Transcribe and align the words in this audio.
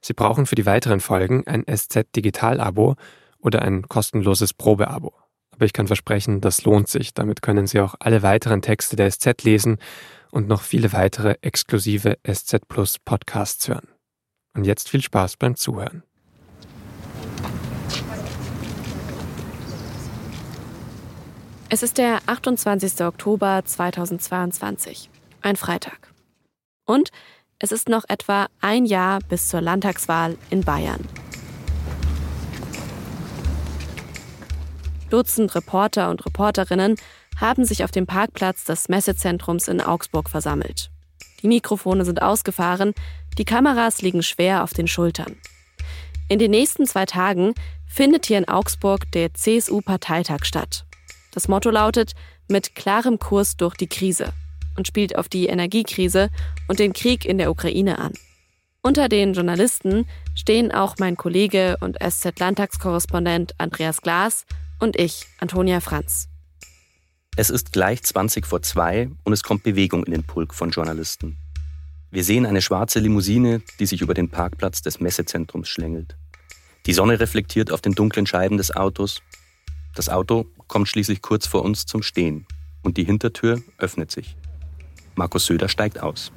Sie 0.00 0.12
brauchen 0.12 0.46
für 0.46 0.54
die 0.54 0.66
weiteren 0.66 1.00
Folgen 1.00 1.44
ein 1.46 1.64
SZ 1.64 2.14
Digital 2.14 2.60
Abo 2.60 2.94
oder 3.38 3.62
ein 3.62 3.88
kostenloses 3.88 4.54
Probeabo. 4.54 5.12
Aber 5.50 5.64
ich 5.64 5.72
kann 5.72 5.86
versprechen, 5.86 6.40
das 6.40 6.64
lohnt 6.64 6.88
sich. 6.88 7.14
Damit 7.14 7.42
können 7.42 7.66
Sie 7.66 7.80
auch 7.80 7.94
alle 7.98 8.22
weiteren 8.22 8.62
Texte 8.62 8.96
der 8.96 9.10
SZ 9.10 9.42
lesen 9.42 9.78
und 10.30 10.46
noch 10.48 10.62
viele 10.62 10.92
weitere 10.92 11.36
exklusive 11.42 12.18
SZ 12.30 12.68
Plus 12.68 12.98
Podcasts 12.98 13.68
hören. 13.68 13.88
Und 14.54 14.64
jetzt 14.64 14.88
viel 14.88 15.02
Spaß 15.02 15.36
beim 15.38 15.56
Zuhören. 15.56 16.04
Es 21.74 21.82
ist 21.82 21.96
der 21.96 22.20
28. 22.26 23.00
Oktober 23.00 23.62
2022, 23.64 25.08
ein 25.40 25.56
Freitag. 25.56 26.12
Und 26.84 27.08
es 27.60 27.72
ist 27.72 27.88
noch 27.88 28.04
etwa 28.08 28.48
ein 28.60 28.84
Jahr 28.84 29.20
bis 29.30 29.48
zur 29.48 29.62
Landtagswahl 29.62 30.36
in 30.50 30.60
Bayern. 30.64 31.00
Dutzend 35.08 35.54
Reporter 35.54 36.10
und 36.10 36.26
Reporterinnen 36.26 36.96
haben 37.40 37.64
sich 37.64 37.84
auf 37.84 37.90
dem 37.90 38.06
Parkplatz 38.06 38.64
des 38.64 38.90
Messezentrums 38.90 39.66
in 39.66 39.80
Augsburg 39.80 40.28
versammelt. 40.28 40.90
Die 41.40 41.48
Mikrofone 41.48 42.04
sind 42.04 42.20
ausgefahren, 42.20 42.92
die 43.38 43.46
Kameras 43.46 44.02
liegen 44.02 44.22
schwer 44.22 44.62
auf 44.62 44.74
den 44.74 44.88
Schultern. 44.88 45.36
In 46.28 46.38
den 46.38 46.50
nächsten 46.50 46.86
zwei 46.86 47.06
Tagen 47.06 47.54
findet 47.86 48.26
hier 48.26 48.36
in 48.36 48.46
Augsburg 48.46 49.10
der 49.12 49.32
CSU-Parteitag 49.32 50.44
statt. 50.44 50.84
Das 51.32 51.48
Motto 51.48 51.70
lautet 51.70 52.12
mit 52.48 52.74
klarem 52.74 53.18
Kurs 53.18 53.56
durch 53.56 53.74
die 53.74 53.88
Krise 53.88 54.32
und 54.76 54.86
spielt 54.86 55.16
auf 55.16 55.28
die 55.28 55.46
Energiekrise 55.46 56.28
und 56.68 56.78
den 56.78 56.92
Krieg 56.92 57.24
in 57.24 57.38
der 57.38 57.50
Ukraine 57.50 57.98
an. 57.98 58.12
Unter 58.82 59.08
den 59.08 59.32
Journalisten 59.32 60.06
stehen 60.34 60.72
auch 60.72 60.96
mein 60.98 61.16
Kollege 61.16 61.76
und 61.80 61.96
SZ-Landtagskorrespondent 62.02 63.54
Andreas 63.58 64.02
Glas 64.02 64.44
und 64.78 64.98
ich, 64.98 65.26
Antonia 65.38 65.80
Franz. 65.80 66.28
Es 67.36 67.48
ist 67.48 67.72
gleich 67.72 68.02
20 68.02 68.44
vor 68.44 68.60
zwei 68.60 69.08
und 69.24 69.32
es 69.32 69.42
kommt 69.42 69.62
Bewegung 69.62 70.04
in 70.04 70.12
den 70.12 70.24
Pulk 70.24 70.52
von 70.52 70.70
Journalisten. 70.70 71.38
Wir 72.10 72.24
sehen 72.24 72.44
eine 72.44 72.60
schwarze 72.60 72.98
Limousine, 72.98 73.62
die 73.78 73.86
sich 73.86 74.02
über 74.02 74.12
den 74.12 74.28
Parkplatz 74.28 74.82
des 74.82 75.00
Messezentrums 75.00 75.68
schlängelt. 75.68 76.16
Die 76.84 76.92
Sonne 76.92 77.20
reflektiert 77.20 77.70
auf 77.70 77.80
den 77.80 77.94
dunklen 77.94 78.26
Scheiben 78.26 78.58
des 78.58 78.74
Autos. 78.76 79.22
Das 79.94 80.10
Auto 80.10 80.46
kommt 80.72 80.88
schließlich 80.88 81.20
kurz 81.20 81.46
vor 81.46 81.66
uns 81.66 81.84
zum 81.84 82.02
Stehen 82.02 82.46
und 82.82 82.96
die 82.96 83.04
Hintertür 83.04 83.60
öffnet 83.76 84.10
sich. 84.10 84.36
Markus 85.16 85.44
Söder 85.44 85.68
steigt 85.68 86.00
aus. 86.00 86.32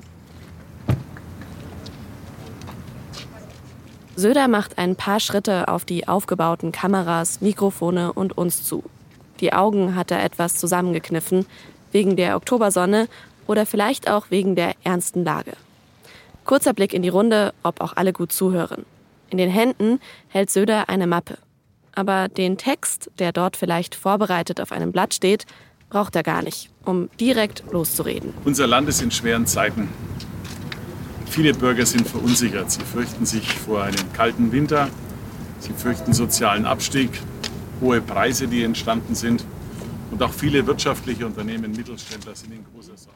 Söder 4.17 4.49
macht 4.49 4.77
ein 4.77 4.97
paar 4.97 5.21
Schritte 5.21 5.69
auf 5.69 5.85
die 5.85 6.09
aufgebauten 6.09 6.73
Kameras, 6.73 7.39
Mikrofone 7.39 8.11
und 8.11 8.37
uns 8.37 8.65
zu. 8.65 8.83
Die 9.39 9.53
Augen 9.53 9.95
hat 9.95 10.11
er 10.11 10.21
etwas 10.21 10.57
zusammengekniffen, 10.57 11.45
wegen 11.93 12.17
der 12.17 12.35
Oktobersonne 12.35 13.07
oder 13.47 13.65
vielleicht 13.65 14.09
auch 14.09 14.31
wegen 14.31 14.57
der 14.57 14.73
ernsten 14.83 15.23
Lage. 15.23 15.53
Kurzer 16.43 16.73
Blick 16.73 16.93
in 16.93 17.03
die 17.03 17.09
Runde, 17.09 17.53
ob 17.63 17.79
auch 17.79 17.95
alle 17.95 18.11
gut 18.11 18.33
zuhören. 18.33 18.85
In 19.29 19.37
den 19.37 19.49
Händen 19.49 20.01
hält 20.27 20.49
Söder 20.49 20.89
eine 20.89 21.07
Mappe 21.07 21.37
aber 21.95 22.29
den 22.29 22.57
Text, 22.57 23.09
der 23.19 23.31
dort 23.31 23.57
vielleicht 23.57 23.95
vorbereitet 23.95 24.61
auf 24.61 24.71
einem 24.71 24.91
Blatt 24.91 25.13
steht, 25.13 25.45
braucht 25.89 26.15
er 26.15 26.23
gar 26.23 26.41
nicht, 26.41 26.69
um 26.83 27.09
direkt 27.19 27.63
loszureden. 27.71 28.33
Unser 28.43 28.67
Land 28.67 28.89
ist 28.89 29.01
in 29.01 29.11
schweren 29.11 29.45
Zeiten. 29.45 29.89
Viele 31.25 31.53
Bürger 31.53 31.85
sind 31.85 32.07
verunsichert. 32.07 32.71
Sie 32.71 32.81
fürchten 32.81 33.25
sich 33.25 33.47
vor 33.51 33.83
einem 33.83 34.13
kalten 34.13 34.51
Winter. 34.51 34.89
Sie 35.59 35.73
fürchten 35.73 36.13
sozialen 36.13 36.65
Abstieg, 36.65 37.09
hohe 37.81 38.01
Preise, 38.01 38.47
die 38.47 38.63
entstanden 38.63 39.15
sind. 39.15 39.43
Und 40.11 40.21
auch 40.21 40.31
viele 40.31 40.65
wirtschaftliche 40.65 41.25
Unternehmen, 41.25 41.71
Mittelständler 41.71 42.35
sind 42.35 42.53
in 42.53 42.65
großer 42.73 42.95
Sorge. 42.95 43.14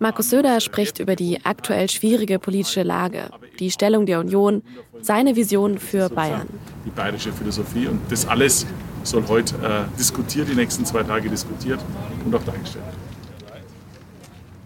Markus 0.00 0.30
Söder 0.30 0.60
spricht 0.60 1.00
über 1.00 1.16
die 1.16 1.44
aktuell 1.44 1.88
schwierige 1.88 2.38
politische 2.38 2.84
Lage, 2.84 3.30
die 3.58 3.70
Stellung 3.70 4.06
der 4.06 4.20
Union, 4.20 4.62
seine 5.00 5.34
Vision 5.34 5.78
für 5.78 6.08
Bayern. 6.08 6.46
Die 6.86 6.90
bayerische 6.90 7.32
Philosophie 7.32 7.88
und 7.88 8.00
das 8.08 8.26
alles 8.26 8.64
soll 9.02 9.26
heute 9.26 9.56
äh, 9.56 9.98
diskutiert, 9.98 10.48
die 10.48 10.54
nächsten 10.54 10.84
zwei 10.84 11.02
Tage 11.02 11.28
diskutiert 11.28 11.80
und 12.24 12.32
auch 12.32 12.44
dargestellt 12.44 12.84
werden. 12.84 13.08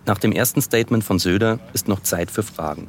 Nach 0.04 0.18
dem 0.18 0.32
ersten 0.32 0.60
Statement 0.60 1.02
von 1.02 1.18
Söder 1.18 1.60
ist 1.72 1.88
noch 1.88 2.00
Zeit 2.00 2.30
für 2.30 2.42
Fragen. 2.42 2.88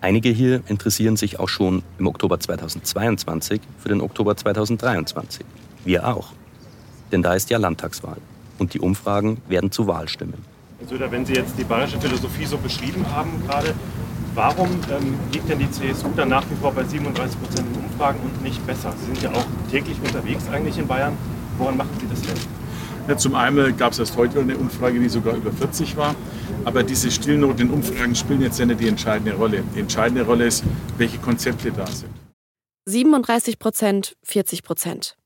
Einige 0.00 0.30
hier 0.30 0.62
interessieren 0.68 1.16
sich 1.16 1.40
auch 1.40 1.48
schon 1.48 1.82
im 1.98 2.06
Oktober 2.06 2.40
2022 2.40 3.60
für 3.78 3.88
den 3.90 4.00
Oktober 4.00 4.36
2023. 4.36 5.44
Wir 5.84 6.08
auch. 6.08 6.32
Denn 7.12 7.22
da 7.22 7.34
ist 7.34 7.50
ja 7.50 7.58
Landtagswahl 7.58 8.18
und 8.58 8.72
die 8.72 8.80
Umfragen 8.80 9.42
werden 9.48 9.70
zu 9.70 9.86
Wahlstimmen. 9.86 10.55
Herr 10.78 10.88
Söder, 10.88 11.10
wenn 11.10 11.24
Sie 11.24 11.32
jetzt 11.32 11.58
die 11.58 11.64
bayerische 11.64 11.98
Philosophie 11.98 12.44
so 12.44 12.58
beschrieben 12.58 13.06
haben 13.10 13.42
gerade, 13.46 13.74
warum 14.34 14.68
ähm, 14.68 15.14
liegt 15.32 15.48
denn 15.48 15.58
die 15.58 15.70
CSU 15.70 16.08
dann 16.14 16.28
nach 16.28 16.44
wie 16.50 16.54
vor 16.56 16.72
bei 16.72 16.84
37 16.84 17.40
Prozent 17.40 17.66
in 17.74 17.84
Umfragen 17.84 18.20
und 18.20 18.42
nicht 18.42 18.64
besser? 18.66 18.92
Sie 18.98 19.06
sind 19.06 19.22
ja 19.22 19.30
auch 19.30 19.44
täglich 19.70 19.98
unterwegs 20.04 20.46
eigentlich 20.52 20.76
in 20.76 20.86
Bayern. 20.86 21.16
Woran 21.56 21.78
machen 21.78 21.96
Sie 21.98 22.06
das 22.06 22.20
denn? 22.20 22.36
Ja, 23.08 23.16
zum 23.16 23.36
einen 23.36 23.74
gab 23.76 23.92
es 23.92 24.00
erst 24.00 24.16
heute 24.16 24.40
eine 24.40 24.58
Umfrage, 24.58 25.00
die 25.00 25.08
sogar 25.08 25.34
über 25.34 25.50
40 25.50 25.96
war. 25.96 26.14
Aber 26.64 26.82
diese 26.82 27.10
Stillnoten 27.10 27.68
in 27.68 27.70
Umfragen 27.70 28.14
spielen 28.14 28.42
jetzt 28.42 28.58
ja 28.58 28.66
nicht 28.66 28.80
die 28.80 28.88
entscheidende 28.88 29.34
Rolle. 29.34 29.62
Die 29.74 29.80
entscheidende 29.80 30.26
Rolle 30.26 30.46
ist, 30.46 30.62
welche 30.98 31.18
Konzepte 31.18 31.70
da 31.70 31.86
sind. 31.86 32.10
37 32.86 33.58
Prozent, 33.58 34.16
40 34.24 34.62
Prozent. 34.62 35.16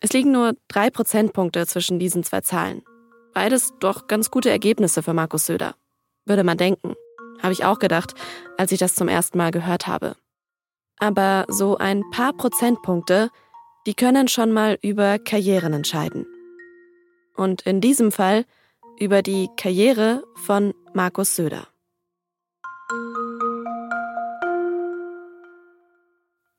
Es 0.00 0.12
liegen 0.12 0.30
nur 0.30 0.54
drei 0.68 0.90
Prozentpunkte 0.90 1.66
zwischen 1.66 1.98
diesen 1.98 2.22
zwei 2.22 2.42
Zahlen. 2.42 2.82
Beides 3.32 3.72
doch 3.80 4.06
ganz 4.06 4.30
gute 4.30 4.50
Ergebnisse 4.50 5.02
für 5.02 5.14
Markus 5.14 5.46
Söder. 5.46 5.74
Würde 6.26 6.44
man 6.44 6.58
denken. 6.58 6.94
Habe 7.42 7.52
ich 7.52 7.64
auch 7.64 7.78
gedacht, 7.78 8.14
als 8.58 8.72
ich 8.72 8.78
das 8.78 8.94
zum 8.94 9.08
ersten 9.08 9.38
Mal 9.38 9.50
gehört 9.50 9.86
habe. 9.86 10.16
Aber 10.98 11.46
so 11.48 11.78
ein 11.78 12.02
paar 12.10 12.32
Prozentpunkte, 12.32 13.30
die 13.86 13.94
können 13.94 14.28
schon 14.28 14.52
mal 14.52 14.78
über 14.82 15.18
Karrieren 15.18 15.72
entscheiden. 15.72 16.26
Und 17.34 17.62
in 17.62 17.80
diesem 17.80 18.12
Fall 18.12 18.44
über 18.98 19.22
die 19.22 19.48
Karriere 19.56 20.22
von 20.44 20.74
Markus 20.92 21.36
Söder. 21.36 21.66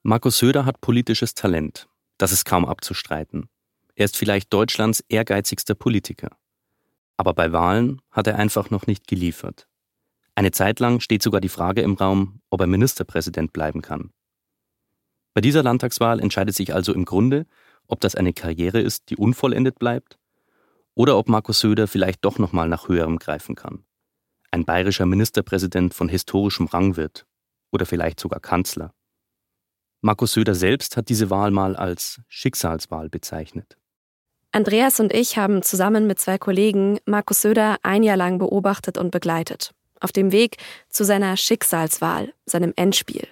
Markus 0.02 0.40
Söder 0.40 0.66
hat 0.66 0.82
politisches 0.82 1.36
Talent. 1.36 1.88
Das 2.18 2.32
ist 2.32 2.46
kaum 2.46 2.66
abzustreiten. 2.66 3.50
Er 3.94 4.06
ist 4.06 4.18
vielleicht 4.18 4.52
Deutschlands 4.52 5.04
ehrgeizigster 5.10 5.76
Politiker. 5.76 6.30
Aber 7.22 7.36
bei 7.36 7.52
Wahlen 7.52 8.02
hat 8.10 8.26
er 8.26 8.40
einfach 8.40 8.72
noch 8.72 8.88
nicht 8.88 9.06
geliefert. 9.06 9.68
Eine 10.34 10.50
Zeit 10.50 10.80
lang 10.80 11.02
steht 11.02 11.22
sogar 11.22 11.40
die 11.40 11.50
Frage 11.50 11.84
im 11.84 11.94
Raum, 11.94 12.42
ob 12.50 12.62
er 12.62 12.66
Ministerpräsident 12.66 13.54
bleiben 13.54 13.84
kann. 13.84 14.12
Bei 15.36 15.42
dieser 15.42 15.62
Landtagswahl 15.62 16.20
entscheidet 16.20 16.56
sich 16.56 16.74
also 16.74 16.96
im 16.96 17.06
Grunde, 17.06 17.46
ob 17.86 18.02
das 18.02 18.16
eine 18.16 18.34
Karriere 18.34 18.82
ist, 18.82 19.12
die 19.12 19.18
unvollendet 19.18 19.78
bleibt, 19.78 20.18
oder 20.96 21.16
ob 21.16 21.30
Markus 21.30 21.60
Söder 21.60 21.88
vielleicht 21.88 22.26
doch 22.26 22.40
nochmal 22.40 22.68
nach 22.68 22.88
höherem 22.88 23.20
greifen 23.20 23.54
kann. 23.54 23.86
Ein 24.50 24.66
bayerischer 24.66 25.06
Ministerpräsident 25.06 25.94
von 25.94 26.10
historischem 26.10 26.66
Rang 26.66 26.96
wird 26.96 27.28
oder 27.72 27.86
vielleicht 27.86 28.20
sogar 28.20 28.40
Kanzler. 28.40 28.96
Markus 30.02 30.34
Söder 30.34 30.56
selbst 30.56 30.98
hat 30.98 31.08
diese 31.10 31.30
Wahl 31.30 31.52
mal 31.52 31.76
als 31.76 32.20
Schicksalswahl 32.30 33.10
bezeichnet. 33.10 33.78
Andreas 34.54 35.00
und 35.00 35.14
ich 35.14 35.38
haben 35.38 35.64
zusammen 35.64 36.08
mit 36.08 36.20
zwei 36.20 36.38
Kollegen 36.38 37.00
Markus 37.06 37.42
Söder 37.42 37.78
ein 37.84 38.04
Jahr 38.04 38.18
lang 38.18 38.38
beobachtet 38.38 38.98
und 38.98 39.10
begleitet. 39.10 39.72
Auf 40.02 40.12
dem 40.12 40.34
Weg 40.34 40.58
zu 40.90 41.06
seiner 41.06 41.38
Schicksalswahl, 41.38 42.34
seinem 42.46 42.74
Endspiel. 42.76 43.28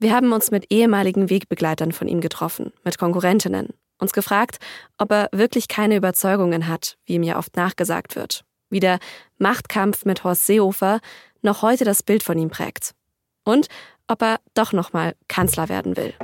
Wir 0.00 0.12
haben 0.12 0.32
uns 0.32 0.50
mit 0.50 0.72
ehemaligen 0.72 1.30
Wegbegleitern 1.30 1.92
von 1.92 2.08
ihm 2.08 2.20
getroffen, 2.20 2.72
mit 2.82 2.98
Konkurrentinnen, 2.98 3.68
uns 3.98 4.12
gefragt, 4.12 4.58
ob 4.98 5.12
er 5.12 5.28
wirklich 5.30 5.68
keine 5.68 5.94
Überzeugungen 5.94 6.66
hat, 6.66 6.96
wie 7.04 7.14
ihm 7.14 7.22
ja 7.22 7.38
oft 7.38 7.56
nachgesagt 7.56 8.16
wird. 8.16 8.44
Wie 8.68 8.80
der 8.80 8.98
Machtkampf 9.38 10.04
mit 10.04 10.24
Horst 10.24 10.46
Seehofer 10.46 10.98
noch 11.42 11.62
heute 11.62 11.84
das 11.84 12.02
Bild 12.02 12.24
von 12.24 12.36
ihm 12.36 12.50
prägt. 12.50 12.94
Und 13.44 13.68
ob 14.08 14.22
er 14.22 14.40
doch 14.54 14.72
nochmal 14.72 15.14
Kanzler 15.28 15.68
werden 15.68 15.96
will. 15.96 16.14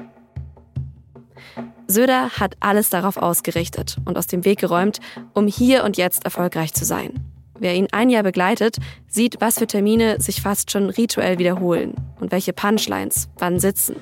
Söder 1.88 2.30
hat 2.38 2.54
alles 2.60 2.90
darauf 2.90 3.16
ausgerichtet 3.16 3.96
und 4.04 4.18
aus 4.18 4.26
dem 4.26 4.44
Weg 4.44 4.60
geräumt, 4.60 4.98
um 5.32 5.46
hier 5.46 5.84
und 5.84 5.96
jetzt 5.96 6.26
erfolgreich 6.26 6.74
zu 6.74 6.84
sein. 6.84 7.14
Wer 7.58 7.74
ihn 7.74 7.88
ein 7.92 8.10
Jahr 8.10 8.22
begleitet, 8.22 8.76
sieht, 9.08 9.40
was 9.40 9.58
für 9.58 9.66
Termine 9.66 10.20
sich 10.20 10.42
fast 10.42 10.70
schon 10.70 10.90
rituell 10.90 11.38
wiederholen 11.38 11.94
und 12.20 12.30
welche 12.30 12.52
Punchlines 12.52 13.28
wann 13.38 13.58
sitzen. 13.58 13.96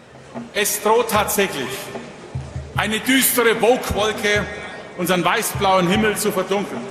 Es 0.52 0.82
droht 0.82 1.10
tatsächlich 1.10 1.68
eine 2.76 2.98
düstere 2.98 3.60
Wogwolke 3.62 4.44
unseren 4.98 5.24
weißblauen 5.24 5.88
Himmel 5.88 6.16
zu 6.16 6.32
verdunkeln. 6.32 6.82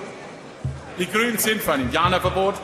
Die 0.98 1.06
Grünen 1.06 1.38
sind 1.38 1.62
für 1.62 1.74
ein 1.74 1.82
Indianerverbot, 1.82 2.56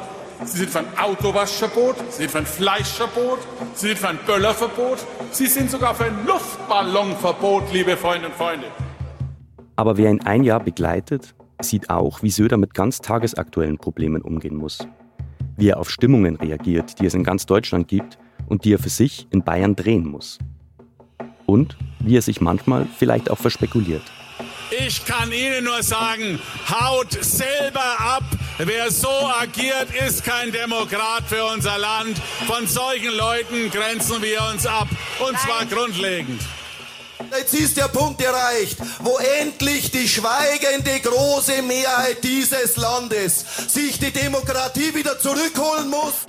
Sie 0.44 0.58
sind 0.58 0.72
für 0.72 0.80
ein 0.80 0.98
Autowaschverbot, 0.98 1.98
Sie 2.10 2.22
sind 2.24 2.32
für 2.32 2.40
ein 2.40 2.46
Fleischverbot, 2.46 3.40
Sie 3.76 3.88
sind 3.88 4.00
für 4.00 4.10
ein 4.10 4.20
Böllerverbot, 4.26 4.98
Sie 5.32 5.46
sind 5.46 5.70
sogar 5.70 5.94
für 5.94 6.06
ein 6.06 6.26
Luftballonverbot, 6.26 7.72
liebe 7.72 7.96
Freunde 7.96 8.28
und 8.28 8.36
Freunde. 8.36 8.66
Aber 9.76 9.98
wer 9.98 10.10
ihn 10.10 10.22
ein 10.22 10.44
Jahr 10.44 10.60
begleitet, 10.60 11.36
sieht 11.62 11.92
auch, 11.92 12.24
wie 12.24 12.32
Söder 12.32 12.58
mit 12.58 12.74
ganz 12.74 13.02
tagesaktuellen 13.02 13.78
Problemen 13.78 14.24
umgehen 14.24 14.56
muss. 14.56 14.80
Wie 15.58 15.70
er 15.70 15.80
auf 15.80 15.92
Stimmungen 15.92 16.38
reagiert, 16.38 17.00
die 17.00 17.06
es 17.06 17.14
in 17.14 17.24
ganz 17.24 17.46
Deutschland 17.46 17.88
gibt 17.88 18.18
und 18.48 18.66
die 18.66 18.74
er 18.74 18.80
für 18.80 18.90
sich 18.90 19.28
in 19.30 19.44
Bayern 19.44 19.76
drehen 19.76 20.08
muss. 20.08 20.40
Und 21.46 21.78
wie 22.00 22.18
er 22.18 22.22
sich 22.24 22.42
manchmal 22.42 22.88
vielleicht 22.98 23.30
auch 23.30 23.38
verspekuliert. 23.38 24.04
Ich 24.72 25.04
kann 25.04 25.34
Ihnen 25.34 25.66
nur 25.66 25.84
sagen, 25.84 26.40
haut 26.70 27.12
selber 27.12 28.00
ab. 28.00 28.24
Wer 28.58 28.90
so 28.90 29.10
agiert, 29.10 29.90
ist 30.08 30.24
kein 30.24 30.52
Demokrat 30.52 31.24
für 31.28 31.44
unser 31.44 31.78
Land. 31.78 32.18
Von 32.48 32.66
solchen 32.68 33.12
Leuten 33.12 33.70
grenzen 33.70 34.22
wir 34.22 34.42
uns 34.54 34.66
ab. 34.66 34.88
Und 35.20 35.38
zwar 35.40 35.66
grundlegend. 35.66 36.42
Jetzt 37.38 37.54
ist 37.54 37.76
der 37.78 37.90
Punkt 37.90 38.22
erreicht, 38.22 38.78
wo 39.00 39.18
endlich 39.42 39.92
die 39.92 40.08
schweigende 40.08 41.00
große 41.02 41.62
Mehrheit 41.64 42.24
dieses 42.24 42.78
Landes 42.78 43.46
sich 43.68 44.00
die 44.00 44.12
Demokratie 44.12 44.96
wieder 44.96 45.20
zurückholen 45.20 45.90
muss. 45.90 46.26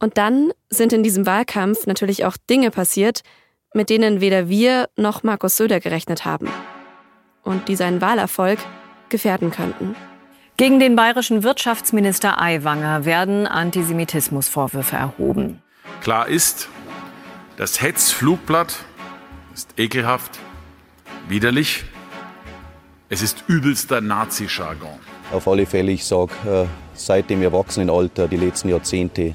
Und 0.00 0.16
dann 0.16 0.52
sind 0.70 0.94
in 0.94 1.02
diesem 1.02 1.26
Wahlkampf 1.26 1.86
natürlich 1.86 2.24
auch 2.24 2.36
Dinge 2.48 2.70
passiert, 2.70 3.20
mit 3.74 3.90
denen 3.90 4.20
weder 4.20 4.48
wir 4.48 4.88
noch 4.96 5.22
Markus 5.22 5.58
Söder 5.58 5.80
gerechnet 5.80 6.24
haben 6.24 6.48
und 7.42 7.68
die 7.68 7.76
seinen 7.76 8.00
Wahlerfolg 8.00 8.58
gefährden 9.08 9.50
könnten. 9.50 9.94
Gegen 10.56 10.80
den 10.80 10.96
bayerischen 10.96 11.42
Wirtschaftsminister 11.42 12.40
Aiwanger 12.40 13.04
werden 13.04 13.46
Antisemitismusvorwürfe 13.46 14.96
erhoben. 14.96 15.62
Klar 16.02 16.28
ist, 16.28 16.68
das 17.56 17.80
Hetzflugblatt 17.80 18.76
ist 19.54 19.70
ekelhaft, 19.76 20.38
widerlich. 21.28 21.84
Es 23.08 23.22
ist 23.22 23.44
übelster 23.46 24.00
Nazi-Jargon. 24.00 24.98
Auf 25.32 25.48
alle 25.48 25.66
Fälle, 25.66 25.92
ich 25.92 26.04
sage, 26.04 26.32
äh, 26.46 26.66
seit 26.94 27.30
dem 27.30 27.42
Erwachsenenalter, 27.42 28.28
die 28.28 28.36
letzten 28.36 28.68
Jahrzehnte, 28.68 29.32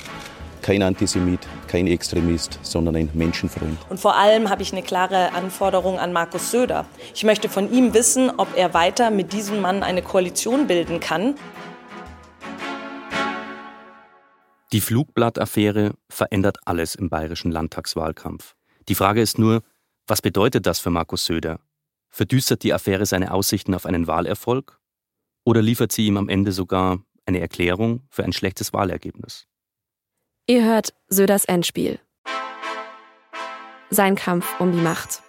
kein 0.61 0.83
Antisemit, 0.83 1.47
kein 1.67 1.87
Extremist, 1.87 2.59
sondern 2.63 2.95
ein 2.95 3.09
Menschenfreund. 3.13 3.77
Und 3.89 3.99
vor 3.99 4.15
allem 4.15 4.49
habe 4.49 4.61
ich 4.63 4.71
eine 4.71 4.81
klare 4.81 5.33
Anforderung 5.33 5.99
an 5.99 6.13
Markus 6.13 6.51
Söder. 6.51 6.85
Ich 7.13 7.23
möchte 7.23 7.49
von 7.49 7.71
ihm 7.71 7.93
wissen, 7.93 8.31
ob 8.37 8.47
er 8.57 8.73
weiter 8.73 9.11
mit 9.11 9.33
diesem 9.33 9.61
Mann 9.61 9.83
eine 9.83 10.01
Koalition 10.01 10.67
bilden 10.67 10.99
kann. 10.99 11.35
Die 14.73 14.81
Flugblattaffäre 14.81 15.93
verändert 16.09 16.57
alles 16.65 16.95
im 16.95 17.09
bayerischen 17.09 17.51
Landtagswahlkampf. 17.51 18.55
Die 18.89 18.95
Frage 18.95 19.21
ist 19.21 19.37
nur, 19.37 19.63
was 20.07 20.21
bedeutet 20.21 20.65
das 20.65 20.79
für 20.79 20.89
Markus 20.89 21.25
Söder? 21.25 21.59
Verdüstert 22.09 22.63
die 22.63 22.73
Affäre 22.73 23.05
seine 23.05 23.31
Aussichten 23.33 23.73
auf 23.73 23.85
einen 23.85 24.07
Wahlerfolg? 24.07 24.79
Oder 25.45 25.61
liefert 25.61 25.91
sie 25.91 26.07
ihm 26.07 26.17
am 26.17 26.29
Ende 26.29 26.51
sogar 26.51 26.99
eine 27.25 27.39
Erklärung 27.39 28.07
für 28.09 28.23
ein 28.23 28.33
schlechtes 28.33 28.73
Wahlergebnis? 28.73 29.47
Ihr 30.49 30.63
hört 30.63 30.93
Söders 31.09 31.43
Endspiel. 31.43 31.99
Sein 33.89 34.15
Kampf 34.15 34.47
um 34.61 34.71
die 34.71 34.77
Macht. 34.77 35.21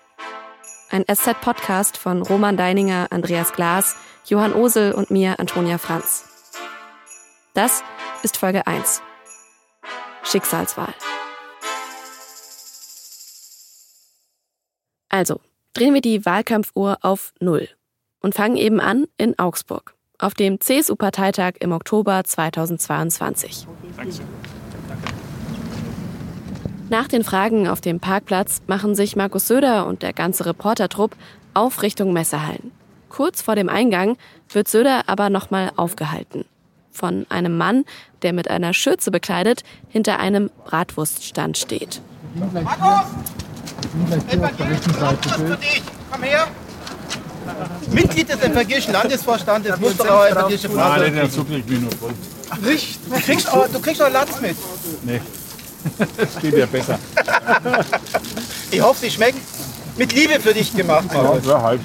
Ein 0.91 1.05
SZ-Podcast 1.13 1.97
von 1.97 2.23
Roman 2.23 2.57
Deininger, 2.57 3.09
Andreas 3.11 3.53
Glas, 3.53 3.97
Johann 4.27 4.53
Osel 4.53 4.93
und 4.93 5.11
mir, 5.11 5.41
Antonia 5.41 5.79
Franz. 5.79 6.25
Das 7.53 7.83
ist 8.23 8.37
Folge 8.37 8.69
1. 8.69 9.03
Schicksalswahl. 10.23 10.95
Also, 15.09 15.41
drehen 15.73 15.95
wir 15.95 16.01
die 16.01 16.25
Wahlkampfuhr 16.25 16.99
auf 17.03 17.33
Null 17.41 17.69
und 18.21 18.37
fangen 18.37 18.57
eben 18.57 18.79
an 18.79 19.07
in 19.17 19.37
Augsburg, 19.37 19.97
auf 20.19 20.35
dem 20.35 20.61
CSU-Parteitag 20.61 21.55
im 21.59 21.73
Oktober 21.73 22.23
2022. 22.23 23.67
Dankeschön. 23.97 24.38
Nach 26.91 27.07
den 27.07 27.23
Fragen 27.23 27.69
auf 27.69 27.83
dem 27.83 28.01
Parkplatz 28.01 28.63
machen 28.67 28.95
sich 28.95 29.15
Markus 29.15 29.47
Söder 29.47 29.87
und 29.87 30.03
der 30.03 30.15
ganze 30.15 30.47
Reportertrupp 30.47 31.15
auf 31.53 31.83
Richtung 31.83 32.15
Messehallen. 32.15 32.73
Kurz 33.11 33.43
vor 33.43 33.57
dem 33.57 33.69
Eingang 33.69 34.17
wird 34.51 34.69
Söder 34.69 35.03
aber 35.07 35.29
nochmal 35.29 35.71
aufgehalten. 35.77 36.47
Von 36.91 37.27
einem 37.29 37.59
Mann, 37.59 37.85
der 38.23 38.33
mit 38.33 38.49
einer 38.49 38.73
Schürze 38.73 39.11
bekleidet 39.11 39.65
hinter 39.89 40.19
einem 40.19 40.51
Bratwurststand 40.65 41.59
steht. 41.59 42.01
Markus! 42.35 43.07
Komm 46.11 46.23
her! 46.23 46.49
Mitglied 47.93 48.29
des 48.29 48.43
evangelischen 48.43 48.93
Landesvorstandes, 48.93 49.79
muss 49.79 49.97
doch 49.97 50.09
auch 50.09 50.27
evangelische 50.27 50.69
Frage. 50.69 51.03
Nein, 51.03 51.15
der 51.15 51.31
Zug 51.31 51.49
liegt 51.49 51.69
mir 51.69 51.79
nur 51.79 51.93
voll. 51.93 52.13
Nicht? 52.63 52.99
Du 53.07 53.21
kriegst, 53.21 53.53
auch, 53.53 53.69
du 53.69 53.81
kriegst 53.81 54.03
auch 54.03 54.11
Latz 54.11 54.41
mit. 54.41 54.57
Nee. 55.05 55.21
Das 56.17 56.41
geht 56.41 56.57
ja 56.57 56.67
besser. 56.67 56.99
Ich 58.71 58.83
hoffe, 58.83 59.01
sie 59.01 59.11
schmecken. 59.11 59.41
Mit 59.97 60.13
Liebe 60.13 60.39
für 60.41 60.53
dich 60.53 60.75
gemacht, 60.75 61.07
Markus. 61.13 61.47
Ja, 61.47 61.63
halt. 61.63 61.81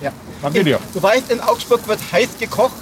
Ja. 0.00 0.10
Danke 0.40 0.64
dir. 0.64 0.78
Du 0.94 1.02
weißt, 1.02 1.30
in 1.30 1.40
Augsburg 1.40 1.86
wird 1.86 2.00
heiß 2.10 2.38
gekocht 2.38 2.72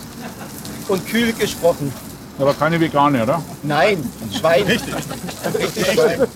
und 0.88 1.06
kühl 1.06 1.32
gesprochen. 1.32 1.92
Aber 2.38 2.54
keine 2.54 2.80
Vegane, 2.80 3.22
oder? 3.22 3.42
Nein, 3.62 4.08
Schwein. 4.32 4.62
Richtig. 4.62 4.94
Richtig 5.58 5.86
Schwein. 5.92 6.26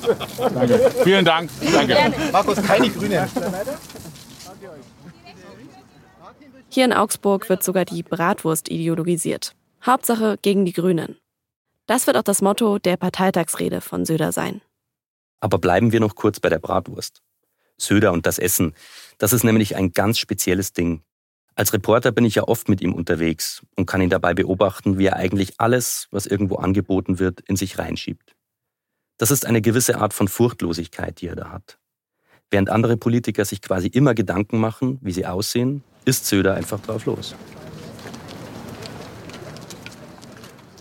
Danke. 0.53 0.91
Vielen 1.03 1.25
Dank. 1.25 1.50
Danke. 1.73 2.12
Markus, 2.33 2.62
keine 2.62 2.91
Grünen. 2.91 3.26
Hier 6.69 6.85
in 6.85 6.93
Augsburg 6.93 7.49
wird 7.49 7.62
sogar 7.62 7.85
die 7.85 8.03
Bratwurst 8.03 8.69
ideologisiert. 8.69 9.55
Hauptsache 9.87 10.37
gegen 10.43 10.64
die 10.64 10.73
Grünen. 10.73 11.17
Das 11.87 12.07
wird 12.07 12.17
auch 12.17 12.23
das 12.23 12.41
Motto 12.41 12.79
der 12.79 12.97
Parteitagsrede 12.97 13.81
von 13.81 14.05
Söder 14.05 14.33
sein. 14.33 14.62
Aber 15.41 15.59
bleiben 15.59 15.93
wir 15.93 16.00
noch 16.00 16.14
kurz 16.14 16.41
bei 16.41 16.49
der 16.49 16.59
Bratwurst. 16.59 17.23
Söder 17.76 18.12
und 18.12 18.25
das 18.25 18.38
Essen. 18.38 18.75
Das 19.19 19.33
ist 19.33 19.45
nämlich 19.45 19.76
ein 19.76 19.93
ganz 19.93 20.19
spezielles 20.19 20.73
Ding. 20.73 21.03
Als 21.57 21.73
Reporter 21.73 22.11
bin 22.11 22.25
ich 22.25 22.37
ja 22.37 22.45
oft 22.45 22.69
mit 22.69 22.81
ihm 22.81 22.95
unterwegs 22.95 23.62
und 23.76 23.87
kann 23.87 24.00
ihn 24.00 24.11
dabei 24.11 24.35
beobachten, 24.35 24.99
wie 24.99 25.07
er 25.07 25.17
eigentlich 25.17 25.61
alles, 25.61 26.09
was 26.11 26.26
irgendwo 26.26 26.57
angeboten 26.57 27.19
wird, 27.19 27.41
in 27.43 27.57
sich 27.57 27.79
reinschiebt. 27.79 28.35
Das 29.19 29.31
ist 29.31 29.47
eine 29.47 29.61
gewisse 29.61 29.99
Art 29.99 30.14
von 30.14 30.26
Furchtlosigkeit, 30.26 31.21
die 31.21 31.29
er 31.29 31.37
da 31.37 31.50
hat. 31.50 31.79
Während 32.50 32.71
andere 32.71 32.97
Politiker 32.97 33.45
sich 33.45 33.61
quasi 33.62 33.88
immer 33.88 34.14
Gedanken 34.14 34.59
machen, 34.59 34.99
wie 35.03 35.12
sie 35.12 35.26
aussehen, 35.26 35.85
ist 36.05 36.26
Söder 36.26 36.55
einfach 36.55 36.81
drauf 36.81 37.07
los. 37.07 37.35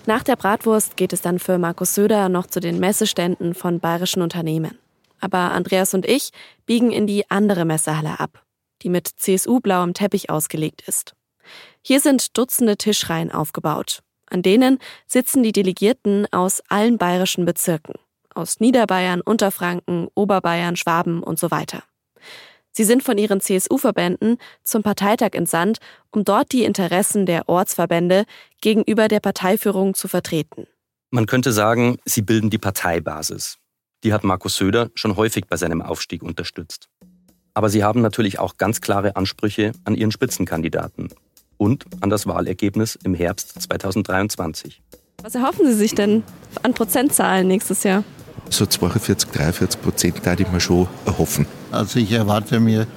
Nach 0.05 0.21
der 0.21 0.35
Bratwurst 0.35 0.97
geht 0.97 1.13
es 1.13 1.21
dann 1.21 1.39
für 1.39 1.57
Markus 1.57 1.95
Söder 1.95 2.27
noch 2.27 2.47
zu 2.47 2.59
den 2.59 2.77
Messeständen 2.77 3.53
von 3.53 3.79
bayerischen 3.79 4.21
Unternehmen. 4.21 4.77
Aber 5.21 5.51
Andreas 5.51 5.93
und 5.93 6.05
ich 6.05 6.31
biegen 6.65 6.91
in 6.91 7.07
die 7.07 7.31
andere 7.31 7.63
Messehalle 7.63 8.19
ab, 8.19 8.43
die 8.81 8.89
mit 8.89 9.07
CSU-blauem 9.07 9.93
Teppich 9.93 10.29
ausgelegt 10.29 10.83
ist. 10.85 11.15
Hier 11.81 12.01
sind 12.01 12.37
Dutzende 12.37 12.75
Tischreihen 12.75 13.31
aufgebaut. 13.31 13.99
An 14.29 14.41
denen 14.41 14.79
sitzen 15.07 15.41
die 15.41 15.53
Delegierten 15.53 16.27
aus 16.31 16.61
allen 16.67 16.97
bayerischen 16.97 17.45
Bezirken. 17.45 17.93
Aus 18.35 18.59
Niederbayern, 18.59 19.21
Unterfranken, 19.21 20.09
Oberbayern, 20.15 20.75
Schwaben 20.75 21.23
und 21.23 21.39
so 21.39 21.49
weiter. 21.49 21.83
Sie 22.75 22.83
sind 22.83 23.03
von 23.03 23.19
ihren 23.19 23.39
CSU-Verbänden 23.39 24.37
zum 24.63 24.81
Parteitag 24.81 25.33
entsandt, 25.33 25.77
um 26.09 26.23
dort 26.23 26.51
die 26.51 26.63
Interessen 26.63 27.27
der 27.27 27.47
Ortsverbände 27.47 28.25
gegenüber 28.61 29.07
der 29.07 29.19
Parteiführung 29.19 29.93
zu 29.93 30.07
vertreten. 30.07 30.65
Man 31.11 31.27
könnte 31.27 31.51
sagen, 31.51 31.97
sie 32.03 32.23
bilden 32.23 32.49
die 32.49 32.57
Parteibasis. 32.57 33.59
Die 34.03 34.11
hat 34.11 34.23
Markus 34.23 34.55
Söder 34.55 34.89
schon 34.95 35.15
häufig 35.15 35.45
bei 35.47 35.55
seinem 35.55 35.83
Aufstieg 35.83 36.23
unterstützt. 36.23 36.89
Aber 37.53 37.69
sie 37.69 37.83
haben 37.83 38.01
natürlich 38.01 38.39
auch 38.39 38.57
ganz 38.57 38.81
klare 38.81 39.15
Ansprüche 39.15 39.73
an 39.85 39.93
ihren 39.93 40.11
Spitzenkandidaten 40.11 41.09
und 41.57 41.85
an 42.01 42.09
das 42.09 42.25
Wahlergebnis 42.25 42.97
im 43.03 43.13
Herbst 43.13 43.61
2023. 43.61 44.81
Was 45.21 45.35
erhoffen 45.35 45.67
Sie 45.67 45.73
sich 45.73 45.93
denn 45.93 46.23
an 46.63 46.73
Prozentzahlen 46.73 47.47
nächstes 47.47 47.83
Jahr? 47.83 48.03
So 48.49 48.65
42, 48.65 49.29
43 49.31 49.81
Prozent 49.81 50.15
da 50.23 50.33
ich 50.33 50.51
mir 50.51 50.59
schon 50.59 50.87
erhoffen. 51.05 51.45
Also 51.71 51.99
ich 51.99 52.11
erwarte 52.11 52.59
mir 52.59 52.87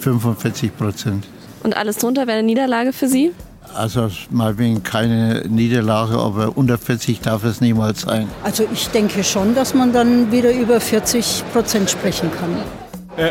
45 0.00 0.76
Prozent. 0.76 1.26
Und 1.62 1.76
alles 1.76 1.96
drunter 1.96 2.26
wäre 2.26 2.38
eine 2.38 2.46
Niederlage 2.46 2.92
für 2.92 3.08
Sie? 3.08 3.32
Also 3.74 4.10
mal 4.30 4.58
wegen 4.58 4.82
keine 4.82 5.44
Niederlage, 5.48 6.18
aber 6.18 6.56
unter 6.56 6.76
40 6.76 7.20
darf 7.20 7.44
es 7.44 7.60
niemals 7.60 8.02
sein. 8.02 8.28
Also 8.42 8.66
ich 8.72 8.88
denke 8.88 9.22
schon, 9.22 9.54
dass 9.54 9.74
man 9.74 9.92
dann 9.92 10.32
wieder 10.32 10.52
über 10.52 10.80
40 10.80 11.44
Prozent 11.52 11.90
sprechen 11.90 12.30
kann. 12.32 12.56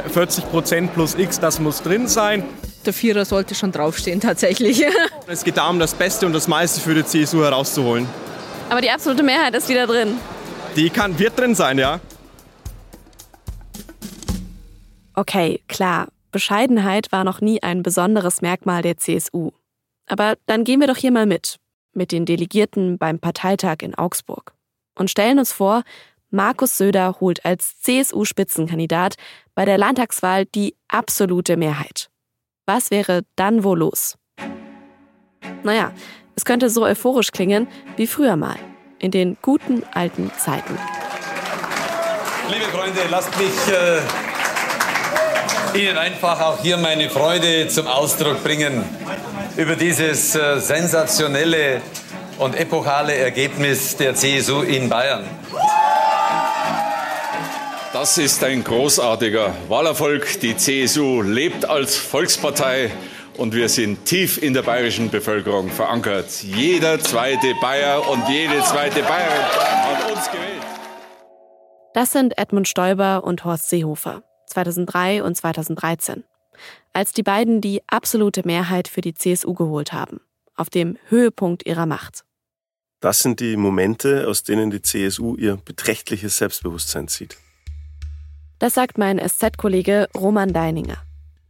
40 0.09 0.43
äh, 0.43 0.47
Prozent 0.47 0.93
plus 0.93 1.15
X, 1.15 1.39
das 1.39 1.59
muss 1.59 1.81
drin 1.81 2.07
sein. 2.07 2.43
Der 2.85 2.93
Vierer 2.93 3.25
sollte 3.25 3.55
schon 3.55 3.71
draufstehen, 3.71 4.21
tatsächlich. 4.21 4.83
es 5.27 5.43
geht 5.43 5.57
darum, 5.57 5.79
das 5.79 5.93
Beste 5.93 6.25
und 6.25 6.33
das 6.33 6.47
meiste 6.47 6.79
für 6.79 6.93
die 6.93 7.03
CSU 7.03 7.43
herauszuholen. 7.43 8.07
Aber 8.69 8.81
die 8.81 8.89
absolute 8.89 9.23
Mehrheit 9.23 9.55
ist 9.55 9.67
wieder 9.67 9.87
drin. 9.87 10.15
Die 10.75 10.89
kann, 10.89 11.17
wird 11.19 11.37
drin 11.37 11.55
sein, 11.55 11.77
ja. 11.77 11.99
Okay, 15.15 15.61
klar. 15.67 16.07
Bescheidenheit 16.31 17.11
war 17.11 17.23
noch 17.23 17.41
nie 17.41 17.61
ein 17.63 17.83
besonderes 17.83 18.41
Merkmal 18.41 18.81
der 18.81 18.97
CSU. 18.97 19.51
Aber 20.07 20.37
dann 20.45 20.63
gehen 20.63 20.79
wir 20.79 20.87
doch 20.87 20.97
hier 20.97 21.11
mal 21.11 21.25
mit, 21.25 21.57
mit 21.93 22.11
den 22.11 22.25
Delegierten 22.25 22.97
beim 22.97 23.19
Parteitag 23.19 23.77
in 23.81 23.95
Augsburg 23.95 24.53
und 24.95 25.09
stellen 25.09 25.39
uns 25.39 25.51
vor, 25.51 25.83
Markus 26.31 26.77
Söder 26.77 27.17
holt 27.19 27.43
als 27.43 27.81
CSU-Spitzenkandidat 27.81 29.15
bei 29.55 29.65
der 29.65 29.79
Landtagswahl 29.79 30.45
die 30.45 30.75
absolute 30.87 31.57
Mehrheit. 31.57 32.09
Was 32.65 32.91
wäre 32.91 33.23
dann 33.35 33.63
wohl 33.63 33.79
los? 33.79 34.17
Naja, 35.63 35.91
es 36.35 36.45
könnte 36.45 36.69
so 36.69 36.83
euphorisch 36.83 37.31
klingen 37.31 37.67
wie 37.97 38.05
früher 38.05 38.35
mal, 38.35 38.57
in 38.99 39.11
den 39.11 39.37
guten 39.41 39.83
alten 39.93 40.31
Zeiten. 40.37 40.77
Liebe 42.49 42.65
Freunde, 42.65 42.99
lasst 43.09 43.37
mich 43.37 43.47
äh, 43.73 43.99
Ihnen 45.77 45.97
einfach 45.97 46.41
auch 46.41 46.61
hier 46.61 46.77
meine 46.77 47.09
Freude 47.09 47.67
zum 47.67 47.87
Ausdruck 47.87 48.43
bringen 48.43 48.83
über 49.55 49.75
dieses 49.75 50.35
äh, 50.35 50.59
sensationelle 50.59 51.81
und 52.39 52.55
epochale 52.55 53.13
Ergebnis 53.15 53.95
der 53.97 54.15
CSU 54.15 54.61
in 54.61 54.89
Bayern. 54.89 55.25
Das 57.93 58.17
ist 58.17 58.43
ein 58.43 58.63
großartiger 58.63 59.53
Wahlerfolg. 59.67 60.39
Die 60.39 60.55
CSU 60.55 61.21
lebt 61.21 61.65
als 61.65 61.97
Volkspartei 61.97 62.91
und 63.39 63.55
wir 63.55 63.69
sind 63.69 64.05
tief 64.05 64.41
in 64.41 64.53
der 64.53 64.63
bayerischen 64.63 65.09
Bevölkerung 65.09 65.69
verankert. 65.69 66.43
Jeder 66.43 66.99
zweite 66.99 67.55
Bayer 67.61 68.07
und 68.09 68.27
jede 68.27 68.61
zweite 68.63 69.01
Bayerin 69.01 69.45
hat 69.45 70.11
uns 70.11 70.29
gewählt. 70.29 70.61
Das 71.93 72.11
sind 72.11 72.37
Edmund 72.37 72.67
Stoiber 72.67 73.23
und 73.23 73.45
Horst 73.45 73.69
Seehofer, 73.69 74.23
2003 74.47 75.23
und 75.23 75.35
2013, 75.35 76.25
als 76.91 77.13
die 77.13 77.23
beiden 77.23 77.61
die 77.61 77.81
absolute 77.87 78.45
Mehrheit 78.45 78.89
für 78.89 79.01
die 79.01 79.13
CSU 79.13 79.53
geholt 79.53 79.93
haben, 79.93 80.19
auf 80.55 80.69
dem 80.69 80.97
Höhepunkt 81.07 81.65
ihrer 81.65 81.85
Macht. 81.85 82.25
Das 82.99 83.19
sind 83.19 83.39
die 83.39 83.55
Momente, 83.55 84.27
aus 84.27 84.43
denen 84.43 84.69
die 84.69 84.81
CSU 84.81 85.35
ihr 85.37 85.55
beträchtliches 85.55 86.37
Selbstbewusstsein 86.37 87.07
zieht. 87.07 87.37
Das 88.59 88.73
sagt 88.73 88.97
mein 88.97 89.17
SZ-Kollege 89.17 90.09
Roman 90.17 90.51
Deininger. 90.51 90.97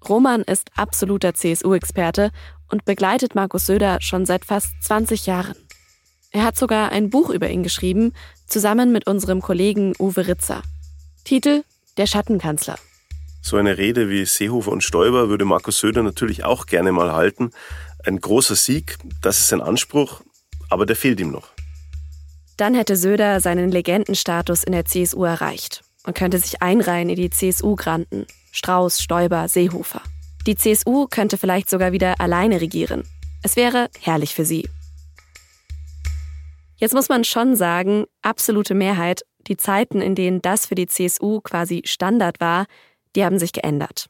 Roman 0.08 0.42
ist 0.42 0.70
absoluter 0.76 1.34
CSU-Experte 1.34 2.32
und 2.70 2.86
begleitet 2.86 3.36
Markus 3.36 3.66
Söder 3.66 4.00
schon 4.02 4.26
seit 4.26 4.46
fast 4.46 4.70
20 4.84 5.26
Jahren. 5.26 5.56
Er 6.32 6.44
hat 6.44 6.58
sogar 6.58 6.92
ein 6.92 7.10
Buch 7.10 7.32
über 7.32 7.50
ihn 7.50 7.64
geschrieben, 7.64 8.14
zusammen 8.46 8.92
mit 8.92 9.08
unserem 9.08 9.42
Kollegen 9.42 9.94
Uwe 10.00 10.28
Ritzer. 10.28 10.62
Titel 11.24 11.64
Der 11.98 12.06
Schattenkanzler. 12.06 12.78
So 13.42 13.58
eine 13.58 13.78
Rede 13.78 14.10
wie 14.10 14.26
Seehofer 14.26 14.72
und 14.72 14.84
Stoiber 14.84 15.30
würde 15.30 15.46
Markus 15.46 15.80
Söder 15.80 16.04
natürlich 16.04 16.44
auch 16.44 16.66
gerne 16.66 16.92
mal 16.92 17.14
halten. 17.14 17.52
Ein 18.06 18.20
großer 18.20 18.56
Sieg, 18.56 18.98
das 19.22 19.40
ist 19.40 19.48
sein 19.48 19.62
Anspruch, 19.62 20.22
aber 20.70 20.86
der 20.86 20.96
fehlt 20.96 21.20
ihm 21.20 21.32
noch. 21.32 21.50
Dann 22.58 22.76
hätte 22.76 22.96
Söder 22.98 23.40
seinen 23.40 23.72
Legendenstatus 23.72 24.64
in 24.64 24.74
der 24.74 24.86
CSU 24.86 25.24
erreicht 25.24 25.82
und 26.06 26.16
könnte 26.16 26.38
sich 26.38 26.62
einreihen 26.62 27.10
in 27.10 27.16
die 27.16 27.30
CSU-Granten. 27.30 28.28
Strauß, 28.52 29.02
Stoiber, 29.02 29.48
Seehofer. 29.48 30.02
Die 30.48 30.56
CSU 30.56 31.08
könnte 31.08 31.38
vielleicht 31.38 31.70
sogar 31.70 31.92
wieder 31.92 32.20
alleine 32.20 32.62
regieren. 32.62 33.04
Es 33.44 33.56
wäre 33.56 33.90
herrlich 34.00 34.34
für 34.34 34.46
sie. 34.46 34.68
Jetzt 36.78 36.94
muss 36.94 37.10
man 37.10 37.24
schon 37.24 37.56
sagen, 37.56 38.06
absolute 38.22 38.74
Mehrheit, 38.74 39.24
die 39.48 39.58
Zeiten, 39.58 40.02
in 40.02 40.16
denen 40.16 40.42
das 40.42 40.66
für 40.66 40.76
die 40.76 40.88
CSU 40.88 41.42
quasi 41.42 41.82
Standard 41.86 42.40
war, 42.40 42.66
die 43.16 43.26
haben 43.26 43.38
sich 43.38 43.52
geändert. 43.52 44.10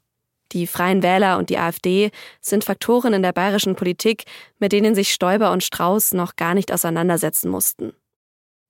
Die 0.52 0.68
Freien 0.68 1.04
Wähler 1.04 1.38
und 1.38 1.50
die 1.50 1.58
AfD 1.58 2.12
sind 2.42 2.64
Faktoren 2.64 3.14
in 3.14 3.22
der 3.22 3.34
bayerischen 3.34 3.76
Politik, 3.76 4.24
mit 4.58 4.72
denen 4.72 4.96
sich 4.96 5.12
Stoiber 5.12 5.52
und 5.52 5.64
Strauß 5.64 6.14
noch 6.14 6.36
gar 6.36 6.54
nicht 6.54 6.72
auseinandersetzen 6.72 7.50
mussten. 7.50 7.94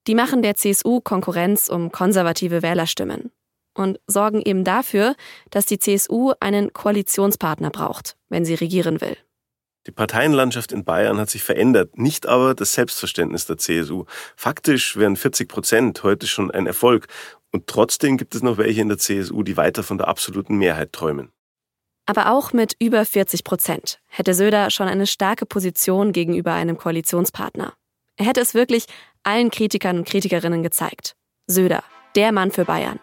Die 0.07 0.15
machen 0.15 0.41
der 0.41 0.55
CSU 0.55 1.01
Konkurrenz 1.01 1.69
um 1.69 1.91
konservative 1.91 2.61
Wählerstimmen 2.61 3.31
und 3.73 3.99
sorgen 4.07 4.41
eben 4.41 4.63
dafür, 4.63 5.15
dass 5.49 5.65
die 5.65 5.79
CSU 5.79 6.33
einen 6.39 6.73
Koalitionspartner 6.73 7.69
braucht, 7.69 8.17
wenn 8.29 8.45
sie 8.45 8.55
regieren 8.55 9.01
will. 9.01 9.17
Die 9.87 9.91
Parteienlandschaft 9.91 10.71
in 10.71 10.83
Bayern 10.83 11.19
hat 11.19 11.29
sich 11.29 11.41
verändert, 11.41 11.97
nicht 11.97 12.27
aber 12.27 12.53
das 12.53 12.73
Selbstverständnis 12.73 13.45
der 13.45 13.57
CSU. 13.57 14.05
Faktisch 14.35 14.97
wären 14.97 15.15
40 15.15 15.47
Prozent 15.47 16.03
heute 16.03 16.27
schon 16.27 16.51
ein 16.51 16.67
Erfolg. 16.67 17.07
Und 17.51 17.67
trotzdem 17.67 18.17
gibt 18.17 18.35
es 18.35 18.43
noch 18.43 18.57
welche 18.57 18.81
in 18.81 18.89
der 18.89 18.97
CSU, 18.97 19.41
die 19.41 19.57
weiter 19.57 19.81
von 19.81 19.97
der 19.97 20.07
absoluten 20.07 20.57
Mehrheit 20.57 20.93
träumen. 20.93 21.31
Aber 22.05 22.31
auch 22.31 22.53
mit 22.53 22.75
über 22.79 23.05
40 23.05 23.43
Prozent 23.43 23.99
hätte 24.07 24.33
Söder 24.33 24.69
schon 24.69 24.87
eine 24.87 25.07
starke 25.07 25.45
Position 25.45 26.11
gegenüber 26.11 26.53
einem 26.53 26.77
Koalitionspartner. 26.77 27.73
Er 28.17 28.25
hätte 28.25 28.41
es 28.41 28.53
wirklich 28.53 28.85
allen 29.23 29.49
Kritikern 29.49 29.99
und 29.99 30.07
Kritikerinnen 30.07 30.61
gezeigt. 30.61 31.15
Söder, 31.47 31.83
der 32.15 32.31
Mann 32.31 32.51
für 32.51 32.65
Bayern. 32.65 32.99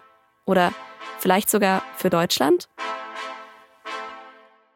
Oder 0.47 0.73
vielleicht 1.19 1.51
sogar 1.51 1.83
für 1.97 2.09
Deutschland? 2.09 2.69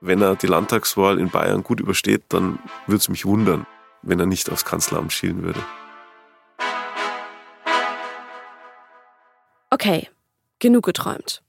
Wenn 0.01 0.21
er 0.21 0.37
die 0.37 0.47
Landtagswahl 0.47 1.19
in 1.19 1.31
Bayern 1.31 1.63
gut 1.63 1.81
übersteht, 1.81 2.25
dann 2.31 2.59
würde 2.87 2.99
es 2.99 3.09
mich 3.09 3.25
wundern, 3.25 3.67
wenn 4.03 4.19
er 4.19 4.27
nicht 4.27 4.51
aufs 4.51 4.65
Kanzleramt 4.65 5.13
schielen 5.13 5.43
würde. 5.43 5.61
Okay, 9.71 10.09
genug 10.59 10.85
geträumt. 10.85 11.43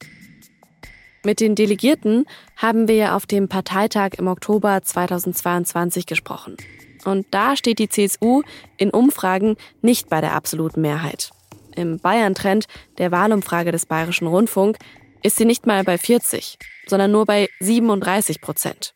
Mit 1.24 1.40
den 1.40 1.56
Delegierten 1.56 2.26
haben 2.58 2.88
wir 2.88 3.16
auf 3.16 3.26
dem 3.26 3.48
Parteitag 3.48 4.14
im 4.18 4.28
Oktober 4.28 4.82
2022 4.82 6.06
gesprochen. 6.06 6.58
Und 7.06 7.26
da 7.32 7.56
steht 7.56 7.80
die 7.80 7.90
CSU 7.90 8.44
in 8.78 8.90
Umfragen 8.92 9.56
nicht 9.82 10.10
bei 10.10 10.22
der 10.22 10.34
absoluten 10.34 10.82
Mehrheit. 10.82 11.32
Im 11.76 12.00
Bayern-Trend 12.00 12.66
der 12.98 13.12
Wahlumfrage 13.12 13.72
des 13.72 13.86
Bayerischen 13.86 14.28
Rundfunk 14.28 14.78
ist 15.24 15.38
sie 15.38 15.46
nicht 15.46 15.66
mal 15.66 15.84
bei 15.84 15.98
40, 15.98 16.58
sondern 16.88 17.12
nur 17.12 17.26
bei 17.26 17.50
37 17.60 18.42
Prozent. 18.42 18.94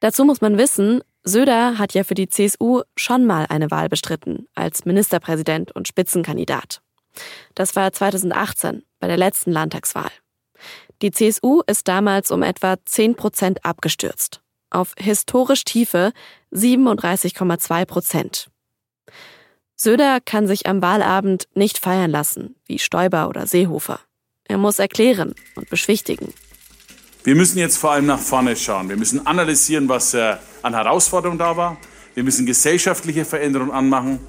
Dazu 0.00 0.24
muss 0.24 0.40
man 0.40 0.58
wissen, 0.58 1.02
Söder 1.24 1.78
hat 1.78 1.94
ja 1.94 2.02
für 2.02 2.14
die 2.14 2.28
CSU 2.28 2.82
schon 2.96 3.26
mal 3.26 3.46
eine 3.48 3.70
Wahl 3.70 3.88
bestritten 3.88 4.46
als 4.54 4.84
Ministerpräsident 4.84 5.70
und 5.72 5.86
Spitzenkandidat. 5.86 6.82
Das 7.54 7.76
war 7.76 7.92
2018 7.92 8.82
bei 8.98 9.06
der 9.06 9.16
letzten 9.16 9.52
Landtagswahl. 9.52 10.10
Die 11.02 11.10
CSU 11.10 11.62
ist 11.66 11.88
damals 11.88 12.30
um 12.30 12.42
etwa 12.42 12.76
10 12.84 13.16
Prozent 13.16 13.64
abgestürzt. 13.64 14.40
Auf 14.70 14.94
historisch 14.98 15.64
tiefe 15.64 16.12
37,2 16.52 17.84
Prozent. 17.84 18.48
Söder 19.82 20.20
kann 20.24 20.46
sich 20.46 20.66
am 20.66 20.80
Wahlabend 20.80 21.48
nicht 21.54 21.78
feiern 21.78 22.12
lassen, 22.12 22.54
wie 22.66 22.78
Stoiber 22.78 23.28
oder 23.28 23.48
Seehofer. 23.48 23.98
Er 24.44 24.56
muss 24.56 24.78
erklären 24.78 25.34
und 25.56 25.68
beschwichtigen. 25.70 26.32
Wir 27.24 27.34
müssen 27.34 27.58
jetzt 27.58 27.78
vor 27.78 27.90
allem 27.90 28.06
nach 28.06 28.20
vorne 28.20 28.54
schauen. 28.54 28.88
Wir 28.88 28.96
müssen 28.96 29.26
analysieren, 29.26 29.88
was 29.88 30.14
äh, 30.14 30.36
an 30.62 30.74
Herausforderungen 30.74 31.38
da 31.38 31.56
war. 31.56 31.78
Wir 32.14 32.22
müssen 32.22 32.46
gesellschaftliche 32.46 33.24
Veränderungen 33.24 33.72
anmachen. 33.72 34.20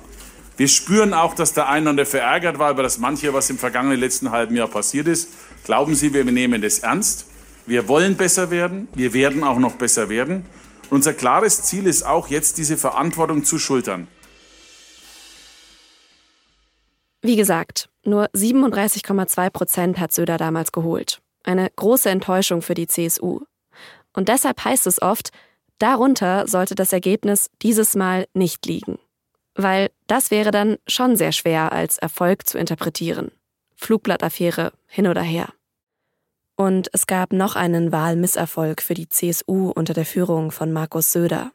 Wir 0.58 0.68
spüren 0.68 1.14
auch, 1.14 1.36
dass 1.36 1.54
der 1.54 1.70
eine 1.70 1.84
oder 1.84 1.90
andere 1.92 2.06
verärgert 2.08 2.58
war 2.58 2.72
über 2.72 2.82
das 2.82 2.98
manche, 2.98 3.32
was 3.34 3.50
im 3.52 3.60
vergangenen 3.60 4.00
letzten 4.00 4.32
halben 4.32 4.56
Jahr 4.56 4.68
passiert 4.68 5.08
ist. 5.08 5.30
Glauben 5.66 5.94
Sie, 5.94 6.16
wir 6.16 6.24
nehmen 6.24 6.64
das 6.64 6.80
ernst. 6.80 7.28
Wir 7.68 7.88
wollen 7.88 8.18
besser 8.18 8.50
werden. 8.50 8.88
Wir 8.96 9.14
werden 9.14 9.44
auch 9.44 9.60
noch 9.60 9.74
besser 9.74 10.10
werden. 10.10 10.46
unser 10.90 11.14
klares 11.14 11.62
Ziel 11.62 11.86
ist 11.86 12.04
auch 12.04 12.28
jetzt, 12.28 12.58
diese 12.58 12.76
Verantwortung 12.76 13.44
zu 13.44 13.60
schultern. 13.60 14.08
Wie 17.26 17.38
gesagt, 17.38 17.88
nur 18.04 18.26
37,2 18.32 19.50
Prozent 19.50 19.98
hat 19.98 20.12
Söder 20.12 20.38
damals 20.38 20.74
geholt. 20.74 21.22
Eine 21.46 21.70
große 21.74 22.10
Enttäuschung 22.10 22.62
für 22.62 22.74
die 22.74 22.86
CSU. 22.86 23.40
Und 24.12 24.28
deshalb 24.28 24.64
heißt 24.66 24.88
es 24.88 25.02
oft, 25.02 25.30
darunter 25.80 26.50
sollte 26.50 26.76
das 26.76 26.92
Ergebnis 26.92 27.50
dieses 27.62 27.96
Mal 27.96 28.28
nicht 28.34 28.66
liegen. 28.66 29.00
Weil 29.56 29.90
das 30.08 30.32
wäre 30.32 30.52
dann 30.52 30.78
schon 30.86 31.16
sehr 31.16 31.32
schwer 31.32 31.72
als 31.72 31.98
Erfolg 31.98 32.46
zu 32.46 32.58
interpretieren. 32.58 33.32
Flugblattaffäre 33.78 34.74
hin 34.88 35.08
oder 35.08 35.22
her. 35.22 35.48
Und 36.58 36.90
es 36.92 37.08
gab 37.08 37.32
noch 37.32 37.56
einen 37.56 37.94
Wahlmisserfolg 37.94 38.82
für 38.82 38.96
die 38.96 39.08
CSU 39.08 39.72
unter 39.72 39.94
der 39.94 40.06
Führung 40.06 40.52
von 40.52 40.74
Markus 40.74 41.14
Söder. 41.14 41.52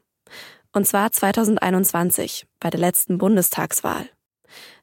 Und 0.73 0.87
zwar 0.87 1.11
2021 1.11 2.47
bei 2.59 2.71
der 2.71 2.79
letzten 2.79 3.19
Bundestagswahl. 3.19 4.09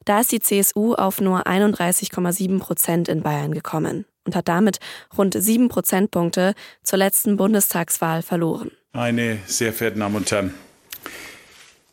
Da 0.04 0.20
ist 0.20 0.32
die 0.32 0.40
CSU 0.40 0.94
auf 0.94 1.20
nur 1.20 1.46
31,7 1.46 2.58
Prozent 2.58 3.08
in 3.08 3.22
Bayern 3.22 3.52
gekommen 3.52 4.04
und 4.24 4.34
hat 4.36 4.48
damit 4.48 4.78
rund 5.16 5.34
sieben 5.38 5.68
Prozentpunkte 5.68 6.54
zur 6.82 6.98
letzten 6.98 7.36
Bundestagswahl 7.36 8.22
verloren. 8.22 8.70
Meine 8.92 9.38
sehr 9.46 9.72
verehrten 9.72 10.00
Damen 10.00 10.16
und 10.16 10.30
Herren, 10.30 10.54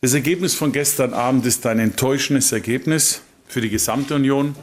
das 0.01 0.13
Ergebnis 0.13 0.53
von 0.53 0.73
gestern 0.73 1.13
Abend 1.13 1.45
ist 1.45 1.65
ein 1.65 1.79
enttäuschendes 1.79 2.51
Ergebnis 2.51 3.21
für 3.47 3.61
die 3.61 3.69
gesamte 3.69 4.15
Union. 4.15 4.55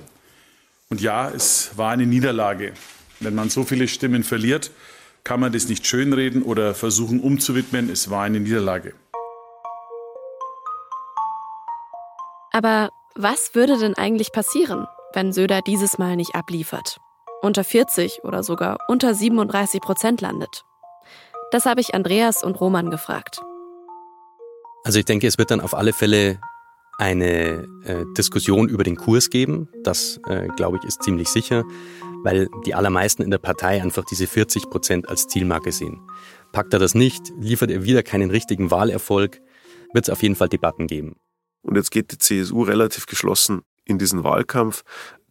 Und 0.91 1.01
ja, 1.01 1.31
es 1.31 1.71
war 1.77 1.93
eine 1.93 2.05
Niederlage. 2.05 2.75
Wenn 3.21 3.35
man 3.35 3.49
so 3.49 3.65
viele 3.65 3.89
Stimmen 3.89 4.23
verliert, 4.23 4.71
kann 5.25 5.41
man 5.41 5.53
das 5.53 5.69
nicht 5.69 5.87
schönreden 5.87 6.43
oder 6.43 6.75
versuchen 6.75 7.21
umzuwidmen. 7.21 7.89
Es 7.89 8.11
war 8.11 8.25
eine 8.25 8.41
Niederlage. 8.41 8.93
Aber 12.53 12.91
was 13.15 13.55
würde 13.55 13.79
denn 13.79 13.95
eigentlich 13.95 14.33
passieren, 14.33 14.87
wenn 15.15 15.33
Söder 15.33 15.63
dieses 15.63 15.99
Mal 15.99 16.17
nicht 16.17 16.35
abliefert? 16.35 16.99
unter 17.41 17.65
40 17.65 18.21
oder 18.23 18.43
sogar 18.43 18.79
unter 18.89 19.15
37 19.15 19.81
Prozent 19.81 20.21
landet? 20.21 20.65
Das 21.51 21.67
habe 21.67 21.81
ich 21.81 21.95
Andreas 21.95 22.45
und 22.45 22.61
Roman 22.61 22.91
gefragt. 22.91 23.41
Also 24.85 24.99
ich 24.99 25.05
denke, 25.05 25.27
es 25.27 25.37
wird 25.37 25.51
dann 25.51 25.61
auf 25.61 25.75
alle 25.75 25.93
Fälle 25.93 26.39
eine 26.99 27.67
äh, 27.85 28.05
Diskussion 28.17 28.69
über 28.69 28.85
den 28.85 28.97
Kurs 28.97 29.31
geben. 29.31 29.69
Das, 29.83 30.21
äh, 30.29 30.49
glaube 30.57 30.79
ich, 30.79 30.85
ist 30.85 31.03
ziemlich 31.03 31.29
sicher, 31.29 31.65
weil 32.23 32.49
die 32.67 32.75
allermeisten 32.75 33.23
in 33.23 33.31
der 33.31 33.39
Partei 33.39 33.83
einfach 33.83 34.05
diese 34.05 34.27
40 34.27 34.71
Prozent 34.71 35.09
als 35.09 35.27
Zielmarke 35.27 35.73
sehen. 35.73 36.01
Packt 36.53 36.73
er 36.73 36.79
das 36.79 36.95
nicht, 36.95 37.23
liefert 37.39 37.71
er 37.71 37.85
wieder 37.85 38.03
keinen 38.03 38.31
richtigen 38.31 38.71
Wahlerfolg, 38.71 39.41
wird 39.93 40.05
es 40.07 40.11
auf 40.11 40.23
jeden 40.23 40.37
Fall 40.37 40.49
Debatten 40.49 40.87
geben. 40.87 41.17
Und 41.63 41.77
jetzt 41.77 41.91
geht 41.91 42.13
die 42.13 42.19
CSU 42.19 42.63
relativ 42.63 43.07
geschlossen 43.07 43.63
in 43.85 43.99
diesen 43.99 44.25
Wahlkampf. 44.25 44.83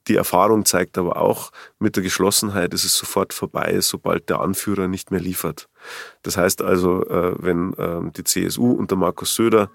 Die 0.07 0.15
Erfahrung 0.15 0.65
zeigt 0.65 0.97
aber 0.97 1.17
auch, 1.17 1.51
mit 1.77 1.95
der 1.95 2.03
Geschlossenheit 2.03 2.73
ist 2.73 2.83
es 2.83 2.97
sofort 2.97 3.33
vorbei, 3.33 3.79
sobald 3.81 4.29
der 4.29 4.41
Anführer 4.41 4.87
nicht 4.87 5.11
mehr 5.11 5.19
liefert. 5.19 5.69
Das 6.23 6.35
heißt 6.35 6.61
also, 6.61 7.05
äh, 7.05 7.35
wenn 7.37 7.75
ähm, 7.77 8.11
die 8.13 8.23
CSU 8.23 8.71
unter 8.71 8.95
Markus 8.95 9.35
Söder 9.35 9.69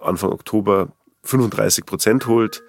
Anfang 0.00 0.30
Oktober 0.30 0.92
35 1.24 1.84
Prozent 1.84 2.26
holt, 2.26 2.62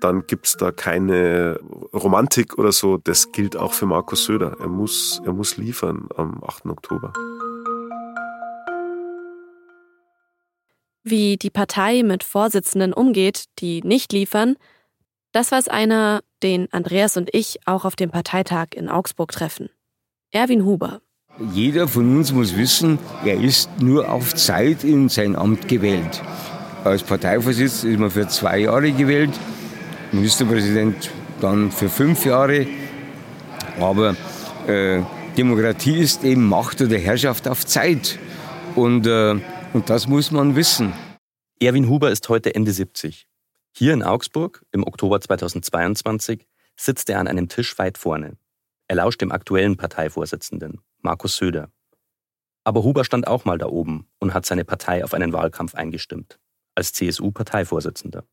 dann 0.00 0.26
gibt 0.26 0.46
es 0.46 0.56
da 0.56 0.70
keine 0.70 1.58
Romantik 1.92 2.58
oder 2.58 2.72
so. 2.72 2.98
Das 2.98 3.32
gilt 3.32 3.56
auch 3.56 3.72
für 3.72 3.86
Markus 3.86 4.24
Söder. 4.24 4.56
Er 4.60 4.68
muss, 4.68 5.20
er 5.24 5.32
muss 5.32 5.56
liefern 5.56 6.08
am 6.16 6.42
8. 6.44 6.66
Oktober. 6.66 7.12
Wie 11.06 11.36
die 11.36 11.50
Partei 11.50 12.02
mit 12.02 12.24
Vorsitzenden 12.24 12.94
umgeht, 12.94 13.44
die 13.58 13.82
nicht 13.82 14.14
liefern, 14.14 14.56
das 15.32 15.52
weiß 15.52 15.68
einer, 15.68 16.22
den 16.42 16.72
Andreas 16.72 17.18
und 17.18 17.28
ich 17.34 17.58
auch 17.66 17.84
auf 17.84 17.94
dem 17.94 18.10
Parteitag 18.10 18.68
in 18.74 18.88
Augsburg 18.88 19.30
treffen. 19.30 19.68
Erwin 20.30 20.64
Huber. 20.64 21.02
Jeder 21.52 21.88
von 21.88 22.16
uns 22.16 22.32
muss 22.32 22.56
wissen, 22.56 22.98
er 23.24 23.38
ist 23.38 23.68
nur 23.82 24.10
auf 24.10 24.34
Zeit 24.34 24.82
in 24.82 25.10
sein 25.10 25.36
Amt 25.36 25.68
gewählt. 25.68 26.22
Als 26.84 27.02
Parteivorsitzender 27.02 27.92
ist 27.92 28.00
man 28.00 28.10
für 28.10 28.28
zwei 28.28 28.60
Jahre 28.60 28.90
gewählt, 28.92 29.32
Ministerpräsident 30.12 31.10
dann 31.42 31.70
für 31.70 31.90
fünf 31.90 32.24
Jahre. 32.24 32.66
Aber 33.78 34.16
äh, 34.66 35.02
Demokratie 35.36 35.98
ist 35.98 36.24
eben 36.24 36.48
Macht 36.48 36.80
oder 36.80 36.96
Herrschaft 36.96 37.46
auf 37.46 37.66
Zeit. 37.66 38.18
Und, 38.74 39.06
äh, 39.06 39.34
und 39.74 39.90
das 39.90 40.06
muss 40.06 40.30
man 40.30 40.56
wissen. 40.56 40.94
Erwin 41.60 41.88
Huber 41.88 42.10
ist 42.10 42.28
heute 42.28 42.54
Ende 42.54 42.72
70. 42.72 43.26
Hier 43.72 43.92
in 43.92 44.02
Augsburg 44.02 44.64
im 44.70 44.86
Oktober 44.86 45.20
2022 45.20 46.46
sitzt 46.76 47.10
er 47.10 47.18
an 47.18 47.28
einem 47.28 47.48
Tisch 47.48 47.76
weit 47.78 47.98
vorne. 47.98 48.36
Er 48.86 48.96
lauscht 48.96 49.20
dem 49.20 49.32
aktuellen 49.32 49.76
Parteivorsitzenden, 49.76 50.80
Markus 51.02 51.36
Söder. 51.36 51.70
Aber 52.62 52.84
Huber 52.84 53.04
stand 53.04 53.26
auch 53.26 53.44
mal 53.44 53.58
da 53.58 53.66
oben 53.66 54.06
und 54.20 54.32
hat 54.32 54.46
seine 54.46 54.64
Partei 54.64 55.04
auf 55.04 55.12
einen 55.12 55.32
Wahlkampf 55.32 55.74
eingestimmt, 55.74 56.38
als 56.74 56.92
CSU-Parteivorsitzender. 56.92 58.24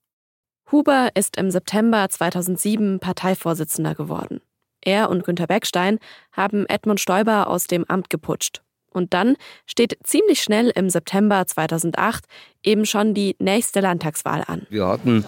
Huber 0.71 1.09
ist 1.15 1.37
im 1.37 1.49
September 1.49 2.07
2007 2.07 2.99
Parteivorsitzender 2.99 3.95
geworden. 3.95 4.41
Er 4.79 5.09
und 5.09 5.23
Günter 5.23 5.47
Beckstein 5.47 5.99
haben 6.31 6.65
Edmund 6.67 6.99
Stoiber 6.99 7.47
aus 7.47 7.65
dem 7.65 7.83
Amt 7.85 8.09
geputscht. 8.09 8.61
Und 8.91 9.13
dann 9.13 9.35
steht 9.65 9.97
ziemlich 10.03 10.41
schnell 10.41 10.71
im 10.75 10.89
September 10.89 11.45
2008 11.45 12.25
eben 12.63 12.85
schon 12.85 13.13
die 13.13 13.35
nächste 13.39 13.79
Landtagswahl 13.79 14.43
an. 14.47 14.67
Wir 14.69 14.87
hatten 14.87 15.25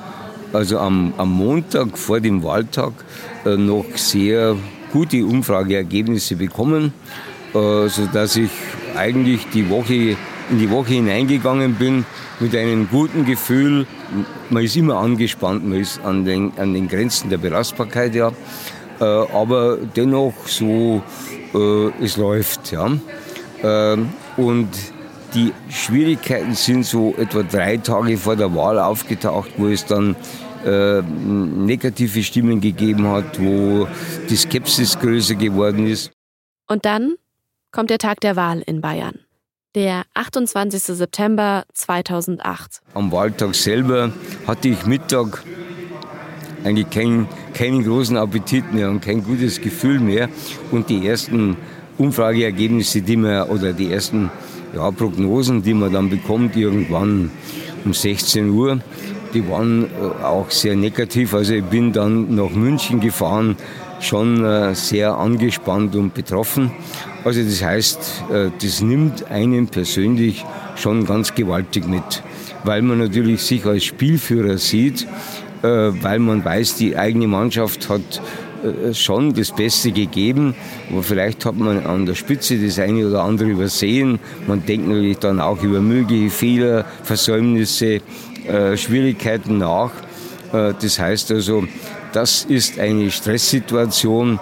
also 0.52 0.78
am, 0.80 1.14
am 1.18 1.32
Montag 1.32 1.98
vor 1.98 2.20
dem 2.20 2.44
Wahltag 2.44 2.94
äh, 3.46 3.56
noch 3.58 3.86
sehr 3.96 4.56
gute 4.92 5.26
Umfrageergebnisse 5.26 6.36
bekommen, 6.36 6.94
äh, 7.54 7.88
sodass 7.88 8.36
ich 8.36 8.52
eigentlich 8.96 9.48
die 9.54 9.70
Woche, 9.70 10.16
in 10.52 10.60
die 10.60 10.70
Woche 10.70 10.94
hineingegangen 10.94 11.76
bin 11.76 12.06
mit 12.40 12.56
einem 12.56 12.88
guten 12.90 13.26
Gefühl. 13.26 13.88
Man 14.50 14.64
ist 14.64 14.76
immer 14.76 14.98
angespannt, 14.98 15.68
man 15.68 15.80
ist 15.80 16.00
an 16.04 16.26
den, 16.26 16.54
an 16.58 16.74
den 16.74 16.88
Grenzen 16.88 17.30
der 17.30 17.38
Belastbarkeit, 17.38 18.14
ja. 18.14 18.32
Äh, 19.00 19.04
aber 19.04 19.78
dennoch 19.78 20.34
so, 20.46 21.02
äh, 21.56 22.04
es 22.04 22.18
läuft, 22.18 22.72
ja. 22.72 22.92
Ähm, 23.64 24.10
und 24.38 24.70
die 25.34 25.54
Schwierigkeiten 25.70 26.54
sind 26.54 26.86
so 26.86 27.16
etwa 27.18 27.44
drei 27.44 27.78
Tage 27.78 28.18
vor 28.18 28.36
der 28.36 28.54
Wahl 28.56 28.80
aufgetaucht, 28.80 29.52
wo 29.58 29.68
es 29.68 29.86
dann 29.86 30.16
äh, 30.66 31.02
negative 31.02 32.24
Stimmen 32.24 32.62
gegeben 32.62 33.08
hat, 33.08 33.40
wo 33.40 33.88
die 34.30 34.36
Skepsis 34.36 35.00
größer 35.00 35.36
geworden 35.36 35.88
ist. 35.88 36.12
Und 36.68 36.86
dann 36.86 37.16
kommt 37.72 37.90
der 37.90 37.98
Tag 37.98 38.22
der 38.22 38.36
Wahl 38.36 38.62
in 38.66 38.82
Bayern. 38.82 39.20
Der 39.76 40.04
28. 40.14 40.84
September 40.84 41.64
2008. 41.74 42.82
Am 42.94 43.12
Wahltag 43.12 43.56
selber 43.56 44.12
hatte 44.46 44.70
ich 44.70 44.86
Mittag 44.86 45.44
eigentlich 46.64 46.90
keinen, 46.92 47.28
keinen 47.54 47.84
großen 47.84 48.16
Appetit 48.18 48.72
mehr 48.72 48.90
und 48.90 49.02
kein 49.02 49.24
gutes 49.24 49.60
Gefühl 49.60 50.00
mehr. 50.00 50.30
Und 50.72 50.90
die 50.90 51.08
ersten 51.08 51.58
Umfrageergebnisse, 51.98 53.02
die 53.02 53.18
man, 53.18 53.44
oder 53.50 53.74
die 53.74 53.92
ersten 53.92 54.30
ja, 54.76 54.90
Prognosen, 54.92 55.62
die 55.62 55.74
man 55.74 55.94
dann 55.94 56.10
bekommt, 56.10 56.56
irgendwann 56.56 57.32
um 57.86 57.94
16 57.94 58.50
Uhr, 58.50 58.80
die 59.34 59.48
waren 59.50 59.86
äh, 59.86 60.24
auch 60.24 60.50
sehr 60.52 60.76
negativ. 60.76 61.34
Also 61.34 61.54
ich 61.54 61.64
bin 61.64 61.92
dann 61.92 62.36
nach 62.36 62.52
München 62.52 63.00
gefahren, 63.00 63.56
schon 64.00 64.44
äh, 64.44 64.76
sehr 64.76 65.18
angespannt 65.18 65.96
und 65.96 66.14
betroffen. 66.14 66.72
Also 67.24 67.42
das 67.42 67.64
heißt, 67.64 68.24
äh, 68.32 68.50
das 68.62 68.82
nimmt 68.82 69.30
einen 69.30 69.68
persönlich 69.68 70.46
schon 70.76 71.06
ganz 71.06 71.36
gewaltig 71.36 71.88
mit, 71.88 72.24
weil 72.64 72.82
man 72.82 73.00
natürlich 73.00 73.44
sich 73.44 73.66
als 73.66 73.84
Spielführer 73.84 74.58
sieht, 74.58 75.08
weil 75.62 76.20
man 76.20 76.44
weiß, 76.44 76.76
die 76.76 76.98
eigene 76.98 77.28
Mannschaft 77.28 77.88
hat 77.88 78.22
schon 78.94 79.34
das 79.34 79.52
Beste 79.52 79.92
gegeben, 79.92 80.56
aber 80.92 81.04
vielleicht 81.04 81.46
hat 81.46 81.56
man 81.56 81.86
an 81.86 82.06
der 82.06 82.16
Spitze 82.16 82.58
das 82.58 82.80
eine 82.80 83.08
oder 83.08 83.24
andere 83.24 83.50
übersehen. 83.50 84.20
Man 84.48 84.66
denkt 84.66 84.88
natürlich 84.88 85.18
dann 85.20 85.40
auch 85.40 85.62
über 85.62 85.82
mögliche 85.82 86.30
Fehler, 86.30 86.86
Versäumnisse, 87.04 88.02
Schwierigkeiten 88.76 89.58
nach. 89.58 89.92
Das 90.52 91.00
heißt 91.00 91.32
also, 91.32 91.66
das 92.14 92.46
ist 92.46 92.80
eine 92.80 93.10
Stresssituation, 93.10 94.40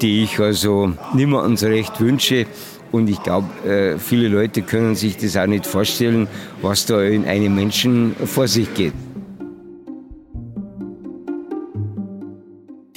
die 0.00 0.24
ich 0.24 0.40
also 0.40 0.92
niemandem 1.14 1.68
recht 1.68 2.00
wünsche. 2.00 2.46
Und 2.92 3.08
ich 3.08 3.22
glaube, 3.22 3.46
äh, 3.68 3.98
viele 3.98 4.28
Leute 4.28 4.62
können 4.62 4.96
sich 4.96 5.16
das 5.16 5.36
auch 5.36 5.46
nicht 5.46 5.66
vorstellen, 5.66 6.26
was 6.62 6.86
da 6.86 7.02
in 7.02 7.24
einem 7.24 7.54
Menschen 7.54 8.16
vor 8.24 8.48
sich 8.48 8.72
geht. 8.74 8.94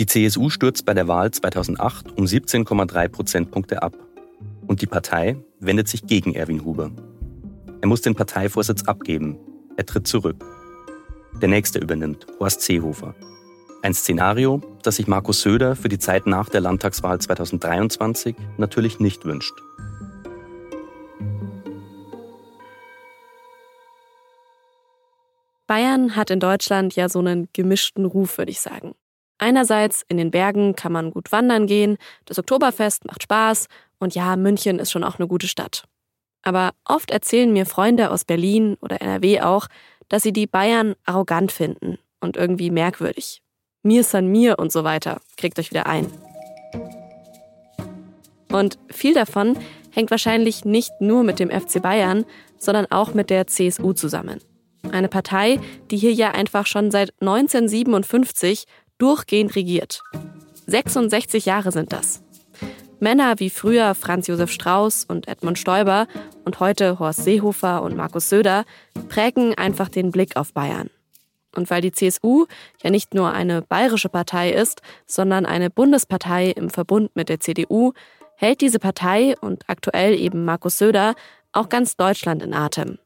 Die 0.04 0.08
CSU 0.08 0.50
stürzt 0.50 0.86
bei 0.86 0.94
der 0.94 1.08
Wahl 1.08 1.32
2008 1.32 2.18
um 2.18 2.26
17,3 2.26 3.08
Prozentpunkte 3.08 3.82
ab. 3.82 3.96
Und 4.68 4.82
die 4.82 4.86
Partei 4.86 5.38
wendet 5.62 5.88
sich 5.88 6.06
gegen 6.06 6.36
Erwin 6.36 6.66
Huber. 6.66 6.92
Er 7.80 7.88
muss 7.88 8.02
den 8.02 8.14
Parteivorsitz 8.14 8.84
abgeben. 8.84 9.38
Er 9.78 9.86
tritt 9.86 10.06
zurück. 10.06 10.44
Der 11.42 11.48
nächste 11.48 11.80
übernimmt, 11.80 12.28
Horst 12.38 12.64
Seehofer. 12.64 13.16
Ein 13.82 13.94
Szenario, 13.94 14.60
das 14.82 14.98
sich 14.98 15.08
Markus 15.08 15.42
Söder 15.42 15.78
für 15.78 15.88
die 15.88 16.00
Zeit 16.00 16.28
nach 16.28 16.50
der 16.50 16.60
Landtagswahl 16.60 17.22
2023 17.22 18.36
natürlich 18.58 19.00
nicht 19.00 19.24
wünscht. 19.24 19.54
Bayern 25.66 26.18
hat 26.18 26.30
in 26.30 26.42
Deutschland 26.42 26.94
ja 26.98 27.08
so 27.08 27.20
einen 27.20 27.48
gemischten 27.54 28.04
Ruf, 28.04 28.38
würde 28.38 28.52
ich 28.52 28.60
sagen. 28.60 28.96
Einerseits 29.38 30.04
in 30.08 30.18
den 30.18 30.32
Bergen 30.32 30.76
kann 30.76 30.92
man 30.92 31.12
gut 31.12 31.32
wandern 31.32 31.68
gehen, 31.68 31.98
das 32.26 32.40
Oktoberfest 32.40 33.06
macht 33.06 33.24
Spaß 33.24 33.68
und 34.00 34.16
ja, 34.16 34.36
München 34.36 34.80
ist 34.80 34.92
schon 34.92 35.04
auch 35.04 35.20
eine 35.20 35.28
gute 35.28 35.48
Stadt. 35.48 35.86
Aber 36.44 36.72
oft 36.86 37.12
erzählen 37.12 37.52
mir 37.52 37.66
Freunde 37.66 38.12
aus 38.12 38.26
Berlin 38.26 38.78
oder 38.82 39.02
NRW 39.02 39.42
auch, 39.42 39.68
dass 40.10 40.24
sie 40.24 40.34
die 40.34 40.48
Bayern 40.48 40.96
arrogant 41.06 41.52
finden 41.52 41.98
und 42.20 42.38
irgendwie 42.38 42.70
merkwürdig. 42.70 43.42
Mir 43.82 44.04
san 44.04 44.28
mir 44.28 44.60
und 44.60 44.72
so 44.72 44.84
weiter. 44.84 45.20
Kriegt 45.38 45.60
euch 45.60 45.72
wieder 45.72 45.88
ein. 45.88 46.08
Und 48.52 48.78
viel 48.90 49.14
davon 49.14 49.58
hängt 49.92 50.12
wahrscheinlich 50.12 50.64
nicht 50.64 50.92
nur 51.00 51.24
mit 51.24 51.40
dem 51.40 51.50
FC 51.50 51.82
Bayern, 51.82 52.26
sondern 52.58 52.86
auch 52.92 53.14
mit 53.14 53.30
der 53.30 53.48
CSU 53.48 53.94
zusammen. 53.94 54.40
Eine 54.92 55.08
Partei, 55.08 55.60
die 55.90 55.98
hier 55.98 56.14
ja 56.14 56.32
einfach 56.32 56.68
schon 56.68 56.92
seit 56.92 57.14
1957 57.20 58.66
durchgehend 58.98 59.56
regiert. 59.56 60.02
66 60.68 61.46
Jahre 61.46 61.72
sind 61.72 61.92
das. 61.92 62.24
Männer 63.00 63.40
wie 63.40 63.50
früher 63.50 63.96
Franz 63.96 64.28
Josef 64.28 64.50
Strauß 64.50 65.06
und 65.06 65.28
Edmund 65.28 65.60
Stoiber 65.60 66.08
und 66.46 66.60
heute 66.62 67.00
Horst 67.00 67.24
Seehofer 67.26 67.82
und 67.82 67.98
Markus 67.98 68.30
Söder 68.30 68.64
prägen 69.10 69.56
einfach 69.56 69.90
den 69.90 70.12
Blick 70.12 70.38
auf 70.38 70.54
Bayern. 70.54 70.90
Und 71.56 71.70
weil 71.70 71.82
die 71.82 71.92
CSU 71.92 72.46
ja 72.82 72.90
nicht 72.90 73.14
nur 73.14 73.34
eine 73.34 73.62
bayerische 73.62 74.10
Partei 74.10 74.52
ist, 74.52 74.82
sondern 75.06 75.46
eine 75.46 75.70
Bundespartei 75.70 76.52
im 76.52 76.70
Verbund 76.70 77.16
mit 77.16 77.30
der 77.30 77.40
CDU, 77.40 77.92
hält 78.38 78.62
diese 78.62 78.80
Partei 78.80 79.36
und 79.42 79.64
aktuell 79.68 80.18
eben 80.20 80.46
Markus 80.46 80.78
Söder 80.78 81.16
auch 81.52 81.70
ganz 81.70 81.96
Deutschland 81.96 82.42
in 82.42 82.54
Atem. 82.54 82.98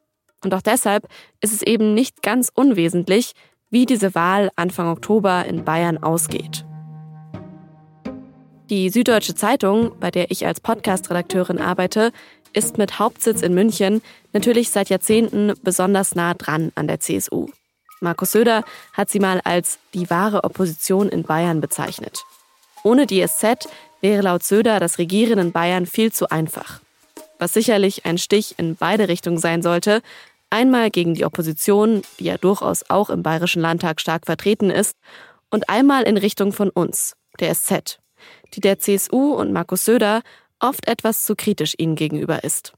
Und 0.43 0.53
auch 0.53 0.61
deshalb 0.61 1.07
ist 1.41 1.53
es 1.53 1.61
eben 1.61 1.93
nicht 1.93 2.21
ganz 2.21 2.51
unwesentlich, 2.53 3.33
wie 3.69 3.85
diese 3.85 4.15
Wahl 4.15 4.49
Anfang 4.55 4.87
Oktober 4.87 5.45
in 5.45 5.65
Bayern 5.65 5.97
ausgeht. 6.01 6.65
Die 8.69 8.89
Süddeutsche 8.89 9.33
Zeitung, 9.33 9.93
bei 9.99 10.11
der 10.11 10.29
ich 10.29 10.45
als 10.45 10.59
Podcast-Redakteurin 10.59 11.59
arbeite, 11.59 12.11
ist 12.53 12.77
mit 12.77 12.99
Hauptsitz 12.99 13.41
in 13.41 13.53
München 13.53 14.01
natürlich 14.33 14.71
seit 14.71 14.89
Jahrzehnten 14.89 15.53
besonders 15.63 16.15
nah 16.15 16.33
dran 16.33 16.71
an 16.75 16.87
der 16.87 16.99
CSU. 16.99 17.47
Markus 18.01 18.33
Söder 18.33 18.63
hat 18.93 19.09
sie 19.09 19.19
mal 19.19 19.41
als 19.43 19.79
die 19.93 20.09
wahre 20.09 20.43
Opposition 20.43 21.09
in 21.09 21.23
Bayern 21.23 21.61
bezeichnet. 21.61 22.23
Ohne 22.83 23.07
die 23.07 23.25
SZ 23.25 23.67
wäre 24.01 24.21
laut 24.21 24.43
Söder 24.43 24.79
das 24.79 24.97
Regieren 24.97 25.39
in 25.39 25.51
Bayern 25.51 25.85
viel 25.85 26.11
zu 26.11 26.29
einfach. 26.29 26.81
Was 27.39 27.53
sicherlich 27.53 28.05
ein 28.05 28.17
Stich 28.17 28.55
in 28.57 28.75
beide 28.75 29.07
Richtungen 29.07 29.37
sein 29.37 29.61
sollte, 29.61 30.01
einmal 30.49 30.89
gegen 30.89 31.13
die 31.13 31.25
Opposition, 31.25 32.01
die 32.19 32.25
ja 32.25 32.37
durchaus 32.37 32.89
auch 32.89 33.09
im 33.09 33.23
Bayerischen 33.23 33.61
Landtag 33.61 33.99
stark 34.01 34.25
vertreten 34.25 34.69
ist, 34.69 34.97
und 35.49 35.69
einmal 35.69 36.03
in 36.03 36.17
Richtung 36.17 36.51
von 36.51 36.69
uns, 36.69 37.15
der 37.39 37.53
SZ, 37.53 37.99
die 38.53 38.59
der 38.59 38.79
CSU 38.79 39.33
und 39.33 39.53
Markus 39.53 39.85
Söder 39.85 40.21
oft 40.59 40.87
etwas 40.87 41.23
zu 41.23 41.35
kritisch 41.35 41.73
ihnen 41.77 41.95
gegenüber 41.95 42.43
ist. 42.43 42.73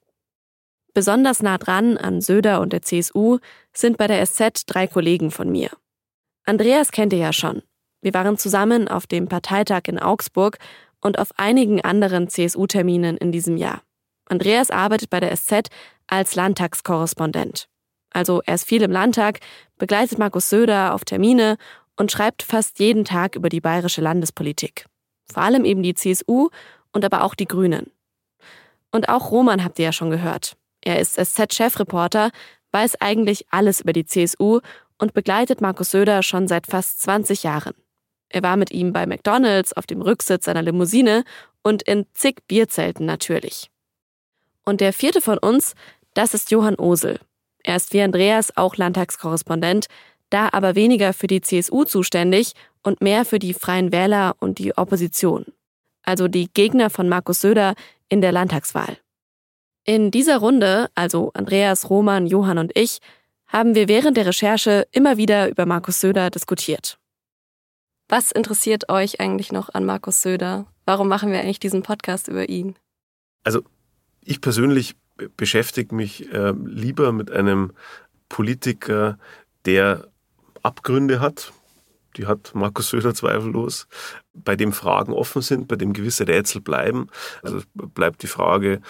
Besonders 0.93 1.41
nah 1.41 1.57
dran 1.57 1.97
an 1.97 2.21
Söder 2.21 2.61
und 2.61 2.73
der 2.73 2.81
CSU 2.81 3.39
sind 3.73 3.97
bei 3.97 4.07
der 4.07 4.25
SZ 4.25 4.63
drei 4.65 4.87
Kollegen 4.87 5.31
von 5.31 5.49
mir. 5.49 5.69
Andreas 6.45 6.91
kennt 6.91 7.13
ihr 7.13 7.19
ja 7.19 7.33
schon. 7.33 7.61
Wir 8.01 8.13
waren 8.13 8.37
zusammen 8.37 8.87
auf 8.87 9.07
dem 9.07 9.27
Parteitag 9.27 9.83
in 9.85 9.99
Augsburg 9.99 10.57
und 11.01 11.19
auf 11.19 11.31
einigen 11.37 11.81
anderen 11.81 12.27
CSU-Terminen 12.29 13.17
in 13.17 13.31
diesem 13.31 13.57
Jahr. 13.57 13.81
Andreas 14.25 14.71
arbeitet 14.71 15.09
bei 15.09 15.19
der 15.19 15.35
SZ 15.35 15.69
als 16.09 16.35
Landtagskorrespondent. 16.35 17.67
Also 18.11 18.41
er 18.45 18.55
ist 18.55 18.67
viel 18.67 18.81
im 18.81 18.91
Landtag, 18.91 19.39
begleitet 19.77 20.17
Markus 20.17 20.49
Söder 20.49 20.93
auf 20.93 21.05
Termine 21.05 21.57
und 21.95 22.11
schreibt 22.11 22.43
fast 22.43 22.79
jeden 22.79 23.05
Tag 23.05 23.35
über 23.35 23.49
die 23.49 23.61
bayerische 23.61 24.01
Landespolitik. 24.01 24.85
Vor 25.31 25.43
allem 25.43 25.65
eben 25.65 25.83
die 25.83 25.93
CSU 25.93 26.49
und 26.91 27.05
aber 27.05 27.23
auch 27.23 27.35
die 27.35 27.47
Grünen. 27.47 27.91
Und 28.91 29.09
auch 29.09 29.31
Roman 29.31 29.63
habt 29.63 29.77
ihr 29.77 29.85
ja 29.85 29.91
schon 29.91 30.09
gehört. 30.09 30.57
Er 30.81 30.99
ist 30.99 31.19
SZ-Chefreporter, 31.19 32.31
weiß 32.71 32.99
eigentlich 33.01 33.45
alles 33.51 33.81
über 33.81 33.93
die 33.93 34.05
CSU 34.05 34.61
und 34.97 35.13
begleitet 35.13 35.61
Markus 35.61 35.91
Söder 35.91 36.23
schon 36.23 36.47
seit 36.47 36.67
fast 36.67 37.01
20 37.01 37.43
Jahren. 37.43 37.73
Er 38.29 38.43
war 38.43 38.57
mit 38.57 38.71
ihm 38.71 38.93
bei 38.93 39.05
McDonalds 39.05 39.73
auf 39.73 39.85
dem 39.85 40.01
Rücksitz 40.01 40.45
seiner 40.45 40.61
Limousine 40.61 41.23
und 41.63 41.83
in 41.83 42.05
zig 42.13 42.37
Bierzelten 42.47 43.05
natürlich. 43.05 43.69
Und 44.65 44.81
der 44.81 44.93
vierte 44.93 45.19
von 45.19 45.39
uns, 45.39 45.73
das 46.19 46.33
ist 46.33 46.51
Johann 46.51 46.75
Osel. 46.75 47.17
Er 47.63 47.77
ist 47.77 47.93
wie 47.93 48.01
Andreas 48.01 48.57
auch 48.57 48.75
Landtagskorrespondent, 48.75 49.85
da 50.29 50.49
aber 50.51 50.75
weniger 50.75 51.13
für 51.13 51.27
die 51.27 51.39
CSU 51.39 51.85
zuständig 51.85 52.51
und 52.83 52.99
mehr 52.99 53.23
für 53.23 53.39
die 53.39 53.53
Freien 53.53 53.93
Wähler 53.93 54.35
und 54.41 54.59
die 54.59 54.77
Opposition. 54.77 55.45
Also 56.03 56.27
die 56.27 56.49
Gegner 56.53 56.89
von 56.89 57.07
Markus 57.07 57.39
Söder 57.39 57.73
in 58.09 58.19
der 58.19 58.33
Landtagswahl. 58.33 58.97
In 59.85 60.11
dieser 60.11 60.39
Runde, 60.39 60.89
also 60.93 61.31
Andreas, 61.35 61.89
Roman, 61.89 62.27
Johann 62.27 62.57
und 62.57 62.77
ich, 62.77 62.99
haben 63.47 63.73
wir 63.73 63.87
während 63.87 64.17
der 64.17 64.25
Recherche 64.25 64.89
immer 64.91 65.15
wieder 65.15 65.47
über 65.47 65.65
Markus 65.65 66.01
Söder 66.01 66.29
diskutiert. 66.29 66.99
Was 68.09 68.33
interessiert 68.33 68.89
euch 68.89 69.21
eigentlich 69.21 69.53
noch 69.53 69.69
an 69.73 69.85
Markus 69.85 70.21
Söder? 70.21 70.65
Warum 70.83 71.07
machen 71.07 71.31
wir 71.31 71.39
eigentlich 71.39 71.61
diesen 71.61 71.81
Podcast 71.81 72.27
über 72.27 72.49
ihn? 72.49 72.75
Also 73.45 73.61
ich 74.21 74.41
persönlich 74.41 74.97
beschäftige 75.37 75.93
mich 75.95 76.31
äh, 76.33 76.53
lieber 76.65 77.11
mit 77.11 77.31
einem 77.31 77.71
Politiker, 78.29 79.17
der 79.65 80.07
Abgründe 80.63 81.19
hat. 81.19 81.51
Die 82.17 82.25
hat 82.25 82.51
Markus 82.53 82.89
Söder 82.89 83.13
zweifellos, 83.15 83.87
bei 84.33 84.55
dem 84.55 84.73
Fragen 84.73 85.13
offen 85.13 85.41
sind, 85.41 85.67
bei 85.67 85.75
dem 85.75 85.93
gewisse 85.93 86.27
Rätsel 86.27 86.61
bleiben. 86.61 87.07
Also 87.43 87.61
bleibt 87.73 88.23
die 88.23 88.27
Frage, 88.27 88.81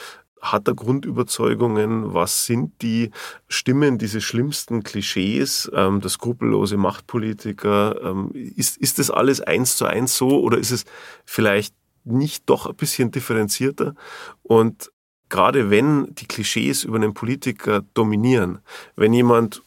hat 0.42 0.68
er 0.68 0.76
Grundüberzeugungen? 0.76 2.14
Was 2.14 2.46
sind 2.46 2.82
die 2.82 3.12
Stimmen, 3.48 3.98
diese 3.98 4.22
schlimmsten 4.22 4.84
Klischees, 4.84 5.70
ähm, 5.74 6.02
der 6.02 6.10
skrupellose 6.10 6.78
Machtpolitiker? 6.78 8.02
Ähm, 8.04 8.32
ist, 8.34 8.78
ist 8.78 9.00
das 9.00 9.12
alles 9.12 9.42
eins 9.42 9.76
zu 9.76 9.86
eins 9.86 10.16
so 10.16 10.42
oder 10.42 10.58
ist 10.58 10.72
es 10.72 10.86
vielleicht 11.26 11.76
nicht 12.06 12.50
doch 12.50 12.68
ein 12.68 12.76
bisschen 12.76 13.12
differenzierter? 13.12 13.96
Und 14.42 14.92
gerade 15.30 15.70
wenn 15.70 16.14
die 16.16 16.28
Klischees 16.28 16.84
über 16.84 16.98
einen 16.98 17.14
Politiker 17.14 17.84
dominieren, 17.94 18.60
wenn 18.96 19.14
jemand 19.14 19.62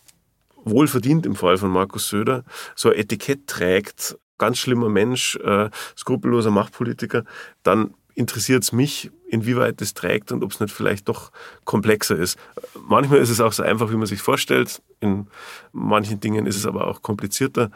wohlverdient 0.64 1.27
im 1.27 1.35
Fall 1.35 1.59
von 1.59 1.70
Markus 1.70 2.09
Söder 2.09 2.44
so 2.77 2.90
ein 2.90 2.96
Etikett 2.96 3.46
trägt, 3.46 4.18
ganz 4.38 4.59
schlimmer 4.59 4.88
Mensch, 4.88 5.37
äh, 5.37 5.70
skrupelloser 5.96 6.51
Machtpolitiker, 6.51 7.25
dann 7.62 7.94
interessiert 8.14 8.62
es 8.62 8.72
mich, 8.72 9.11
inwieweit 9.29 9.81
das 9.81 9.94
trägt 9.94 10.33
und 10.33 10.44
ob 10.44 10.53
es 10.53 10.61
nicht 10.61 10.75
vielleicht 10.75 11.09
doch 11.09 11.33
komplexer 11.64 12.16
ist. 12.16 12.38
Manchmal 12.87 13.20
ist 13.20 13.31
es 13.31 13.40
auch 13.40 13.53
so 13.53 13.62
einfach, 13.62 13.90
wie 13.90 13.96
man 13.96 14.07
sich 14.07 14.20
vorstellt. 14.20 14.83
In 15.01 15.29
manchen 15.72 16.20
Dingen 16.20 16.46
ist 16.46 16.57
es 16.57 16.66
aber 16.66 16.87
auch 16.87 17.03
komplizierter. 17.03 17.70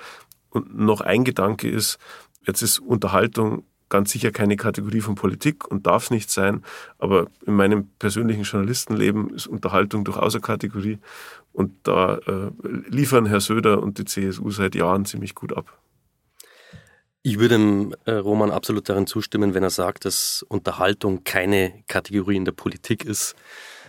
Und 0.51 0.77
noch 0.77 1.01
ein 1.01 1.25
Gedanke 1.25 1.69
ist, 1.69 1.99
jetzt 2.47 2.63
ist 2.63 2.79
Unterhaltung 2.79 3.65
ganz 3.89 4.11
sicher 4.11 4.33
keine 4.33 4.57
Kategorie 4.57 5.01
von 5.01 5.15
Politik 5.15 5.67
und 5.67 5.87
darf 5.87 6.05
es 6.05 6.11
nicht 6.11 6.31
sein. 6.31 6.65
Aber 6.99 7.27
in 7.47 7.55
meinem 7.55 7.89
persönlichen 7.99 8.43
Journalistenleben 8.43 9.31
ist 9.31 9.47
Unterhaltung 9.47 10.05
durchaus 10.05 10.35
eine 10.35 10.43
Kategorie. 10.43 10.99
Und 11.53 11.73
da 11.85 12.17
äh, 12.19 12.51
liefern 12.89 13.27
Herr 13.27 13.41
Söder 13.41 13.83
und 13.83 13.99
die 13.99 14.05
CSU 14.05 14.51
seit 14.51 14.75
Jahren 14.75 15.05
ziemlich 15.05 15.35
gut 15.35 15.57
ab. 15.57 15.79
Ich 17.23 17.41
würde 17.41 17.57
dem 17.57 17.95
äh, 18.05 18.13
Roman 18.13 18.53
absolut 18.53 18.89
darin 18.89 19.09
zustimmen, 19.09 19.53
wenn 19.55 19.65
er 19.65 19.71
sagt, 19.71 20.05
dass 20.05 20.45
Unterhaltung 20.49 21.25
keine 21.25 21.73
Kategorie 21.89 22.37
in 22.37 22.45
der 22.45 22.53
Politik 22.53 23.05
ist. 23.05 23.35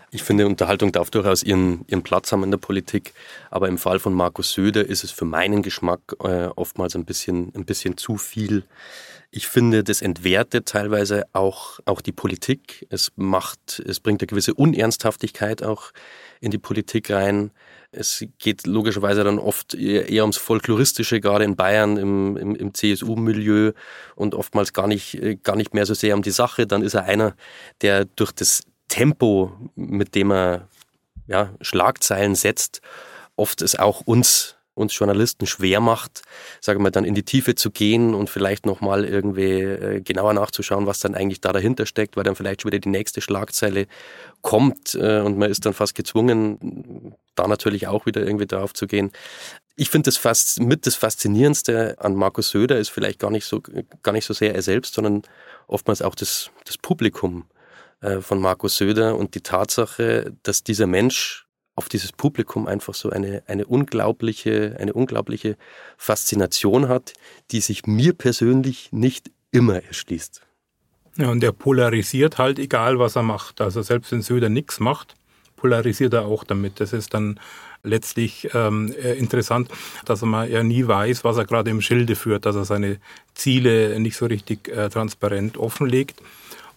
Ich 0.09 0.23
finde, 0.23 0.47
Unterhaltung 0.47 0.91
darf 0.91 1.11
durchaus 1.11 1.43
ihren, 1.43 1.85
ihren 1.87 2.01
Platz 2.01 2.31
haben 2.31 2.43
in 2.43 2.49
der 2.51 2.57
Politik, 2.57 3.13
aber 3.51 3.67
im 3.67 3.77
Fall 3.77 3.99
von 3.99 4.13
Markus 4.13 4.53
Söder 4.53 4.85
ist 4.87 5.03
es 5.03 5.11
für 5.11 5.25
meinen 5.25 5.61
Geschmack 5.61 5.99
äh, 6.23 6.47
oftmals 6.55 6.95
ein 6.95 7.03
bisschen, 7.03 7.53
ein 7.53 7.65
bisschen 7.65 7.97
zu 7.97 8.17
viel. 8.17 8.63
Ich 9.29 9.47
finde, 9.47 9.83
das 9.83 10.01
entwertet 10.01 10.67
teilweise 10.67 11.25
auch, 11.33 11.79
auch 11.85 12.01
die 12.01 12.13
Politik. 12.13 12.87
Es 12.89 13.11
macht, 13.17 13.79
es 13.85 13.99
bringt 13.99 14.21
eine 14.21 14.27
gewisse 14.27 14.53
Unernsthaftigkeit 14.53 15.63
auch 15.63 15.91
in 16.39 16.51
die 16.51 16.57
Politik 16.57 17.11
rein. 17.11 17.51
Es 17.91 18.23
geht 18.39 18.65
logischerweise 18.65 19.23
dann 19.23 19.39
oft 19.39 19.73
eher, 19.73 20.23
ums 20.23 20.37
Folkloristische, 20.37 21.19
gerade 21.19 21.43
in 21.43 21.55
Bayern 21.55 21.97
im, 21.97 22.37
im, 22.37 22.55
im 22.55 22.73
CSU-Milieu 22.73 23.73
und 24.15 24.33
oftmals 24.33 24.73
gar 24.73 24.87
nicht, 24.87 25.19
gar 25.43 25.55
nicht 25.55 25.73
mehr 25.73 25.85
so 25.85 25.93
sehr 25.93 26.15
um 26.15 26.21
die 26.21 26.31
Sache. 26.31 26.65
Dann 26.65 26.81
ist 26.81 26.93
er 26.93 27.03
einer, 27.03 27.35
der 27.81 28.05
durch 28.05 28.31
das 28.31 28.63
Tempo, 28.87 29.51
mit 29.75 30.15
dem 30.15 30.31
er 30.31 30.69
ja, 31.27 31.53
Schlagzeilen 31.61 32.35
setzt, 32.35 32.81
oft 33.35 33.61
es 33.61 33.77
auch 33.77 34.01
uns 34.01 34.56
uns 34.77 34.97
Journalisten 34.97 35.47
schwer 35.47 35.79
macht, 35.79 36.21
sagen 36.61 36.83
wir 36.83 36.91
dann 36.91 37.03
in 37.03 37.15
die 37.15 37.23
Tiefe 37.23 37.55
zu 37.55 37.71
gehen 37.71 38.13
und 38.13 38.29
vielleicht 38.29 38.65
nochmal 38.65 39.05
irgendwie 39.05 39.61
äh, 39.61 40.01
genauer 40.01 40.33
nachzuschauen, 40.33 40.85
was 40.85 40.99
dann 40.99 41.15
eigentlich 41.15 41.41
da 41.41 41.51
dahinter 41.51 41.85
steckt, 41.85 42.15
weil 42.15 42.23
dann 42.23 42.35
vielleicht 42.35 42.61
schon 42.61 42.71
wieder 42.71 42.79
die 42.79 42.89
nächste 42.89 43.21
Schlagzeile 43.21 43.87
kommt 44.41 44.95
äh, 44.95 45.19
und 45.21 45.37
man 45.37 45.49
ist 45.49 45.65
dann 45.65 45.73
fast 45.73 45.95
gezwungen, 45.95 47.15
da 47.35 47.47
natürlich 47.47 47.87
auch 47.87 48.05
wieder 48.05 48.21
irgendwie 48.21 48.47
drauf 48.47 48.73
zu 48.73 48.87
gehen. 48.87 49.11
Ich 49.75 49.89
finde 49.89 50.07
das 50.07 50.17
fast 50.17 50.59
mit 50.59 50.85
das 50.85 50.95
Faszinierendste 50.95 51.95
an 51.99 52.15
Markus 52.15 52.49
Söder 52.49 52.77
ist 52.77 52.89
vielleicht 52.89 53.19
gar 53.19 53.31
nicht 53.31 53.45
so, 53.45 53.61
gar 54.03 54.11
nicht 54.11 54.25
so 54.25 54.33
sehr 54.33 54.55
er 54.55 54.61
selbst, 54.61 54.93
sondern 54.93 55.23
oftmals 55.67 56.01
auch 56.01 56.15
das, 56.15 56.51
das 56.65 56.77
Publikum 56.77 57.45
äh, 58.01 58.21
von 58.21 58.39
Markus 58.39 58.77
Söder 58.77 59.15
und 59.15 59.33
die 59.35 59.41
Tatsache, 59.41 60.33
dass 60.43 60.63
dieser 60.63 60.87
Mensch 60.87 61.46
auf 61.77 61.89
dieses 61.89 62.11
Publikum 62.11 62.67
einfach 62.67 62.95
so 62.95 63.11
eine, 63.11 63.43
eine 63.45 63.65
unglaubliche, 63.65 64.75
eine 64.79 64.93
unglaubliche 64.93 65.55
Faszination 65.95 66.89
hat, 66.89 67.13
die 67.51 67.61
sich 67.61 67.85
mir 67.85 68.13
persönlich 68.13 68.89
nicht 68.91 69.31
immer 69.51 69.83
erschließt. 69.83 70.41
Ja, 71.17 71.29
und 71.29 71.43
er 71.43 71.51
polarisiert 71.51 72.39
halt, 72.39 72.57
egal 72.57 72.99
was 72.99 73.15
er 73.15 73.23
macht. 73.23 73.61
Also 73.61 73.83
selbst 73.83 74.11
wenn 74.11 74.23
Söder 74.23 74.49
nichts 74.49 74.79
macht, 74.79 75.13
polarisiert 75.55 76.13
er 76.13 76.25
auch 76.25 76.43
damit. 76.43 76.79
Das 76.79 76.93
ist 76.93 77.13
dann 77.13 77.39
letztlich 77.83 78.49
ähm, 78.53 78.93
äh, 79.01 79.13
interessant, 79.13 79.69
dass 80.05 80.23
man 80.23 80.49
ja 80.49 80.63
nie 80.63 80.87
weiß, 80.87 81.23
was 81.23 81.37
er 81.37 81.45
gerade 81.45 81.69
im 81.69 81.81
Schilde 81.81 82.15
führt, 82.15 82.45
dass 82.45 82.55
er 82.55 82.65
seine 82.65 82.97
Ziele 83.35 83.99
nicht 83.99 84.17
so 84.17 84.25
richtig 84.25 84.67
äh, 84.69 84.89
transparent 84.89 85.57
offenlegt. 85.57 86.21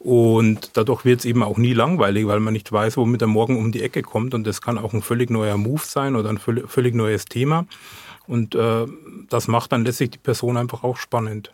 Und 0.03 0.79
dadurch 0.79 1.05
wird 1.05 1.21
es 1.21 1.27
eben 1.27 1.43
auch 1.43 1.59
nie 1.59 1.75
langweilig, 1.75 2.27
weil 2.27 2.41
man 2.41 2.55
nicht 2.55 2.73
weiß, 2.73 2.97
womit 2.97 3.21
er 3.21 3.29
morgen 3.29 3.59
um 3.59 3.71
die 3.71 3.83
Ecke 3.83 4.01
kommt. 4.01 4.33
Und 4.33 4.47
das 4.47 4.63
kann 4.63 4.79
auch 4.79 4.95
ein 4.95 5.03
völlig 5.03 5.29
neuer 5.29 5.59
Move 5.59 5.83
sein 5.85 6.17
oder 6.17 6.31
ein 6.31 6.39
völlig 6.39 6.95
neues 6.95 7.27
Thema. 7.27 7.67
Und 8.27 8.55
äh, 8.55 8.87
das 9.29 9.47
macht 9.47 9.73
dann 9.73 9.85
letztlich 9.85 10.13
die 10.13 10.19
Person 10.19 10.57
einfach 10.57 10.85
auch 10.85 10.97
spannend. 10.97 11.53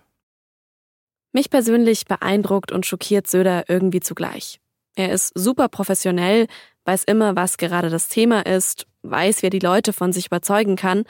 Mich 1.32 1.50
persönlich 1.50 2.06
beeindruckt 2.06 2.70
und 2.70 2.87
schockiert 2.87 3.26
Söder 3.26 3.64
irgendwie 3.68 3.98
zugleich. 3.98 4.61
Er 4.94 5.11
ist 5.11 5.32
super 5.35 5.68
professionell, 5.68 6.46
weiß 6.85 7.02
immer, 7.02 7.35
was 7.35 7.59
gerade 7.59 7.90
das 7.90 8.09
Thema 8.09 8.46
ist, 8.46 8.87
weiß, 9.02 9.42
wer 9.42 9.50
die 9.50 9.59
Leute 9.59 9.92
von 9.92 10.12
sich 10.12 10.26
überzeugen 10.26 10.76
kann 10.76 11.04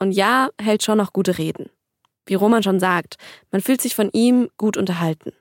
und 0.00 0.12
ja, 0.12 0.48
hält 0.58 0.82
schon 0.82 0.96
noch 0.96 1.12
gute 1.12 1.36
Reden. 1.36 1.68
Wie 2.24 2.34
Roman 2.34 2.62
schon 2.62 2.80
sagt, 2.80 3.16
man 3.50 3.60
fühlt 3.60 3.82
sich 3.82 3.94
von 3.94 4.08
ihm 4.12 4.48
gut 4.56 4.78
unterhalten. 4.78 5.32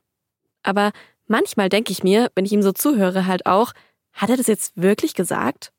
Aber 0.61 0.91
Manchmal 1.27 1.69
denke 1.69 1.91
ich 1.91 2.03
mir, 2.03 2.31
wenn 2.35 2.45
ich 2.45 2.53
ihm 2.53 2.61
so 2.61 2.71
zuhöre, 2.71 3.25
halt 3.25 3.45
auch, 3.45 3.73
hat 4.13 4.29
er 4.29 4.37
das 4.37 4.47
jetzt 4.47 4.73
wirklich 4.75 5.13
gesagt? 5.13 5.71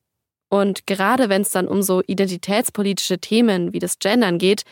Und 0.51 0.87
gerade 0.87 1.29
wenn 1.29 1.43
es 1.43 1.51
dann 1.51 1.67
um 1.67 1.83
so 1.83 2.03
identitätspolitische 2.07 3.19
Themen 3.19 3.73
wie 3.73 3.79
das 3.79 3.99
Gendern 3.99 4.39
geht, 4.39 4.65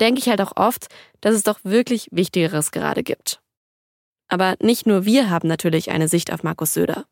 denke 0.00 0.20
ich 0.20 0.28
halt 0.28 0.40
auch 0.40 0.56
oft, 0.56 0.88
dass 1.20 1.34
es 1.34 1.42
doch 1.42 1.60
wirklich 1.62 2.08
Wichtigeres 2.10 2.70
gerade 2.70 3.02
gibt. 3.02 3.40
Aber 4.28 4.56
nicht 4.60 4.86
nur 4.86 5.04
wir 5.04 5.30
haben 5.30 5.48
natürlich 5.48 5.90
eine 5.90 6.08
Sicht 6.08 6.32
auf 6.32 6.42
Markus 6.42 6.74
Söder, 6.74 7.04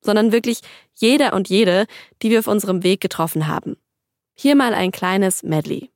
sondern 0.00 0.32
wirklich 0.32 0.60
jeder 0.94 1.34
und 1.34 1.48
jede, 1.48 1.86
die 2.22 2.30
wir 2.30 2.38
auf 2.38 2.46
unserem 2.46 2.84
Weg 2.84 3.00
getroffen 3.00 3.48
haben. 3.48 3.76
Hier 4.34 4.54
mal 4.54 4.74
ein 4.74 4.92
kleines 4.92 5.42
Medley. 5.42 5.90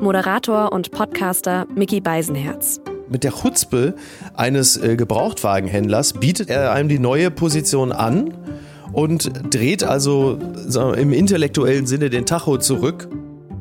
Moderator 0.00 0.72
und 0.72 0.90
Podcaster 0.90 1.66
Mickey 1.74 2.00
Beisenherz. 2.00 2.80
Mit 3.08 3.24
der 3.24 3.32
Chutzpe 3.32 3.94
eines 4.34 4.76
äh, 4.76 4.96
Gebrauchtwagenhändlers 4.96 6.14
bietet 6.14 6.50
er 6.50 6.72
einem 6.72 6.88
die 6.88 6.98
neue 6.98 7.30
Position 7.30 7.92
an 7.92 8.34
und 8.92 9.54
dreht 9.54 9.84
also 9.84 10.38
im 10.96 11.12
intellektuellen 11.12 11.86
Sinne 11.86 12.10
den 12.10 12.26
Tacho 12.26 12.58
zurück. 12.58 13.08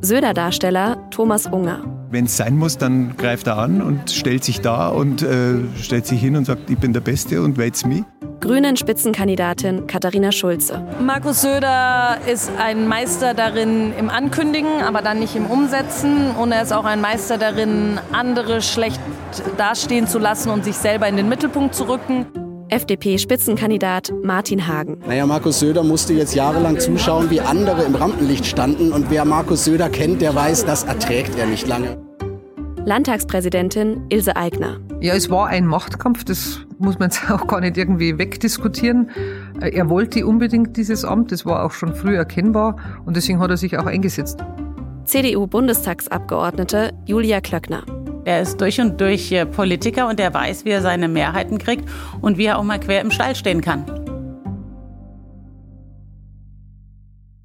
Söder-Darsteller 0.02 1.10
Thomas 1.12 1.46
Unger. 1.46 2.01
Wenn 2.12 2.26
es 2.26 2.36
sein 2.36 2.58
muss, 2.58 2.78
dann 2.78 3.16
greift 3.16 3.48
er 3.48 3.58
an 3.58 3.82
und 3.82 4.12
stellt 4.12 4.44
sich 4.44 4.60
da 4.60 4.90
und 4.90 5.22
äh, 5.22 5.60
stellt 5.82 6.06
sich 6.06 6.20
hin 6.20 6.36
und 6.36 6.44
sagt, 6.44 6.70
ich 6.70 6.78
bin 6.78 6.92
der 6.92 7.00
Beste 7.00 7.42
und 7.42 7.58
wählt's 7.58 7.86
mich. 7.86 8.04
Grünen 8.42 8.76
Spitzenkandidatin 8.76 9.88
Katharina 9.88 10.34
Schulze. 10.34 10.86
Markus 11.00 11.42
Söder 11.42 12.18
ist 12.30 12.52
ein 12.60 12.86
Meister 12.90 13.34
darin 13.34 13.94
im 13.98 14.10
Ankündigen, 14.10 14.82
aber 14.82 15.02
dann 15.02 15.20
nicht 15.20 15.38
im 15.38 15.46
Umsetzen. 15.46 16.32
Und 16.32 16.52
er 16.52 16.64
ist 16.64 16.74
auch 16.74 16.84
ein 16.84 17.00
Meister 17.00 17.38
darin, 17.38 17.98
andere 18.12 18.62
schlecht 18.62 19.00
dastehen 19.56 20.06
zu 20.06 20.20
lassen 20.20 20.50
und 20.50 20.66
sich 20.66 20.76
selber 20.76 21.08
in 21.08 21.16
den 21.16 21.30
Mittelpunkt 21.30 21.76
zu 21.76 21.88
rücken. 21.88 22.26
FDP-Spitzenkandidat 22.72 24.14
Martin 24.24 24.66
Hagen. 24.66 24.98
Naja, 25.06 25.26
Markus 25.26 25.60
Söder 25.60 25.84
musste 25.84 26.14
jetzt 26.14 26.34
jahrelang 26.34 26.80
zuschauen, 26.80 27.30
wie 27.30 27.42
andere 27.42 27.84
im 27.84 27.96
Rampenlicht 27.96 28.46
standen. 28.46 28.92
Und 28.92 29.12
wer 29.12 29.26
Markus 29.26 29.66
Söder 29.66 29.90
kennt, 29.90 30.22
der 30.22 30.34
weiß, 30.34 30.66
das 30.66 30.84
erträgt 30.84 31.38
er 31.38 31.46
nicht 31.48 31.68
lange. 31.68 31.98
Landtagspräsidentin 32.86 34.08
Ilse 34.10 34.36
Aigner. 34.36 34.80
Ja, 35.02 35.14
es 35.14 35.30
war 35.30 35.48
ein 35.48 35.68
Machtkampf, 35.68 36.24
das 36.24 36.62
muss 36.80 36.98
man 36.98 37.10
jetzt 37.10 37.22
auch 37.30 37.46
gar 37.46 37.62
nicht 37.62 37.78
irgendwie 37.78 38.18
wegdiskutieren. 38.18 39.12
Er 39.60 39.90
wollte 39.90 40.26
unbedingt 40.26 40.78
dieses 40.78 41.06
Amt, 41.06 41.32
das 41.32 41.46
war 41.46 41.64
auch 41.64 41.72
schon 41.72 41.94
früh 41.94 42.16
erkennbar 42.16 42.78
und 43.06 43.16
deswegen 43.16 43.40
hat 43.40 43.52
er 43.52 43.58
sich 43.58 43.78
auch 43.78 43.86
eingesetzt. 43.86 44.40
CDU-Bundestagsabgeordnete 45.06 46.92
Julia 47.06 47.42
Klöckner. 47.42 47.84
Er 48.24 48.42
ist 48.42 48.62
durch 48.62 48.80
und 48.80 49.02
durch 49.02 49.32
äh, 49.32 49.48
Politiker 49.48 50.08
und 50.08 50.20
er 50.20 50.32
weiß, 50.32 50.64
wie 50.64 50.70
er 50.70 50.82
seine 50.82 51.08
Mehrheiten 51.08 51.58
kriegt 51.58 51.90
und 52.22 52.38
wie 52.38 52.46
er 52.46 52.60
auch 52.60 52.64
mal 52.64 52.80
quer 52.80 53.02
im 53.02 53.10
Stall 53.10 53.36
stehen 53.36 53.62
kann. 53.62 53.86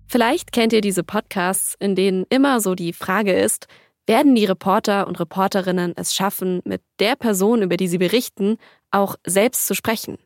Vielleicht 0.06 0.52
kennt 0.52 0.74
ihr 0.74 0.82
diese 0.82 1.02
Podcasts, 1.02 1.74
in 1.78 1.94
denen 1.94 2.26
immer 2.28 2.60
so 2.60 2.74
die 2.74 2.92
Frage 2.92 3.32
ist, 3.32 3.66
werden 4.06 4.34
die 4.34 4.44
Reporter 4.44 5.06
und 5.06 5.18
Reporterinnen 5.18 5.94
es 5.96 6.14
schaffen, 6.14 6.60
mit 6.64 6.82
der 7.00 7.16
Person, 7.16 7.62
über 7.62 7.76
die 7.76 7.88
sie 7.88 7.98
berichten, 7.98 8.58
auch 8.90 9.16
selbst 9.26 9.66
zu 9.66 9.74
sprechen? 9.74 10.18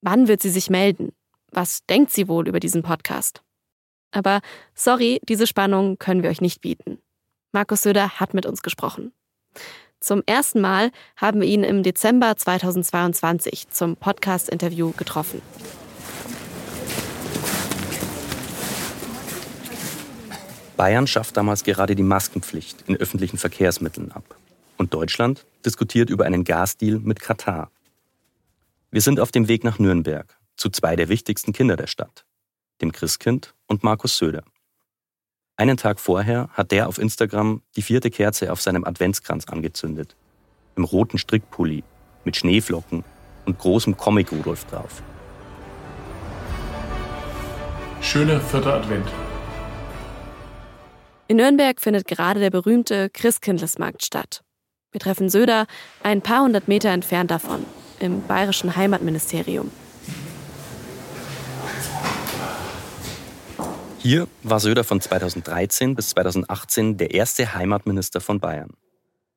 Wann 0.00 0.28
wird 0.28 0.40
sie 0.40 0.50
sich 0.50 0.70
melden? 0.70 1.12
Was 1.50 1.84
denkt 1.86 2.12
sie 2.12 2.28
wohl 2.28 2.48
über 2.48 2.60
diesen 2.60 2.82
Podcast? 2.82 3.42
Aber 4.12 4.40
sorry, 4.74 5.20
diese 5.28 5.46
Spannung 5.46 5.98
können 5.98 6.22
wir 6.22 6.30
euch 6.30 6.40
nicht 6.40 6.60
bieten. 6.60 6.98
Markus 7.52 7.82
Söder 7.82 8.20
hat 8.20 8.32
mit 8.32 8.46
uns 8.46 8.62
gesprochen. 8.62 9.12
Zum 10.00 10.22
ersten 10.26 10.60
Mal 10.60 10.92
haben 11.16 11.40
wir 11.40 11.48
ihn 11.48 11.64
im 11.64 11.82
Dezember 11.82 12.36
2022 12.36 13.70
zum 13.70 13.96
Podcast-Interview 13.96 14.92
getroffen. 14.92 15.42
Bayern 20.76 21.08
schafft 21.08 21.36
damals 21.36 21.64
gerade 21.64 21.96
die 21.96 22.04
Maskenpflicht 22.04 22.84
in 22.86 22.96
öffentlichen 22.96 23.36
Verkehrsmitteln 23.36 24.12
ab. 24.12 24.36
Und 24.76 24.94
Deutschland 24.94 25.44
diskutiert 25.66 26.08
über 26.08 26.24
einen 26.24 26.44
Gasdeal 26.44 27.00
mit 27.00 27.18
Katar. 27.18 27.72
Wir 28.92 29.00
sind 29.00 29.18
auf 29.18 29.32
dem 29.32 29.48
Weg 29.48 29.64
nach 29.64 29.80
Nürnberg 29.80 30.38
zu 30.56 30.70
zwei 30.70 30.94
der 30.94 31.08
wichtigsten 31.08 31.52
Kinder 31.52 31.76
der 31.76 31.88
Stadt, 31.88 32.24
dem 32.80 32.92
Christkind 32.92 33.54
und 33.66 33.82
Markus 33.82 34.16
Söder. 34.16 34.44
Einen 35.60 35.76
Tag 35.76 35.98
vorher 35.98 36.48
hat 36.52 36.70
der 36.70 36.86
auf 36.86 36.98
Instagram 36.98 37.62
die 37.74 37.82
vierte 37.82 38.10
Kerze 38.10 38.52
auf 38.52 38.60
seinem 38.60 38.84
Adventskranz 38.84 39.44
angezündet. 39.48 40.14
Im 40.76 40.84
roten 40.84 41.18
Strickpulli, 41.18 41.82
mit 42.22 42.36
Schneeflocken 42.36 43.02
und 43.44 43.58
großem 43.58 43.96
Comic-Rudolf 43.96 44.66
drauf. 44.66 45.02
Schöner 48.00 48.40
vierter 48.40 48.74
Advent. 48.74 49.08
In 51.26 51.38
Nürnberg 51.38 51.80
findet 51.80 52.06
gerade 52.06 52.38
der 52.38 52.50
berühmte 52.50 53.10
Christkindlesmarkt 53.10 54.04
statt. 54.04 54.44
Wir 54.92 55.00
treffen 55.00 55.28
Söder 55.28 55.66
ein 56.04 56.22
paar 56.22 56.44
hundert 56.44 56.68
Meter 56.68 56.90
entfernt 56.90 57.32
davon, 57.32 57.64
im 57.98 58.22
bayerischen 58.28 58.76
Heimatministerium. 58.76 59.72
Hier 64.00 64.28
war 64.44 64.60
Söder 64.60 64.84
von 64.84 65.00
2013 65.00 65.96
bis 65.96 66.10
2018 66.10 66.96
der 66.98 67.14
erste 67.14 67.54
Heimatminister 67.54 68.20
von 68.20 68.38
Bayern. 68.38 68.70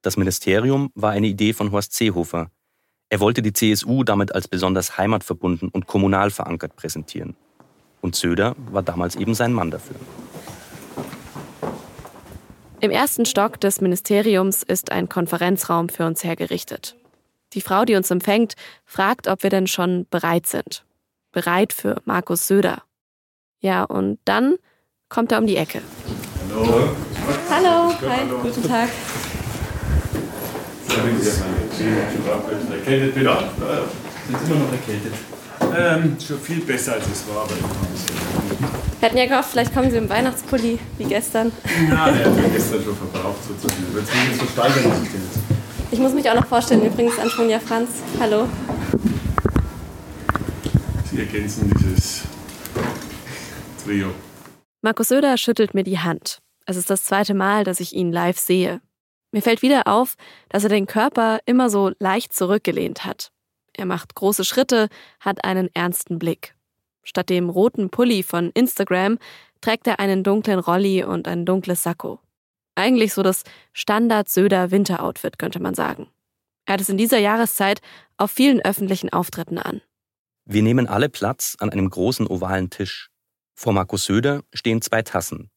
Das 0.04 0.18
Ministerium 0.18 0.92
war 0.94 1.12
eine 1.12 1.28
Idee 1.28 1.54
von 1.54 1.72
Horst 1.72 1.94
Seehofer. 1.94 2.52
Er 3.10 3.20
wollte 3.20 3.42
die 3.42 3.54
CSU 3.54 4.04
damit 4.04 4.36
als 4.36 4.48
besonders 4.48 4.98
heimatverbunden 5.00 5.70
und 5.70 5.88
kommunal 5.88 6.30
verankert 6.30 6.76
präsentieren. 6.76 7.36
Und 8.02 8.16
Söder 8.16 8.56
war 8.72 8.84
damals 8.84 9.16
eben 9.16 9.34
sein 9.34 9.52
Mann 9.52 9.72
dafür. 9.72 9.96
Im 12.80 12.92
ersten 12.92 13.26
Stock 13.26 13.60
des 13.60 13.82
Ministeriums 13.82 14.64
ist 14.64 14.92
ein 14.92 15.10
Konferenzraum 15.10 15.90
für 15.90 16.06
uns 16.06 16.24
hergerichtet. 16.24 16.96
Die 17.54 17.62
Frau, 17.62 17.84
die 17.84 17.96
uns 17.96 18.12
empfängt, 18.12 18.56
fragt, 18.86 19.28
ob 19.28 19.44
wir 19.44 19.50
denn 19.50 19.68
schon 19.68 20.06
bereit 20.10 20.46
sind. 20.46 20.86
Bereit 21.32 21.74
für 21.74 22.02
Markus 22.06 22.48
Söder. 22.48 22.84
Ja, 23.62 23.84
und 23.84 24.18
dann 24.26 24.56
kommt 25.08 25.32
er 25.32 25.38
um 25.38 25.46
die 25.46 25.56
Ecke. 25.56 25.82
Hallo. 26.50 26.90
Hallo, 27.48 27.94
hi, 28.10 28.28
guten 28.42 28.68
Tag. 28.68 28.90
Erkältet 32.72 33.16
wieder. 33.16 33.50
Sind 34.28 34.52
immer 34.52 34.66
noch 34.66 34.72
erkältet. 34.72 35.14
Ähm, 35.78 36.18
schon 36.20 36.40
viel 36.40 36.62
besser 36.62 36.94
als 36.94 37.06
es 37.06 37.24
war, 37.28 37.44
aber. 37.44 37.54
Wir 39.00 39.08
hatten 39.10 39.18
ja 39.18 39.28
gehofft, 39.28 39.52
vielleicht 39.52 39.74
kommen 39.76 39.92
Sie 39.92 39.98
im 39.98 40.10
Weihnachtspulli 40.10 40.80
wie 40.98 41.04
gestern. 41.04 41.52
Ja, 41.90 42.06
der 42.12 42.26
hat 42.26 42.38
ja 42.38 42.50
gestern 42.52 42.84
schon 42.84 42.96
verbraucht 42.96 43.44
sozusagen. 43.48 43.84
Jetzt 43.96 44.12
will 44.12 44.32
ich 44.32 44.40
so 44.40 44.46
steigern, 44.48 44.92
was 44.92 45.04
ich 45.04 45.14
jetzt. 45.14 45.40
Ich 45.92 46.00
muss 46.00 46.14
mich 46.14 46.28
auch 46.30 46.36
noch 46.36 46.48
vorstellen, 46.48 46.84
übrigens 46.84 47.20
Antonia 47.20 47.60
Franz. 47.60 47.90
Hallo. 48.20 48.48
Sie 51.12 51.20
ergänzen 51.20 51.72
dieses 51.80 52.24
Trio. 53.84 54.14
Markus 54.82 55.10
Söder 55.10 55.38
schüttelt 55.38 55.74
mir 55.74 55.84
die 55.84 56.00
Hand. 56.00 56.40
Es 56.66 56.78
ist 56.78 56.90
das 56.90 57.04
zweite 57.04 57.34
Mal, 57.34 57.64
dass 57.64 57.80
ich 57.80 57.94
ihn 57.94 58.12
live 58.12 58.38
sehe. 58.38 58.82
Mir 59.32 59.42
fällt 59.42 59.62
wieder 59.62 59.88
auf, 59.88 60.16
dass 60.50 60.64
er 60.64 60.70
den 60.70 60.88
Körper 60.88 61.40
immer 61.46 61.70
so 61.70 61.92
leicht 62.00 62.34
zurückgelehnt 62.34 63.06
hat. 63.06 63.32
Er 63.74 63.86
macht 63.86 64.16
große 64.16 64.44
Schritte, 64.44 64.90
hat 65.20 65.44
einen 65.44 65.70
ernsten 65.74 66.20
Blick. 66.20 66.56
Statt 67.04 67.30
dem 67.30 67.50
roten 67.50 67.90
Pulli 67.90 68.24
von 68.24 68.52
Instagram 68.52 69.18
trägt 69.62 69.88
er 69.88 70.00
einen 70.00 70.24
dunklen 70.24 70.60
Rolli 70.60 71.04
und 71.04 71.28
ein 71.28 71.46
dunkles 71.46 71.84
Sakko. 71.84 72.20
Eigentlich 72.76 73.14
so 73.14 73.24
das 73.24 73.44
Standard-Söder-Winteroutfit, 73.74 75.40
könnte 75.40 75.60
man 75.60 75.74
sagen. 75.74 76.08
Er 76.66 76.74
hat 76.74 76.82
es 76.82 76.90
in 76.90 76.98
dieser 76.98 77.20
Jahreszeit 77.20 77.82
auf 78.18 78.32
vielen 78.32 78.62
öffentlichen 78.62 79.12
Auftritten 79.12 79.58
an. 79.58 79.82
Wir 80.46 80.64
nehmen 80.64 80.88
alle 80.88 81.10
Platz 81.10 81.56
an 81.60 81.70
einem 81.70 81.90
großen 81.90 82.28
ovalen 82.28 82.70
Tisch. 82.70 83.11
Vor 83.62 83.74
Markus 83.74 84.06
Söder 84.06 84.42
stehen 84.56 84.82
zwei 84.82 85.04
Tassen. 85.04 85.52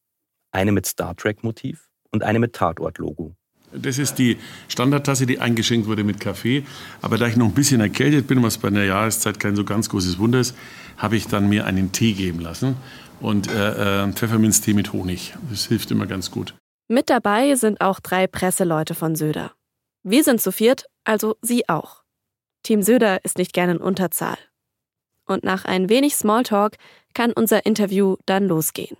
Eine 0.51 0.71
mit 0.71 0.85
Star 0.85 1.15
Trek-Motiv 1.15 1.89
und 2.11 2.21
eine 2.21 2.37
mit 2.37 2.53
Tatort-Logo. 2.53 3.35
Das 3.73 3.97
ist 3.97 4.19
die 4.19 4.37
Standardtasse, 4.67 5.25
die 5.25 5.39
eingeschenkt 5.39 5.87
wurde 5.87 6.03
mit 6.03 6.19
Kaffee. 6.19 6.67
Aber 7.01 7.17
da 7.17 7.25
ich 7.25 7.35
noch 7.35 7.47
ein 7.47 7.55
bisschen 7.55 7.81
erkältet 7.81 8.27
bin, 8.27 8.43
was 8.43 8.59
bei 8.59 8.67
einer 8.67 8.83
Jahreszeit 8.83 9.39
kein 9.39 9.55
so 9.55 9.65
ganz 9.65 9.89
großes 9.89 10.19
Wunder 10.19 10.39
ist, 10.39 10.55
habe 10.97 11.17
ich 11.17 11.25
dann 11.25 11.49
mir 11.49 11.65
einen 11.65 11.93
Tee 11.93 12.13
geben 12.13 12.41
lassen. 12.41 12.77
Und 13.21 13.49
äh, 13.51 14.03
äh, 14.03 14.13
Pfefferminztee 14.13 14.75
mit 14.75 14.93
Honig. 14.93 15.33
Das 15.49 15.65
hilft 15.65 15.89
immer 15.89 16.05
ganz 16.05 16.29
gut. 16.29 16.53
Mit 16.87 17.09
dabei 17.09 17.55
sind 17.55 17.81
auch 17.81 17.99
drei 17.99 18.27
Presseleute 18.27 18.93
von 18.93 19.15
Söder. 19.15 19.53
Wir 20.03 20.23
sind 20.23 20.41
zu 20.41 20.51
viert, 20.51 20.85
also 21.05 21.37
Sie 21.41 21.67
auch. 21.69 22.03
Team 22.61 22.83
Söder 22.83 23.25
ist 23.25 23.39
nicht 23.39 23.53
gerne 23.53 23.71
in 23.71 23.79
Unterzahl. 23.79 24.37
Und 25.25 25.43
nach 25.43 25.65
ein 25.65 25.89
wenig 25.89 26.15
Smalltalk 26.15 26.77
kann 27.15 27.31
unser 27.33 27.65
Interview 27.65 28.17
dann 28.27 28.47
losgehen. 28.47 28.97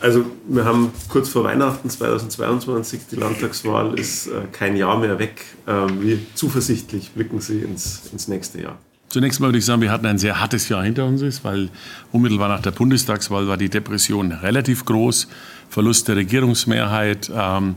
Also 0.00 0.24
wir 0.48 0.64
haben 0.64 0.92
kurz 1.08 1.28
vor 1.28 1.44
Weihnachten 1.44 1.90
2022, 1.90 3.00
die 3.10 3.16
Landtagswahl 3.16 3.98
ist 3.98 4.28
äh, 4.28 4.42
kein 4.50 4.76
Jahr 4.76 4.98
mehr 4.98 5.18
weg. 5.18 5.44
Ähm, 5.66 6.00
wie 6.00 6.18
zuversichtlich 6.34 7.10
blicken 7.10 7.40
Sie 7.40 7.60
ins, 7.60 8.08
ins 8.12 8.28
nächste 8.28 8.62
Jahr? 8.62 8.78
Zunächst 9.08 9.40
mal 9.40 9.48
würde 9.48 9.58
ich 9.58 9.64
sagen, 9.64 9.82
wir 9.82 9.90
hatten 9.90 10.06
ein 10.06 10.18
sehr 10.18 10.40
hartes 10.40 10.68
Jahr 10.68 10.84
hinter 10.84 11.04
uns, 11.04 11.44
weil 11.44 11.68
unmittelbar 12.12 12.48
nach 12.48 12.62
der 12.62 12.70
Bundestagswahl 12.70 13.48
war 13.48 13.56
die 13.56 13.68
Depression 13.68 14.30
relativ 14.30 14.84
groß, 14.84 15.26
Verlust 15.68 16.06
der 16.06 16.14
Regierungsmehrheit, 16.16 17.30
ähm, 17.34 17.74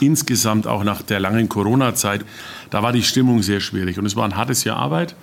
insgesamt 0.00 0.66
auch 0.66 0.82
nach 0.82 1.00
der 1.00 1.20
langen 1.20 1.48
Corona-Zeit, 1.48 2.24
da 2.70 2.82
war 2.82 2.92
die 2.92 3.04
Stimmung 3.04 3.42
sehr 3.42 3.60
schwierig 3.60 3.98
und 3.98 4.06
es 4.06 4.16
war 4.16 4.24
ein 4.24 4.36
hartes 4.36 4.64
Jahr 4.64 4.76
Arbeit 4.76 5.14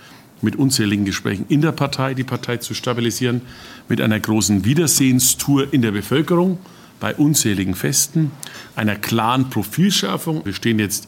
mit 0.41 0.56
unzähligen 0.56 1.06
Gesprächen 1.06 1.45
in 1.49 1.62
der 1.62 1.71
Partei, 1.71 2.13
die 2.13 2.23
Partei 2.23 2.58
zu 2.58 2.73
stabilisieren, 2.73 3.41
mit 3.88 4.02
einer 4.02 4.19
großen 4.19 4.65
Wiedersehenstour 4.65 5.73
in 5.73 5.82
der 5.82 5.91
Bevölkerung, 5.91 6.60
bei 6.99 7.15
unzähligen 7.15 7.75
Festen, 7.75 8.32
einer 8.75 8.95
klaren 8.95 9.49
Profilschärfung. 9.49 10.45
Wir 10.45 10.54
stehen 10.54 10.80
jetzt 10.80 11.08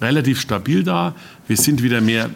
relativ 0.00 0.40
stabil 0.40 0.82
da. 0.82 1.14
Wir 1.46 1.56
sind 1.56 1.82
wieder 1.82 2.00
mehr, 2.00 2.30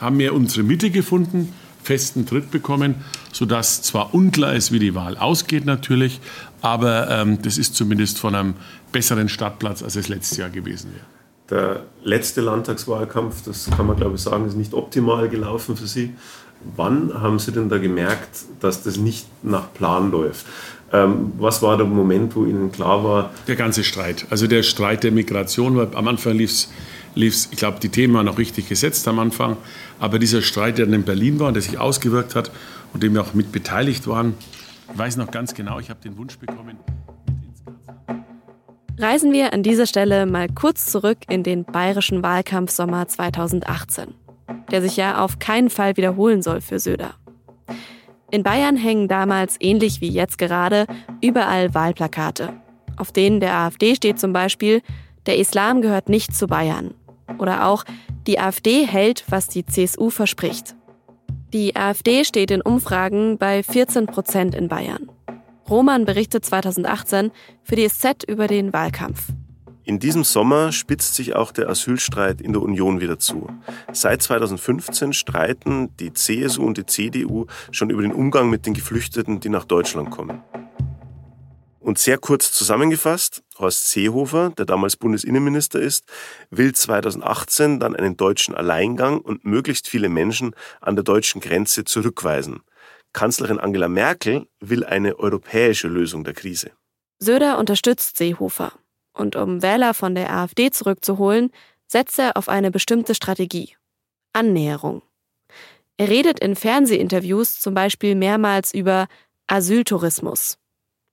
haben 0.00 0.16
mehr 0.16 0.34
unsere 0.34 0.62
Mitte 0.62 0.90
gefunden, 0.90 1.52
festen 1.82 2.26
Tritt 2.26 2.50
bekommen, 2.50 2.96
sodass 3.32 3.82
zwar 3.82 4.14
unklar 4.14 4.54
ist, 4.54 4.72
wie 4.72 4.78
die 4.78 4.94
Wahl 4.94 5.16
ausgeht 5.16 5.64
natürlich, 5.64 6.20
aber 6.60 7.10
ähm, 7.10 7.42
das 7.42 7.58
ist 7.58 7.74
zumindest 7.74 8.18
von 8.18 8.34
einem 8.34 8.54
besseren 8.92 9.28
Startplatz, 9.28 9.82
als 9.82 9.96
es 9.96 10.08
letztes 10.08 10.38
Jahr 10.38 10.50
gewesen 10.50 10.92
wäre. 10.92 11.21
Der 11.50 11.84
letzte 12.02 12.40
Landtagswahlkampf, 12.40 13.44
das 13.44 13.68
kann 13.70 13.86
man 13.86 13.96
glaube 13.96 14.14
ich 14.14 14.22
sagen, 14.22 14.46
ist 14.46 14.56
nicht 14.56 14.74
optimal 14.74 15.28
gelaufen 15.28 15.76
für 15.76 15.86
Sie. 15.86 16.14
Wann 16.76 17.20
haben 17.20 17.38
Sie 17.38 17.52
denn 17.52 17.68
da 17.68 17.78
gemerkt, 17.78 18.44
dass 18.60 18.82
das 18.82 18.96
nicht 18.96 19.26
nach 19.42 19.72
Plan 19.74 20.10
läuft? 20.10 20.46
Ähm, 20.92 21.32
was 21.38 21.62
war 21.62 21.76
der 21.76 21.86
Moment, 21.86 22.36
wo 22.36 22.44
Ihnen 22.44 22.70
klar 22.70 23.02
war? 23.02 23.30
Der 23.48 23.56
ganze 23.56 23.82
Streit. 23.82 24.26
Also 24.30 24.46
der 24.46 24.62
Streit 24.62 25.02
der 25.04 25.10
Migration. 25.10 25.76
War, 25.76 25.88
am 25.94 26.06
Anfang 26.06 26.36
lief 26.36 26.52
es, 26.52 26.68
ich 27.50 27.56
glaube, 27.56 27.80
die 27.80 27.88
Themen 27.88 28.14
waren 28.14 28.26
noch 28.26 28.38
richtig 28.38 28.68
gesetzt 28.68 29.08
am 29.08 29.18
Anfang. 29.18 29.56
Aber 29.98 30.18
dieser 30.18 30.42
Streit, 30.42 30.78
der 30.78 30.86
dann 30.86 30.94
in 30.94 31.02
Berlin 31.02 31.40
war 31.40 31.50
der 31.52 31.62
sich 31.62 31.78
ausgewirkt 31.78 32.34
hat 32.34 32.50
und 32.92 33.02
dem 33.02 33.14
wir 33.14 33.22
auch 33.22 33.34
mit 33.34 33.52
beteiligt 33.52 34.06
waren, 34.06 34.34
ich 34.92 34.98
weiß 34.98 35.16
noch 35.16 35.30
ganz 35.30 35.54
genau, 35.54 35.78
ich 35.78 35.88
habe 35.88 36.00
den 36.00 36.18
Wunsch 36.18 36.38
bekommen, 36.38 36.76
Reisen 38.98 39.32
wir 39.32 39.52
an 39.52 39.62
dieser 39.62 39.86
Stelle 39.86 40.26
mal 40.26 40.48
kurz 40.48 40.86
zurück 40.86 41.18
in 41.28 41.42
den 41.42 41.64
bayerischen 41.64 42.22
Wahlkampfsommer 42.22 43.08
2018, 43.08 44.14
der 44.70 44.82
sich 44.82 44.96
ja 44.96 45.24
auf 45.24 45.38
keinen 45.38 45.70
Fall 45.70 45.96
wiederholen 45.96 46.42
soll 46.42 46.60
für 46.60 46.78
Söder. 46.78 47.14
In 48.30 48.42
Bayern 48.42 48.76
hängen 48.76 49.08
damals, 49.08 49.56
ähnlich 49.60 50.00
wie 50.00 50.08
jetzt 50.08 50.38
gerade, 50.38 50.86
überall 51.22 51.74
Wahlplakate. 51.74 52.52
Auf 52.96 53.12
denen 53.12 53.40
der 53.40 53.54
AfD 53.54 53.94
steht 53.94 54.20
zum 54.20 54.32
Beispiel, 54.32 54.82
der 55.26 55.38
Islam 55.38 55.82
gehört 55.82 56.08
nicht 56.08 56.34
zu 56.34 56.46
Bayern. 56.46 56.94
Oder 57.38 57.66
auch, 57.66 57.84
die 58.26 58.38
AfD 58.38 58.86
hält, 58.86 59.24
was 59.28 59.48
die 59.48 59.64
CSU 59.64 60.10
verspricht. 60.10 60.76
Die 61.52 61.76
AfD 61.76 62.24
steht 62.24 62.50
in 62.50 62.62
Umfragen 62.62 63.36
bei 63.38 63.62
14 63.62 64.06
Prozent 64.06 64.54
in 64.54 64.68
Bayern. 64.68 65.10
Roman 65.72 66.04
berichtet 66.04 66.44
2018 66.44 67.30
für 67.62 67.76
die 67.76 67.88
SZ 67.88 68.24
über 68.28 68.46
den 68.46 68.74
Wahlkampf. 68.74 69.28
In 69.84 69.98
diesem 69.98 70.22
Sommer 70.22 70.70
spitzt 70.70 71.14
sich 71.14 71.34
auch 71.34 71.50
der 71.50 71.70
Asylstreit 71.70 72.42
in 72.42 72.52
der 72.52 72.60
Union 72.60 73.00
wieder 73.00 73.18
zu. 73.18 73.48
Seit 73.90 74.20
2015 74.20 75.14
streiten 75.14 75.88
die 75.96 76.12
CSU 76.12 76.66
und 76.66 76.76
die 76.76 76.84
CDU 76.84 77.46
schon 77.70 77.88
über 77.88 78.02
den 78.02 78.12
Umgang 78.12 78.50
mit 78.50 78.66
den 78.66 78.74
Geflüchteten, 78.74 79.40
die 79.40 79.48
nach 79.48 79.64
Deutschland 79.64 80.10
kommen. 80.10 80.42
Und 81.80 81.98
sehr 81.98 82.18
kurz 82.18 82.52
zusammengefasst, 82.52 83.42
Horst 83.58 83.90
Seehofer, 83.90 84.50
der 84.50 84.66
damals 84.66 84.96
Bundesinnenminister 84.96 85.80
ist, 85.80 86.04
will 86.50 86.74
2018 86.74 87.80
dann 87.80 87.96
einen 87.96 88.18
deutschen 88.18 88.54
Alleingang 88.54 89.22
und 89.22 89.46
möglichst 89.46 89.88
viele 89.88 90.10
Menschen 90.10 90.54
an 90.82 90.96
der 90.96 91.02
deutschen 91.02 91.40
Grenze 91.40 91.84
zurückweisen. 91.84 92.60
Kanzlerin 93.12 93.58
Angela 93.58 93.88
Merkel 93.88 94.46
will 94.60 94.84
eine 94.84 95.18
europäische 95.18 95.88
Lösung 95.88 96.24
der 96.24 96.34
Krise. 96.34 96.70
Söder 97.18 97.58
unterstützt 97.58 98.16
Seehofer. 98.16 98.72
Und 99.12 99.36
um 99.36 99.62
Wähler 99.62 99.92
von 99.94 100.14
der 100.14 100.34
AfD 100.34 100.70
zurückzuholen, 100.70 101.50
setzt 101.86 102.18
er 102.18 102.36
auf 102.36 102.48
eine 102.48 102.70
bestimmte 102.70 103.14
Strategie. 103.14 103.76
Annäherung. 104.32 105.02
Er 105.98 106.08
redet 106.08 106.40
in 106.40 106.56
Fernsehinterviews 106.56 107.60
zum 107.60 107.74
Beispiel 107.74 108.14
mehrmals 108.14 108.72
über 108.72 109.08
Asyltourismus. 109.46 110.56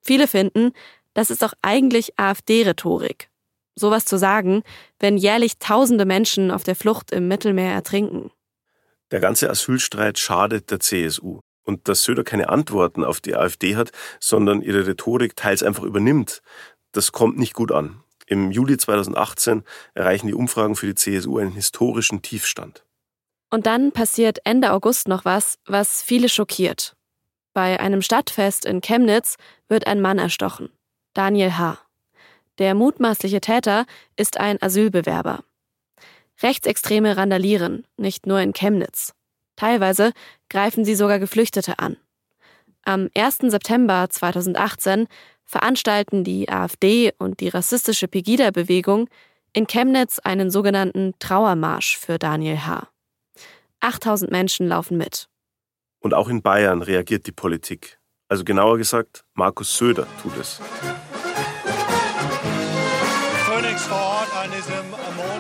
Viele 0.01 0.27
finden, 0.27 0.71
das 1.13 1.29
ist 1.29 1.41
doch 1.41 1.53
eigentlich 1.61 2.17
AfD-Rhetorik. 2.17 3.29
Sowas 3.75 4.05
zu 4.05 4.17
sagen, 4.17 4.63
wenn 4.99 5.17
jährlich 5.17 5.57
tausende 5.59 6.05
Menschen 6.05 6.49
auf 6.49 6.63
der 6.63 6.75
Flucht 6.75 7.11
im 7.11 7.27
Mittelmeer 7.27 7.73
ertrinken. 7.73 8.31
Der 9.11 9.19
ganze 9.19 9.49
Asylstreit 9.49 10.17
schadet 10.17 10.71
der 10.71 10.79
CSU 10.79 11.41
und 11.63 11.87
dass 11.87 12.03
Söder 12.03 12.23
keine 12.23 12.49
Antworten 12.49 13.03
auf 13.03 13.21
die 13.21 13.35
AfD 13.35 13.75
hat, 13.75 13.91
sondern 14.19 14.61
ihre 14.61 14.87
Rhetorik 14.87 15.35
teils 15.35 15.63
einfach 15.63 15.83
übernimmt, 15.83 16.41
das 16.91 17.11
kommt 17.11 17.37
nicht 17.37 17.53
gut 17.53 17.71
an. 17.71 18.03
Im 18.25 18.51
Juli 18.51 18.77
2018 18.77 19.63
erreichen 19.93 20.27
die 20.27 20.33
Umfragen 20.33 20.75
für 20.75 20.85
die 20.87 20.95
CSU 20.95 21.39
einen 21.39 21.53
historischen 21.53 22.21
Tiefstand. 22.21 22.83
Und 23.49 23.65
dann 23.65 23.91
passiert 23.91 24.39
Ende 24.43 24.71
August 24.71 25.07
noch 25.07 25.25
was, 25.25 25.57
was 25.65 26.03
viele 26.03 26.29
schockiert. 26.29 26.95
Bei 27.53 27.79
einem 27.79 28.01
Stadtfest 28.01 28.65
in 28.65 28.81
Chemnitz 28.81 29.35
wird 29.67 29.87
ein 29.87 30.01
Mann 30.01 30.19
erstochen. 30.19 30.69
Daniel 31.13 31.57
H. 31.57 31.79
Der 32.59 32.75
mutmaßliche 32.75 33.41
Täter 33.41 33.85
ist 34.15 34.39
ein 34.39 34.61
Asylbewerber. 34.61 35.43
Rechtsextreme 36.41 37.17
randalieren, 37.17 37.85
nicht 37.97 38.27
nur 38.27 38.39
in 38.39 38.53
Chemnitz. 38.53 39.13
Teilweise 39.55 40.13
greifen 40.49 40.85
sie 40.85 40.95
sogar 40.95 41.19
Geflüchtete 41.19 41.79
an. 41.79 41.97
Am 42.83 43.09
1. 43.15 43.37
September 43.43 44.07
2018 44.09 45.07
veranstalten 45.45 46.23
die 46.23 46.49
AfD 46.49 47.11
und 47.17 47.39
die 47.39 47.49
rassistische 47.49 48.07
Pegida-Bewegung 48.07 49.09
in 49.53 49.67
Chemnitz 49.67 50.19
einen 50.19 50.51
sogenannten 50.51 51.13
Trauermarsch 51.19 51.97
für 51.97 52.19
Daniel 52.19 52.65
H. 52.65 52.87
8000 53.79 54.31
Menschen 54.31 54.67
laufen 54.67 54.97
mit. 54.97 55.27
Und 55.99 56.13
auch 56.13 56.29
in 56.29 56.41
Bayern 56.41 56.81
reagiert 56.81 57.27
die 57.27 57.31
Politik. 57.31 57.99
Also 58.27 58.43
genauer 58.43 58.77
gesagt, 58.77 59.25
Markus 59.33 59.75
Söder 59.75 60.07
tut 60.21 60.37
es. 60.37 60.61
Phoenix 63.45 63.85
vor 63.85 63.97
Ort 63.97 64.35
an 64.35 64.51
diesem. 64.51 65.38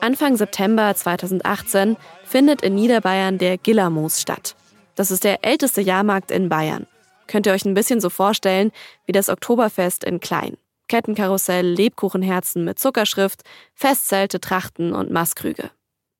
Anfang 0.00 0.36
September 0.36 0.94
2018 0.94 1.96
findet 2.24 2.62
in 2.62 2.74
Niederbayern 2.74 3.38
der 3.38 3.58
Gillermoos 3.58 4.20
statt. 4.20 4.56
Das 4.94 5.10
ist 5.10 5.24
der 5.24 5.44
älteste 5.44 5.80
Jahrmarkt 5.80 6.30
in 6.30 6.48
Bayern. 6.48 6.86
Könnt 7.26 7.46
ihr 7.46 7.52
euch 7.52 7.64
ein 7.64 7.74
bisschen 7.74 8.00
so 8.00 8.10
vorstellen 8.10 8.72
wie 9.06 9.12
das 9.12 9.28
Oktoberfest 9.28 10.04
in 10.04 10.20
Klein. 10.20 10.56
Kettenkarussell, 10.88 11.64
Lebkuchenherzen 11.64 12.64
mit 12.64 12.78
Zuckerschrift, 12.78 13.42
Festzelte, 13.74 14.40
Trachten 14.40 14.92
und 14.92 15.10
Maßkrüge. 15.10 15.70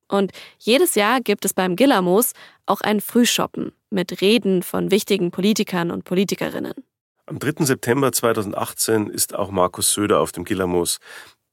Und 0.08 0.32
jedes 0.58 0.94
Jahr 0.94 1.20
gibt 1.20 1.44
es 1.44 1.54
beim 1.54 1.76
Gillermoos 1.76 2.32
auch 2.66 2.80
ein 2.80 3.00
Frühshoppen 3.00 3.72
mit 3.90 4.20
Reden 4.20 4.62
von 4.62 4.90
wichtigen 4.90 5.30
Politikern 5.30 5.90
und 5.90 6.04
Politikerinnen. 6.04 6.74
Am 7.26 7.38
3. 7.38 7.64
September 7.64 8.12
2018 8.12 9.08
ist 9.08 9.34
auch 9.34 9.50
Markus 9.50 9.92
Söder 9.92 10.20
auf 10.20 10.32
dem 10.32 10.44
Gillermoos. 10.44 10.98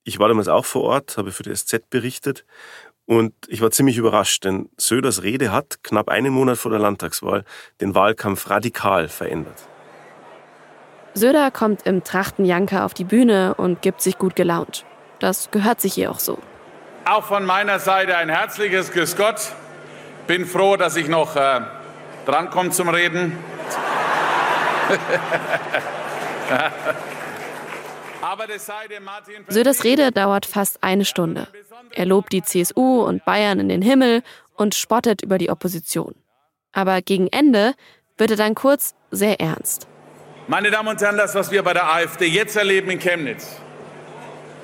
Ich 0.08 0.20
war 0.20 0.30
damals 0.30 0.47
auch 0.47 0.64
vor 0.64 0.84
Ort, 0.84 1.18
habe 1.18 1.34
für 1.34 1.43
die 1.43 1.53
SZ 1.53 1.89
berichtet 1.89 2.45
und 3.05 3.34
ich 3.49 3.60
war 3.60 3.72
ziemlich 3.72 3.97
überrascht, 3.97 4.45
denn 4.45 4.70
Söders 4.78 5.22
Rede 5.22 5.51
hat, 5.51 5.84
knapp 5.84 6.08
einen 6.08 6.32
Monat 6.32 6.58
vor 6.58 6.72
der 6.72 6.80
Landtagswahl, 6.80 7.43
den 7.82 7.93
Wahlkampf 7.93 8.49
radikal 8.49 9.10
verändert. 9.10 9.68
Söder 11.14 11.51
kommt 11.51 11.86
im 11.86 12.05
Trachtenjanker 12.05 12.86
auf 12.86 12.93
die 12.93 13.03
Bühne 13.03 13.55
und 13.55 13.82
gibt 13.82 14.01
sich 14.01 14.18
gut 14.18 14.38
gelaunt. 14.38 14.86
Das 15.20 15.51
gehört 15.51 15.82
sich 15.82 15.97
ihr 15.97 16.10
auch 16.10 16.20
so. 16.20 16.38
Auch 17.03 17.26
von 17.26 17.43
meiner 17.43 17.80
Seite 17.80 18.16
ein 18.16 18.30
herzliches 18.30 18.93
Grüß 18.93 19.18
Gott. 19.18 19.51
Bin 20.26 20.45
froh, 20.45 20.78
dass 20.78 20.95
ich 20.95 21.10
noch 21.10 21.36
äh, 21.36 21.60
drankomme 22.26 22.70
zum 22.70 22.88
Reden. 22.88 23.34
Söders 29.49 29.84
Rede 29.84 30.11
dauert 30.11 30.45
fast 30.45 30.84
eine 30.84 31.05
Stunde. 31.05 31.47
Er 31.93 32.05
lobt 32.05 32.34
die 32.34 32.41
CSU 32.41 33.03
und 33.03 33.24
Bayern 33.26 33.59
in 33.59 33.70
den 33.70 33.82
Himmel 33.82 34.24
und 34.55 34.76
spottet 34.76 35.22
über 35.22 35.38
die 35.38 35.49
Opposition. 35.49 36.15
Aber 36.72 37.01
gegen 37.01 37.28
Ende 37.28 37.74
wird 38.18 38.32
er 38.32 38.38
dann 38.38 38.55
kurz 38.55 38.95
sehr 39.11 39.39
ernst. 39.39 39.88
Meine 40.47 40.72
Damen 40.72 40.89
und 40.89 41.01
Herren, 41.01 41.18
das, 41.18 41.36
was 41.36 41.51
wir 41.51 41.61
bei 41.63 41.74
der 41.74 41.91
AfD 41.91 42.26
jetzt 42.26 42.55
erleben 42.55 42.89
in 42.89 42.99
Chemnitz, 42.99 43.57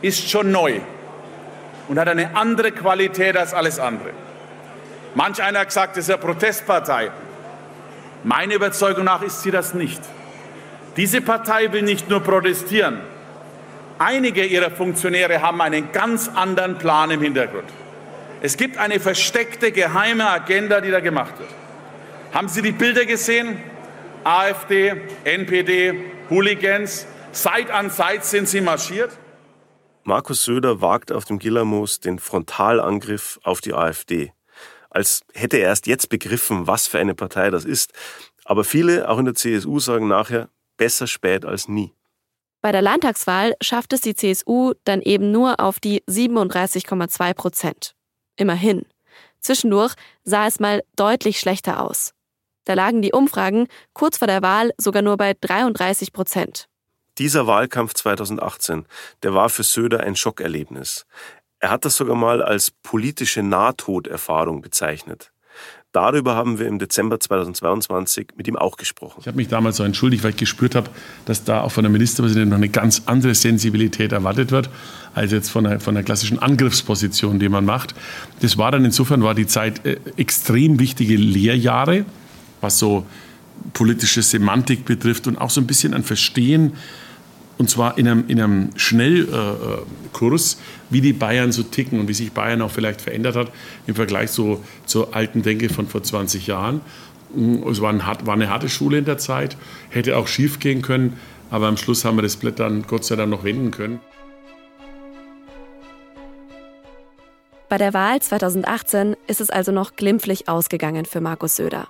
ist 0.02 0.30
schon 0.30 0.52
neu 0.52 0.80
und 1.88 2.00
hat 2.00 2.08
eine 2.08 2.36
andere 2.36 2.72
Qualität 2.72 3.38
als 3.38 3.54
alles 3.54 3.80
andere. 3.80 4.12
Manch 5.16 5.44
einer 5.44 5.60
hat 5.60 5.68
gesagt, 5.68 5.98
es 5.98 6.08
ist 6.08 6.14
eine 6.14 6.22
Protestpartei. 6.22 7.12
Meiner 8.24 8.56
Überzeugung 8.56 9.04
nach 9.04 9.22
ist 9.22 9.42
sie 9.42 9.52
das 9.52 9.74
nicht. 9.74 10.02
Diese 10.98 11.22
Partei 11.22 11.72
will 11.72 11.82
nicht 11.82 12.10
nur 12.10 12.22
protestieren. 12.22 13.02
Einige 14.00 14.46
ihrer 14.46 14.72
Funktionäre 14.72 15.42
haben 15.42 15.62
einen 15.62 15.92
ganz 15.92 16.28
anderen 16.28 16.78
Plan 16.78 17.12
im 17.12 17.22
Hintergrund. 17.22 17.70
Es 18.42 18.58
gibt 18.58 18.78
eine 18.78 19.00
versteckte 19.00 19.72
geheime 19.72 20.30
Agenda, 20.30 20.82
die 20.82 20.92
da 20.92 21.00
gemacht 21.00 21.40
wird. 21.40 21.50
Haben 22.34 22.50
Sie 22.50 22.62
die 22.62 22.72
Bilder 22.72 23.06
gesehen? 23.06 23.58
AfD, 24.24 24.94
NPD, 25.24 25.94
Hooligans. 26.30 27.06
Seit 27.32 27.72
an 27.72 27.90
Seit 27.90 28.26
sind 28.26 28.48
sie 28.48 28.62
marschiert. 28.62 29.12
Markus 30.04 30.44
Söder 30.44 30.82
wagt 30.82 31.12
auf 31.12 31.26
dem 31.26 31.40
Gillermoos 31.40 32.00
den 32.00 32.20
Frontalangriff 32.20 33.40
auf 33.44 33.62
die 33.62 33.74
AfD. 33.74 34.34
Als 34.90 35.22
hätte 35.34 35.58
er 35.58 35.70
erst 35.70 35.88
jetzt 35.88 36.10
begriffen, 36.10 36.68
was 36.68 36.88
für 36.88 37.00
eine 37.00 37.16
Partei 37.16 37.50
das 37.50 37.66
ist. 37.66 37.94
Aber 38.46 38.64
viele, 38.64 39.08
auch 39.10 39.18
in 39.18 39.26
der 39.26 39.36
CSU, 39.36 39.80
sagen 39.80 40.08
nachher, 40.08 40.50
besser 40.78 41.08
spät 41.08 41.46
als 41.46 41.68
nie. 41.68 41.94
Bei 42.64 42.72
der 42.72 42.82
Landtagswahl 42.82 43.56
schafft 43.60 43.92
es 43.92 44.00
die 44.00 44.16
CSU 44.16 44.72
dann 44.86 45.02
eben 45.02 45.34
nur 45.34 45.60
auf 45.60 45.82
die 45.82 46.02
37,2 46.08 47.34
Prozent. 47.34 47.94
Immerhin. 48.38 48.86
Zwischendurch 49.42 49.96
sah 50.24 50.48
es 50.48 50.62
mal 50.62 50.82
deutlich 50.96 51.42
schlechter 51.42 51.82
aus. 51.82 52.14
Da 52.64 52.74
lagen 52.74 53.02
die 53.02 53.12
Umfragen 53.12 53.68
kurz 53.92 54.18
vor 54.18 54.28
der 54.28 54.42
Wahl 54.42 54.72
sogar 54.78 55.02
nur 55.02 55.18
bei 55.18 55.34
33 55.42 56.14
Prozent. 56.14 56.70
Dieser 57.18 57.48
Wahlkampf 57.48 57.96
2018, 57.96 58.86
der 59.24 59.34
war 59.34 59.50
für 59.50 59.64
Söder 59.64 60.00
ein 60.00 60.16
Schockerlebnis. 60.16 61.06
Er 61.60 61.70
hat 61.70 61.84
das 61.84 61.98
sogar 61.98 62.16
mal 62.16 62.42
als 62.42 62.72
politische 62.72 63.44
Nahtoderfahrung 63.44 64.62
bezeichnet. 64.62 65.33
Darüber 65.94 66.36
haben 66.36 66.58
wir 66.58 66.66
im 66.66 66.80
Dezember 66.80 67.20
2022 67.20 68.30
mit 68.36 68.48
ihm 68.48 68.56
auch 68.56 68.78
gesprochen. 68.78 69.20
Ich 69.22 69.28
habe 69.28 69.38
mich 69.38 69.48
damals 69.48 69.78
so 69.78 69.84
entschuldigt, 69.84 70.24
weil 70.24 70.32
ich 70.32 70.38
gespürt 70.38 70.74
habe, 70.74 70.90
dass 71.26 71.44
da 71.44 71.62
auch 71.62 71.72
von 71.72 71.84
der 71.84 71.92
Ministerpräsidentin 71.92 72.50
noch 72.50 72.58
eine 72.58 72.70
ganz 72.70 73.04
andere 73.06 73.36
Sensibilität 73.36 74.12
erwartet 74.12 74.50
wird, 74.52 74.72
als 75.14 75.32
jetzt 75.32 75.50
von 75.50 75.66
der, 75.66 75.80
von 75.80 75.94
der 75.94 76.04
klassischen 76.04 76.40
Angriffsposition, 76.40 77.38
die 77.38 77.48
man 77.48 77.64
macht. 77.64 77.94
Das 78.42 78.58
war 78.58 78.72
dann 78.72 78.84
insofern, 78.84 79.22
war 79.22 79.36
die 79.36 79.46
Zeit 79.46 79.86
äh, 79.86 80.00
extrem 80.18 80.80
wichtige 80.80 81.16
Lehrjahre, 81.16 82.06
was 82.60 82.80
so 82.80 83.06
politische 83.74 84.24
Semantik 84.24 84.86
betrifft 84.86 85.28
und 85.28 85.38
auch 85.38 85.52
so 85.52 85.62
ein 85.62 85.68
bisschen 85.68 85.94
ein 85.94 86.04
Verstehen, 86.04 86.74
und 87.60 87.70
zwar 87.70 88.00
in 88.00 88.08
einem, 88.08 88.28
in 88.28 88.42
einem 88.42 88.70
Schnellkurs, 88.76 90.58
wie 90.94 91.02
die 91.02 91.14
Bayern 91.14 91.52
so 91.52 91.64
ticken 91.64 92.00
und 92.00 92.08
wie 92.08 92.14
sich 92.14 92.32
Bayern 92.32 92.62
auch 92.62 92.72
vielleicht 92.72 93.02
verändert 93.02 93.36
hat 93.36 93.52
im 93.88 93.96
Vergleich 93.96 94.32
so 94.32 94.64
zur 94.86 95.16
alten 95.16 95.42
Denke 95.42 95.70
von 95.70 95.88
vor 95.88 96.04
20 96.04 96.48
Jahren. 96.48 96.82
Es 97.70 97.82
war, 97.82 97.92
ein, 97.92 98.02
war 98.26 98.34
eine 98.34 98.50
harte 98.50 98.70
Schule 98.70 99.00
in 99.00 99.06
der 99.06 99.18
Zeit, 99.18 99.58
hätte 99.90 100.18
auch 100.18 100.28
schief 100.28 100.60
gehen 100.60 100.82
können, 100.82 101.20
aber 101.50 101.68
am 101.68 101.78
Schluss 101.78 102.06
haben 102.06 102.18
wir 102.18 102.22
das 102.22 102.38
Blatt 102.38 102.60
dann 102.60 102.84
Gott 102.84 103.06
sei 103.06 103.16
Dank 103.16 103.32
noch 103.32 103.44
wenden 103.44 103.72
können. 103.72 104.00
Bei 107.70 107.80
der 107.80 107.96
Wahl 107.96 108.22
2018 108.22 109.16
ist 109.26 109.42
es 109.42 109.50
also 109.50 109.72
noch 109.72 109.96
glimpflich 109.96 110.48
ausgegangen 110.48 111.06
für 111.06 111.22
Markus 111.22 111.56
Söder. 111.56 111.88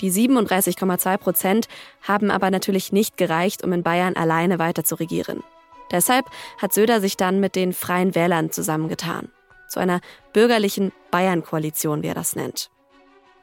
Die 0.00 0.12
37,2 0.12 1.16
Prozent 1.16 1.68
haben 2.02 2.30
aber 2.30 2.52
natürlich 2.52 2.92
nicht 2.92 3.16
gereicht, 3.16 3.64
um 3.64 3.72
in 3.72 3.82
Bayern 3.82 4.14
alleine 4.14 4.60
weiter 4.60 4.84
zu 4.84 4.94
regieren. 4.94 5.42
Deshalb 5.90 6.26
hat 6.58 6.72
Söder 6.72 7.00
sich 7.00 7.16
dann 7.16 7.40
mit 7.40 7.56
den 7.56 7.72
Freien 7.72 8.14
Wählern 8.14 8.50
zusammengetan. 8.50 9.30
Zu 9.68 9.80
einer 9.80 10.00
bürgerlichen 10.32 10.92
Bayern-Koalition, 11.10 12.02
wie 12.02 12.08
er 12.08 12.14
das 12.14 12.36
nennt. 12.36 12.70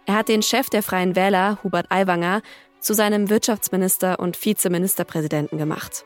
Er 0.05 0.15
hat 0.15 0.27
den 0.27 0.41
Chef 0.41 0.69
der 0.69 0.83
Freien 0.83 1.15
Wähler, 1.15 1.59
Hubert 1.63 1.91
Aiwanger, 1.91 2.41
zu 2.79 2.93
seinem 2.93 3.29
Wirtschaftsminister 3.29 4.19
und 4.19 4.43
Vizeministerpräsidenten 4.43 5.57
gemacht. 5.57 6.05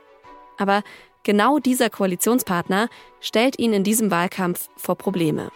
Aber 0.57 0.83
genau 1.23 1.59
dieser 1.59 1.89
Koalitionspartner 1.89 2.89
stellt 3.19 3.59
ihn 3.59 3.73
in 3.73 3.83
diesem 3.83 4.11
Wahlkampf 4.11 4.69
vor 4.75 4.97
Probleme. 4.97 5.51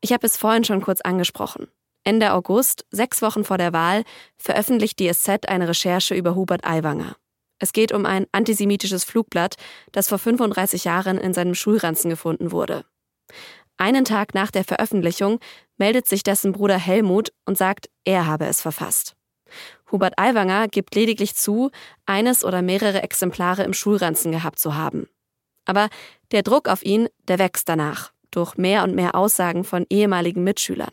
Ich 0.00 0.12
habe 0.12 0.26
es 0.26 0.36
vorhin 0.36 0.64
schon 0.64 0.80
kurz 0.80 1.00
angesprochen. 1.00 1.68
Ende 2.04 2.32
August, 2.32 2.84
sechs 2.90 3.22
Wochen 3.22 3.44
vor 3.44 3.58
der 3.58 3.72
Wahl, 3.72 4.02
veröffentlicht 4.36 4.98
die 4.98 5.12
SZ 5.12 5.48
eine 5.48 5.68
Recherche 5.68 6.14
über 6.14 6.34
Hubert 6.34 6.64
Aiwanger. 6.64 7.16
Es 7.58 7.72
geht 7.72 7.92
um 7.92 8.06
ein 8.06 8.26
antisemitisches 8.32 9.04
Flugblatt, 9.04 9.54
das 9.92 10.08
vor 10.08 10.18
35 10.18 10.84
Jahren 10.84 11.16
in 11.16 11.32
seinem 11.32 11.54
Schulranzen 11.54 12.10
gefunden 12.10 12.50
wurde. 12.50 12.84
Einen 13.76 14.04
Tag 14.04 14.34
nach 14.34 14.50
der 14.50 14.64
Veröffentlichung 14.64 15.38
meldet 15.76 16.08
sich 16.08 16.24
dessen 16.24 16.52
Bruder 16.52 16.78
Helmut 16.78 17.32
und 17.44 17.56
sagt, 17.56 17.88
er 18.04 18.26
habe 18.26 18.46
es 18.46 18.60
verfasst. 18.60 19.14
Hubert 19.90 20.18
Aiwanger 20.18 20.68
gibt 20.68 20.94
lediglich 20.94 21.36
zu, 21.36 21.70
eines 22.06 22.44
oder 22.44 22.62
mehrere 22.62 23.02
Exemplare 23.02 23.62
im 23.62 23.74
Schulranzen 23.74 24.32
gehabt 24.32 24.58
zu 24.58 24.74
haben. 24.74 25.08
Aber 25.64 25.88
der 26.32 26.42
Druck 26.42 26.68
auf 26.68 26.84
ihn, 26.84 27.08
der 27.28 27.38
wächst 27.38 27.68
danach 27.68 28.12
durch 28.30 28.56
mehr 28.56 28.82
und 28.82 28.94
mehr 28.94 29.14
Aussagen 29.14 29.62
von 29.62 29.86
ehemaligen 29.90 30.42
Mitschülern. 30.42 30.90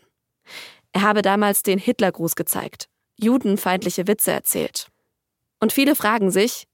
Er 0.92 1.02
habe 1.02 1.22
damals 1.22 1.62
den 1.62 1.78
Hitlergruß 1.78 2.34
gezeigt. 2.34 2.88
judenfeindliche 3.16 4.06
Witze 4.06 4.32
erzählt. 4.32 4.88
Und 5.58 5.72
viele 5.74 5.94
fragen 5.94 6.30
sich, 6.30 6.66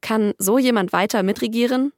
kann 0.00 0.34
so 0.36 0.58
jemand 0.58 0.92
weiter 0.92 1.22
mitregieren? 1.22 1.92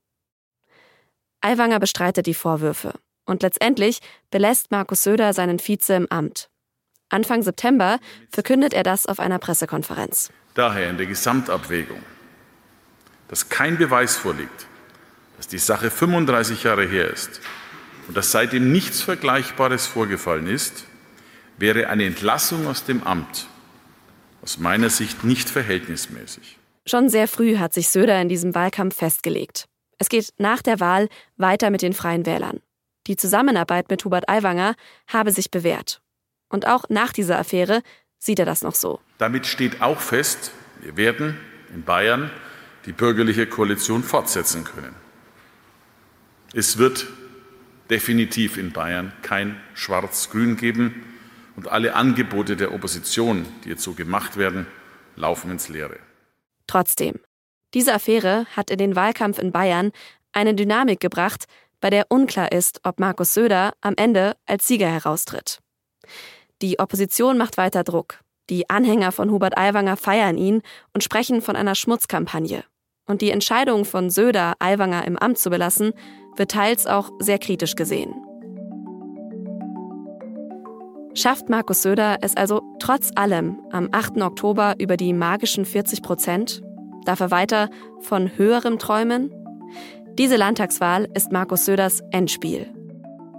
Aiwanger 1.41 1.81
bestreitet 1.81 2.27
die 2.27 2.35
Vorwürfe. 2.35 2.93
Und 3.25 3.43
letztendlich 3.43 4.01
belässt 4.31 4.70
Markus 4.70 5.03
Söder 5.03 5.33
seinen 5.33 5.59
Vize 5.59 5.95
im 5.95 6.07
Amt. 6.11 6.51
Anfang 7.09 7.43
September 7.43 7.99
verkündet 8.31 8.75
er 8.75 8.83
das 8.83 9.07
auf 9.07 9.18
einer 9.20 9.39
Pressekonferenz. 9.39 10.31
Daher 10.53 10.91
in 10.91 10.99
der 10.99 11.07
Gesamtabwägung, 11.07 12.03
dass 13.29 13.49
kein 13.49 13.79
Beweis 13.79 14.16
vorliegt, 14.16 14.66
dass 15.39 15.49
die 15.49 15.59
Sache 15.59 15.91
35 15.91 16.62
Jahre 16.64 16.87
her 16.87 17.11
ist 17.11 17.41
und 18.07 18.16
dass 18.16 18.31
seitdem 18.31 18.70
nichts 18.70 19.01
Vergleichbares 19.01 19.87
vorgefallen 19.87 20.47
ist, 20.47 20.85
wäre 21.59 21.89
eine 21.89 22.05
Entlassung 22.05 22.67
aus 22.67 22.85
dem 22.85 23.03
Amt 23.03 23.47
aus 24.45 24.59
meiner 24.59 24.91
Sicht 24.91 25.25
nicht 25.25 25.49
verhältnismäßig. 25.49 26.59
Schon 26.87 27.09
sehr 27.09 27.29
früh 27.29 27.57
hat 27.57 27.73
sich 27.73 27.89
Söder 27.89 28.21
in 28.21 28.29
diesem 28.29 28.55
Wahlkampf 28.55 28.97
festgelegt. 28.97 29.65
Es 29.99 30.11
geht 30.11 30.35
nach 30.37 30.61
der 30.61 30.81
Wahl 30.81 31.09
weiter 31.39 31.71
mit 31.71 31.81
den 31.81 31.95
Freien 31.95 32.27
Wählern. 32.27 32.61
Die 33.07 33.17
Zusammenarbeit 33.17 33.89
mit 33.89 34.05
Hubert 34.05 34.29
Aiwanger 34.29 34.75
habe 35.09 35.33
sich 35.33 35.51
bewährt. 35.51 36.03
Und 36.51 36.67
auch 36.67 36.85
nach 36.91 37.15
dieser 37.15 37.39
Affäre 37.39 37.83
sieht 38.19 38.39
er 38.39 38.45
das 38.45 38.61
noch 38.61 38.75
so. 38.75 39.01
Damit 39.17 39.47
steht 39.47 39.81
auch 39.81 39.99
fest, 39.99 40.51
wir 40.83 40.99
werden 40.99 41.39
in 41.75 41.83
Bayern 41.83 42.31
die 42.85 42.93
bürgerliche 42.93 43.47
Koalition 43.47 44.03
fortsetzen 44.03 44.65
können. 44.65 44.95
Es 46.53 46.77
wird 46.77 47.07
definitiv 47.89 48.59
in 48.59 48.73
Bayern 48.73 49.13
kein 49.23 49.59
Schwarz-Grün 49.73 50.59
geben 50.59 51.14
und 51.57 51.69
alle 51.69 51.95
Angebote 51.95 52.57
der 52.57 52.73
Opposition, 52.73 53.47
die 53.65 53.71
jetzt 53.71 53.83
so 53.83 53.93
gemacht 53.93 54.37
werden, 54.37 54.67
laufen 55.17 55.51
ins 55.51 55.69
Leere. 55.69 55.99
Trotzdem, 56.67 57.21
diese 57.75 57.93
Affäre 57.93 58.47
hat 58.57 58.71
in 58.71 58.79
den 58.79 58.97
Wahlkampf 58.97 59.39
in 59.39 59.53
Bayern 59.53 59.93
eine 60.33 60.55
Dynamik 60.55 61.01
gebracht, 61.01 61.47
bei 61.81 61.91
der 61.91 62.07
unklar 62.09 62.51
ist, 62.53 62.81
ob 62.85 62.99
Markus 62.99 63.35
Söder 63.35 63.75
am 63.81 63.95
Ende 63.97 64.37
als 64.47 64.67
Sieger 64.67 64.89
heraustritt. 64.89 65.61
Die 66.63 66.79
Opposition 66.79 67.37
macht 67.37 67.57
weiter 67.57 67.85
Druck. 67.85 68.21
Die 68.51 68.71
Anhänger 68.71 69.13
von 69.13 69.31
Hubert 69.31 69.59
Aiwanger 69.59 69.97
feiern 69.97 70.39
ihn 70.39 70.63
und 70.93 71.03
sprechen 71.03 71.43
von 71.43 71.57
einer 71.57 71.75
Schmutzkampagne. 71.75 72.65
Und 73.07 73.21
die 73.21 73.31
Entscheidung 73.31 73.85
von 73.85 74.09
Söder, 74.09 74.55
Aiwanger 74.61 75.07
im 75.07 75.19
Amt 75.19 75.39
zu 75.39 75.51
belassen, 75.51 75.93
wird 76.37 76.51
teils 76.51 76.87
auch 76.87 77.11
sehr 77.19 77.39
kritisch 77.39 77.77
gesehen. 77.77 78.15
Schafft 81.17 81.49
Markus 81.49 81.83
Söder 81.83 82.19
es 82.23 82.37
also 82.37 82.61
trotz 82.81 83.12
allem 83.15 83.61
am 83.71 83.89
8. 83.93 84.21
Oktober 84.21 84.75
über 84.81 84.97
die 84.97 85.12
magischen 85.12 85.65
40 85.65 86.03
Prozent? 86.03 86.61
Darf 87.05 87.21
er 87.21 87.31
weiter 87.31 87.71
von 88.01 88.37
höherem 88.37 88.81
träumen? 88.81 89.31
Diese 90.19 90.35
Landtagswahl 90.35 91.09
ist 91.15 91.31
Markus 91.31 91.67
Söders 91.67 92.03
Endspiel. 92.11 92.67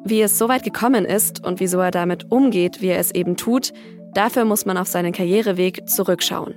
Wie 0.05 0.21
es 0.21 0.37
so 0.37 0.47
weit 0.47 0.63
gekommen 0.63 1.03
ist 1.03 1.45
und 1.45 1.59
wieso 1.59 1.79
er 1.79 1.91
damit 1.91 2.31
umgeht, 2.31 2.81
wie 2.81 2.87
er 2.87 2.99
es 2.99 3.13
eben 3.13 3.35
tut, 3.35 3.73
dafür 4.13 4.45
muss 4.45 4.65
man 4.65 4.77
auf 4.77 4.87
seinen 4.87 5.11
Karriereweg 5.11 5.89
zurückschauen. 5.89 6.53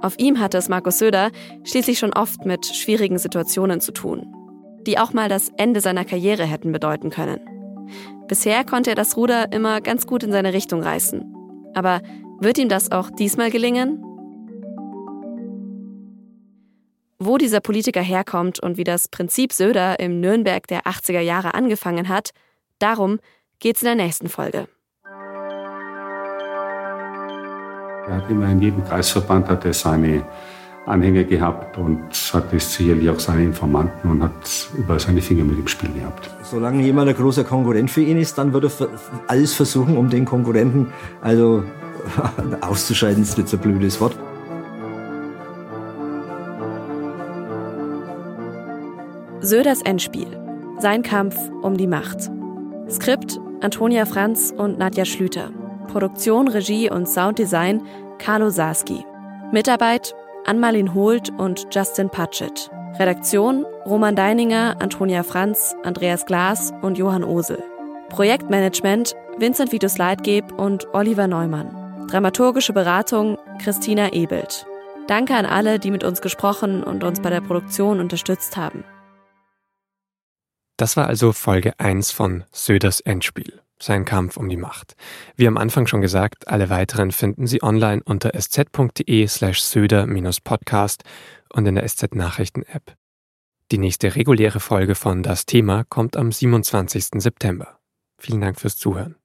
Auf 0.00 0.18
ihm 0.18 0.40
hatte 0.40 0.56
es 0.56 0.70
Markus 0.70 0.98
Söder 0.98 1.30
schließlich 1.64 1.98
schon 1.98 2.14
oft 2.14 2.46
mit 2.46 2.64
schwierigen 2.64 3.18
Situationen 3.18 3.82
zu 3.82 3.92
tun, 3.92 4.32
die 4.86 4.98
auch 4.98 5.12
mal 5.12 5.28
das 5.28 5.50
Ende 5.58 5.82
seiner 5.82 6.06
Karriere 6.06 6.44
hätten 6.44 6.72
bedeuten 6.72 7.10
können. 7.10 7.53
Bisher 8.26 8.64
konnte 8.64 8.90
er 8.90 8.96
das 8.96 9.16
Ruder 9.16 9.52
immer 9.52 9.80
ganz 9.80 10.06
gut 10.06 10.22
in 10.22 10.32
seine 10.32 10.54
Richtung 10.54 10.82
reißen. 10.82 11.24
Aber 11.74 12.00
wird 12.40 12.58
ihm 12.58 12.68
das 12.68 12.90
auch 12.90 13.10
diesmal 13.10 13.50
gelingen? 13.50 14.02
Wo 17.18 17.38
dieser 17.38 17.60
Politiker 17.60 18.00
herkommt 18.00 18.60
und 18.60 18.76
wie 18.76 18.84
das 18.84 19.08
Prinzip 19.08 19.52
Söder 19.52 20.00
im 20.00 20.20
Nürnberg 20.20 20.66
der 20.66 20.82
80er 20.82 21.20
Jahre 21.20 21.54
angefangen 21.54 22.08
hat, 22.08 22.30
darum 22.78 23.18
geht's 23.58 23.82
in 23.82 23.86
der 23.86 23.94
nächsten 23.94 24.28
Folge. 24.28 24.68
Er 28.06 28.16
hat 28.16 28.30
immer 28.30 28.50
in 28.50 28.60
jedem 28.60 28.84
Kreisverband 28.84 29.48
hat 29.48 29.64
er 29.64 29.72
seine 29.72 30.26
Anhänger 30.86 31.24
gehabt 31.24 31.78
und 31.78 32.02
hatte 32.32 32.60
sicherlich 32.60 33.08
auch 33.08 33.18
seine 33.18 33.44
Informanten 33.44 34.10
und 34.10 34.22
hat 34.22 34.68
überall 34.76 35.00
seine 35.00 35.22
Finger 35.22 35.44
mit 35.44 35.58
im 35.58 35.66
Spiel 35.66 35.90
gehabt. 35.92 36.28
Solange 36.42 36.82
jemand 36.82 37.08
ein 37.08 37.16
großer 37.16 37.44
Konkurrent 37.44 37.90
für 37.90 38.02
ihn 38.02 38.18
ist, 38.18 38.36
dann 38.36 38.52
wird 38.52 38.64
er 38.64 38.88
alles 39.26 39.54
versuchen, 39.54 39.96
um 39.96 40.10
den 40.10 40.24
Konkurrenten 40.26 40.88
also 41.22 41.64
auszuscheiden, 42.60 43.22
ist 43.22 43.38
jetzt 43.38 43.54
ein 43.54 43.60
blödes 43.60 44.00
Wort. 44.00 44.18
Söders 49.40 49.82
Endspiel. 49.82 50.40
Sein 50.78 51.02
Kampf 51.02 51.36
um 51.62 51.76
die 51.76 51.86
Macht. 51.86 52.30
Skript 52.90 53.38
Antonia 53.60 54.04
Franz 54.04 54.52
und 54.56 54.78
Nadja 54.78 55.04
Schlüter. 55.04 55.50
Produktion, 55.88 56.48
Regie 56.48 56.90
und 56.90 57.08
Sounddesign 57.08 57.82
Carlo 58.18 58.50
Sarski. 58.50 59.04
Mitarbeit 59.52 60.14
Anmalin 60.46 60.92
Holt 60.94 61.30
und 61.38 61.66
Justin 61.70 62.10
Patchett. 62.10 62.70
Redaktion 62.98 63.64
Roman 63.86 64.14
Deininger, 64.14 64.76
Antonia 64.80 65.22
Franz, 65.22 65.74
Andreas 65.82 66.26
Glas 66.26 66.72
und 66.82 66.98
Johann 66.98 67.24
Osel. 67.24 67.62
Projektmanagement 68.10 69.14
Vincent 69.38 69.72
Vitus 69.72 69.98
Leitgeb 69.98 70.52
und 70.52 70.86
Oliver 70.92 71.26
Neumann. 71.26 72.06
Dramaturgische 72.08 72.72
Beratung 72.72 73.38
Christina 73.62 74.12
Ebelt. 74.12 74.66
Danke 75.08 75.34
an 75.34 75.46
alle, 75.46 75.78
die 75.78 75.90
mit 75.90 76.04
uns 76.04 76.20
gesprochen 76.20 76.84
und 76.84 77.04
uns 77.04 77.20
bei 77.20 77.30
der 77.30 77.40
Produktion 77.40 77.98
unterstützt 77.98 78.56
haben. 78.56 78.84
Das 80.76 80.96
war 80.96 81.06
also 81.06 81.32
Folge 81.32 81.72
1 81.78 82.10
von 82.10 82.44
Söders 82.52 83.00
Endspiel 83.00 83.63
sein 83.82 84.04
Kampf 84.04 84.36
um 84.36 84.48
die 84.48 84.56
Macht. 84.56 84.94
Wie 85.36 85.46
am 85.46 85.56
Anfang 85.56 85.86
schon 85.86 86.00
gesagt, 86.00 86.48
alle 86.48 86.70
weiteren 86.70 87.12
finden 87.12 87.46
Sie 87.46 87.62
online 87.62 88.02
unter 88.04 88.32
sz.de 88.34 89.26
slash 89.26 89.60
söder-podcast 89.60 91.02
und 91.52 91.66
in 91.66 91.74
der 91.74 91.88
SZ 91.88 92.14
Nachrichten 92.14 92.62
App. 92.62 92.94
Die 93.72 93.78
nächste 93.78 94.14
reguläre 94.14 94.60
Folge 94.60 94.94
von 94.94 95.22
Das 95.22 95.46
Thema 95.46 95.84
kommt 95.84 96.16
am 96.16 96.30
27. 96.30 97.06
September. 97.22 97.78
Vielen 98.18 98.40
Dank 98.40 98.60
fürs 98.60 98.76
Zuhören. 98.76 99.16